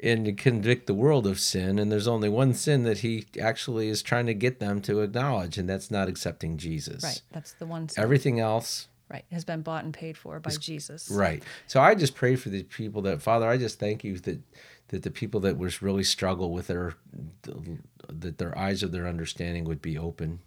and 0.00 0.24
to 0.24 0.32
convict 0.32 0.86
the 0.86 0.94
world 0.94 1.26
of 1.26 1.38
sin. 1.38 1.78
And 1.78 1.92
there's 1.92 2.08
only 2.08 2.28
one 2.28 2.52
sin 2.52 2.82
that 2.82 2.98
he 2.98 3.26
actually 3.40 3.88
is 3.88 4.02
trying 4.02 4.26
to 4.26 4.34
get 4.34 4.58
them 4.58 4.80
to 4.82 5.00
acknowledge, 5.02 5.56
and 5.56 5.68
that's 5.68 5.90
not 5.90 6.08
accepting 6.08 6.56
Jesus. 6.56 7.04
Right. 7.04 7.22
That's 7.30 7.52
the 7.52 7.66
one 7.66 7.88
sin. 7.88 8.02
Everything 8.02 8.40
else, 8.40 8.88
right. 9.08 9.24
Has 9.30 9.44
been 9.44 9.62
bought 9.62 9.84
and 9.84 9.94
paid 9.94 10.16
for 10.16 10.40
by 10.40 10.50
Jesus. 10.50 11.08
right. 11.10 11.42
So 11.68 11.80
I 11.80 11.94
just 11.94 12.14
pray 12.16 12.34
for 12.34 12.48
the 12.48 12.64
people 12.64 13.02
that, 13.02 13.22
Father, 13.22 13.48
I 13.48 13.56
just 13.56 13.78
thank 13.78 14.02
you 14.02 14.18
that 14.18 14.40
that 14.88 15.02
the 15.04 15.10
people 15.10 15.40
that 15.40 15.56
was 15.56 15.80
really 15.80 16.04
struggle 16.04 16.52
with 16.52 16.66
their 16.66 16.94
that 18.08 18.38
their 18.38 18.56
eyes 18.58 18.82
of 18.82 18.92
their 18.92 19.06
understanding 19.06 19.64
would 19.64 19.80
be 19.80 19.96
open, 19.96 20.40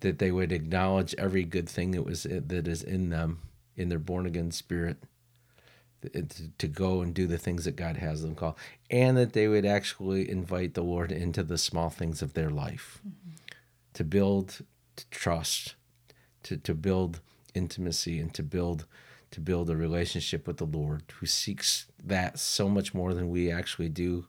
that 0.00 0.18
they 0.18 0.30
would 0.32 0.50
acknowledge 0.50 1.14
every 1.18 1.44
good 1.44 1.68
thing 1.68 1.90
that 1.92 2.02
was 2.04 2.24
that 2.24 2.66
is 2.66 2.82
in 2.82 3.10
them 3.10 3.40
in 3.76 3.88
their 3.88 3.98
born 3.98 4.24
again 4.26 4.50
spirit 4.50 4.96
to, 6.58 6.68
go 6.68 7.00
and 7.00 7.14
do 7.14 7.26
the 7.26 7.38
things 7.38 7.64
that 7.64 7.76
God 7.76 7.96
has 7.96 8.22
them 8.22 8.34
call, 8.34 8.56
and 8.90 9.16
that 9.16 9.32
they 9.32 9.48
would 9.48 9.66
actually 9.66 10.30
invite 10.30 10.74
the 10.74 10.82
Lord 10.82 11.12
into 11.12 11.42
the 11.42 11.58
small 11.58 11.90
things 11.90 12.22
of 12.22 12.34
their 12.34 12.50
life, 12.50 13.00
mm-hmm. 13.06 13.36
to 13.94 14.04
build 14.04 14.60
to 14.96 15.08
trust, 15.10 15.74
to, 16.44 16.56
to 16.56 16.74
build 16.74 17.20
intimacy, 17.54 18.18
and 18.18 18.32
to 18.34 18.42
build 18.42 18.86
to 19.30 19.40
build 19.40 19.68
a 19.68 19.76
relationship 19.76 20.46
with 20.46 20.58
the 20.58 20.66
Lord, 20.66 21.02
who 21.14 21.26
seeks 21.26 21.86
that 22.00 22.38
so 22.38 22.68
much 22.68 22.94
more 22.94 23.12
than 23.14 23.30
we 23.30 23.50
actually 23.50 23.88
do, 23.88 24.26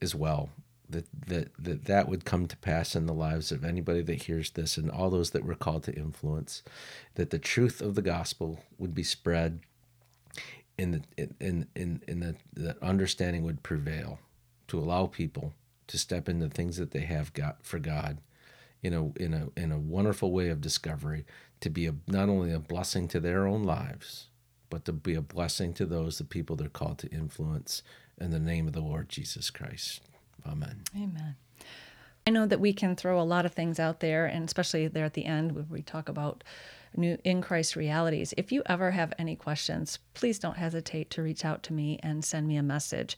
as 0.00 0.14
well. 0.14 0.50
That, 0.88 1.06
that 1.26 1.48
that 1.58 1.84
that 1.86 2.08
would 2.08 2.26
come 2.26 2.46
to 2.46 2.56
pass 2.58 2.94
in 2.94 3.06
the 3.06 3.14
lives 3.14 3.50
of 3.50 3.64
anybody 3.64 4.02
that 4.02 4.24
hears 4.24 4.50
this 4.50 4.76
and 4.76 4.90
all 4.90 5.08
those 5.08 5.30
that 5.30 5.44
we're 5.44 5.54
called 5.54 5.84
to 5.84 5.94
influence 5.94 6.62
that 7.14 7.30
the 7.30 7.38
truth 7.38 7.80
of 7.80 7.94
the 7.94 8.02
gospel 8.02 8.60
would 8.76 8.94
be 8.94 9.02
spread 9.02 9.60
in 10.78 10.90
the 10.92 11.28
in 11.40 11.66
in 11.74 12.02
in 12.06 12.20
the, 12.20 12.34
the 12.52 12.84
understanding 12.84 13.44
would 13.44 13.62
prevail 13.62 14.18
to 14.68 14.78
allow 14.78 15.06
people 15.06 15.52
to 15.86 15.98
step 15.98 16.28
into 16.28 16.48
things 16.48 16.76
that 16.76 16.92
they 16.92 17.00
have 17.00 17.32
got 17.34 17.64
for 17.64 17.78
God 17.78 18.18
in 18.82 18.94
a 18.94 19.22
in 19.22 19.34
a 19.34 19.48
in 19.56 19.72
a 19.72 19.78
wonderful 19.78 20.32
way 20.32 20.48
of 20.48 20.60
discovery 20.60 21.24
to 21.60 21.70
be 21.70 21.86
a, 21.86 21.94
not 22.06 22.28
only 22.28 22.52
a 22.52 22.58
blessing 22.58 23.06
to 23.08 23.20
their 23.20 23.46
own 23.46 23.64
lives 23.64 24.28
but 24.70 24.86
to 24.86 24.92
be 24.92 25.14
a 25.14 25.20
blessing 25.20 25.74
to 25.74 25.84
those 25.84 26.16
the 26.16 26.24
people 26.24 26.56
they're 26.56 26.68
called 26.68 26.98
to 26.98 27.10
influence 27.10 27.82
in 28.18 28.30
the 28.30 28.40
name 28.40 28.66
of 28.66 28.72
the 28.72 28.80
Lord 28.80 29.08
Jesus 29.10 29.50
Christ. 29.50 30.00
Amen. 30.46 30.80
Amen. 30.96 31.36
I 32.26 32.30
know 32.30 32.46
that 32.46 32.60
we 32.60 32.72
can 32.72 32.96
throw 32.96 33.20
a 33.20 33.22
lot 33.22 33.44
of 33.44 33.52
things 33.52 33.78
out 33.78 34.00
there, 34.00 34.24
and 34.24 34.44
especially 34.44 34.88
there 34.88 35.04
at 35.04 35.14
the 35.14 35.26
end 35.26 35.52
where 35.52 35.66
we 35.68 35.82
talk 35.82 36.08
about 36.08 36.42
new 36.96 37.18
in 37.24 37.42
Christ 37.42 37.76
realities. 37.76 38.34
If 38.36 38.52
you 38.52 38.62
ever 38.66 38.90
have 38.90 39.12
any 39.18 39.36
questions, 39.36 39.98
please 40.14 40.38
don't 40.38 40.56
hesitate 40.56 41.10
to 41.10 41.22
reach 41.22 41.44
out 41.44 41.62
to 41.64 41.72
me 41.72 41.98
and 42.02 42.24
send 42.24 42.46
me 42.46 42.56
a 42.56 42.62
message. 42.62 43.16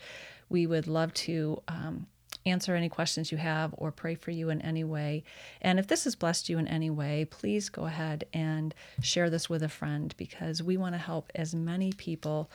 We 0.49 0.67
would 0.67 0.87
love 0.87 1.13
to 1.15 1.63
um, 1.69 2.07
answer 2.47 2.75
any 2.75 2.89
questions 2.89 3.33
you 3.33 3.39
have 3.39 3.75
or 3.79 3.91
pray 3.91 4.15
for 4.15 4.31
you 4.31 4.51
in 4.51 4.61
any 4.61 4.85
way. 4.85 5.25
And 5.61 5.79
if 5.79 5.87
this 5.87 6.05
has 6.05 6.15
blessed 6.15 6.49
you 6.49 6.59
in 6.59 6.69
any 6.69 6.91
way, 6.91 7.25
please 7.25 7.69
go 7.69 7.85
ahead 7.87 8.25
and 8.33 8.75
share 9.01 9.31
this 9.31 9.49
with 9.49 9.63
a 9.63 9.69
friend 9.69 10.15
because 10.17 10.63
we 10.63 10.77
want 10.77 10.95
to 10.95 10.99
help 10.99 11.31
as 11.35 11.55
many 11.55 11.93
people 11.93 12.51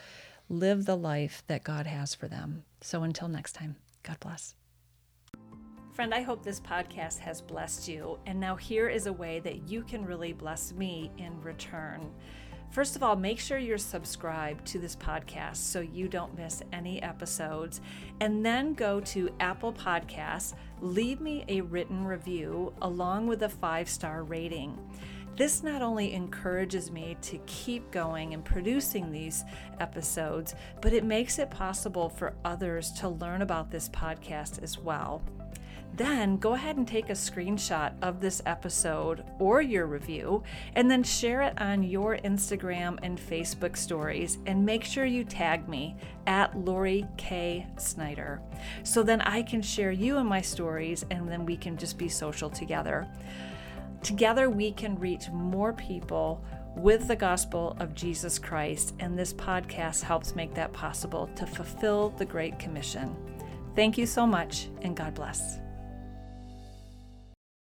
live 0.48 0.84
the 0.84 0.96
life 0.96 1.42
that 1.46 1.64
God 1.64 1.86
has 1.86 2.14
for 2.14 2.28
them. 2.28 2.64
So 2.80 3.02
until 3.02 3.28
next 3.28 3.52
time, 3.52 3.76
God 4.02 4.18
bless. 4.20 4.54
Friend, 6.00 6.14
I 6.14 6.22
hope 6.22 6.42
this 6.42 6.60
podcast 6.60 7.18
has 7.18 7.42
blessed 7.42 7.86
you. 7.86 8.18
And 8.24 8.40
now 8.40 8.56
here 8.56 8.88
is 8.88 9.06
a 9.06 9.12
way 9.12 9.38
that 9.40 9.68
you 9.68 9.82
can 9.82 10.06
really 10.06 10.32
bless 10.32 10.72
me 10.72 11.10
in 11.18 11.38
return. 11.42 12.10
First 12.70 12.96
of 12.96 13.02
all, 13.02 13.16
make 13.16 13.38
sure 13.38 13.58
you're 13.58 13.76
subscribed 13.76 14.66
to 14.68 14.78
this 14.78 14.96
podcast 14.96 15.56
so 15.56 15.80
you 15.80 16.08
don't 16.08 16.34
miss 16.34 16.62
any 16.72 17.02
episodes. 17.02 17.82
And 18.20 18.42
then 18.42 18.72
go 18.72 19.00
to 19.00 19.28
Apple 19.40 19.74
Podcasts, 19.74 20.54
leave 20.80 21.20
me 21.20 21.44
a 21.48 21.60
written 21.60 22.02
review 22.06 22.72
along 22.80 23.26
with 23.26 23.42
a 23.42 23.50
five 23.50 23.86
star 23.86 24.22
rating. 24.22 24.78
This 25.36 25.62
not 25.62 25.82
only 25.82 26.14
encourages 26.14 26.90
me 26.90 27.18
to 27.20 27.36
keep 27.44 27.90
going 27.90 28.32
and 28.32 28.42
producing 28.42 29.12
these 29.12 29.44
episodes, 29.80 30.54
but 30.80 30.94
it 30.94 31.04
makes 31.04 31.38
it 31.38 31.50
possible 31.50 32.08
for 32.08 32.32
others 32.42 32.90
to 32.92 33.10
learn 33.10 33.42
about 33.42 33.70
this 33.70 33.90
podcast 33.90 34.62
as 34.62 34.78
well. 34.78 35.22
Then 35.94 36.36
go 36.36 36.54
ahead 36.54 36.76
and 36.76 36.86
take 36.86 37.10
a 37.10 37.14
screenshot 37.14 37.92
of 38.00 38.20
this 38.20 38.40
episode 38.46 39.24
or 39.38 39.60
your 39.60 39.86
review 39.86 40.42
and 40.74 40.90
then 40.90 41.02
share 41.02 41.42
it 41.42 41.60
on 41.60 41.82
your 41.82 42.16
Instagram 42.18 42.98
and 43.02 43.18
Facebook 43.18 43.76
stories 43.76 44.38
and 44.46 44.64
make 44.64 44.84
sure 44.84 45.04
you 45.04 45.24
tag 45.24 45.68
me 45.68 45.96
at 46.26 46.56
Lori 46.56 47.06
K. 47.16 47.66
Snyder. 47.76 48.40
So 48.82 49.02
then 49.02 49.20
I 49.22 49.42
can 49.42 49.62
share 49.62 49.92
you 49.92 50.16
in 50.18 50.26
my 50.26 50.40
stories 50.40 51.04
and 51.10 51.28
then 51.28 51.44
we 51.44 51.56
can 51.56 51.76
just 51.76 51.98
be 51.98 52.08
social 52.08 52.48
together. 52.48 53.06
Together 54.02 54.48
we 54.48 54.72
can 54.72 54.98
reach 54.98 55.28
more 55.30 55.72
people 55.74 56.42
with 56.76 57.08
the 57.08 57.16
gospel 57.16 57.76
of 57.80 57.94
Jesus 57.94 58.38
Christ, 58.38 58.94
and 59.00 59.18
this 59.18 59.32
podcast 59.32 60.02
helps 60.02 60.36
make 60.36 60.54
that 60.54 60.72
possible 60.72 61.28
to 61.34 61.44
fulfill 61.44 62.10
the 62.10 62.24
Great 62.24 62.58
Commission. 62.58 63.14
Thank 63.74 63.98
you 63.98 64.06
so 64.06 64.26
much, 64.26 64.68
and 64.82 64.96
God 64.96 65.14
bless. 65.14 65.58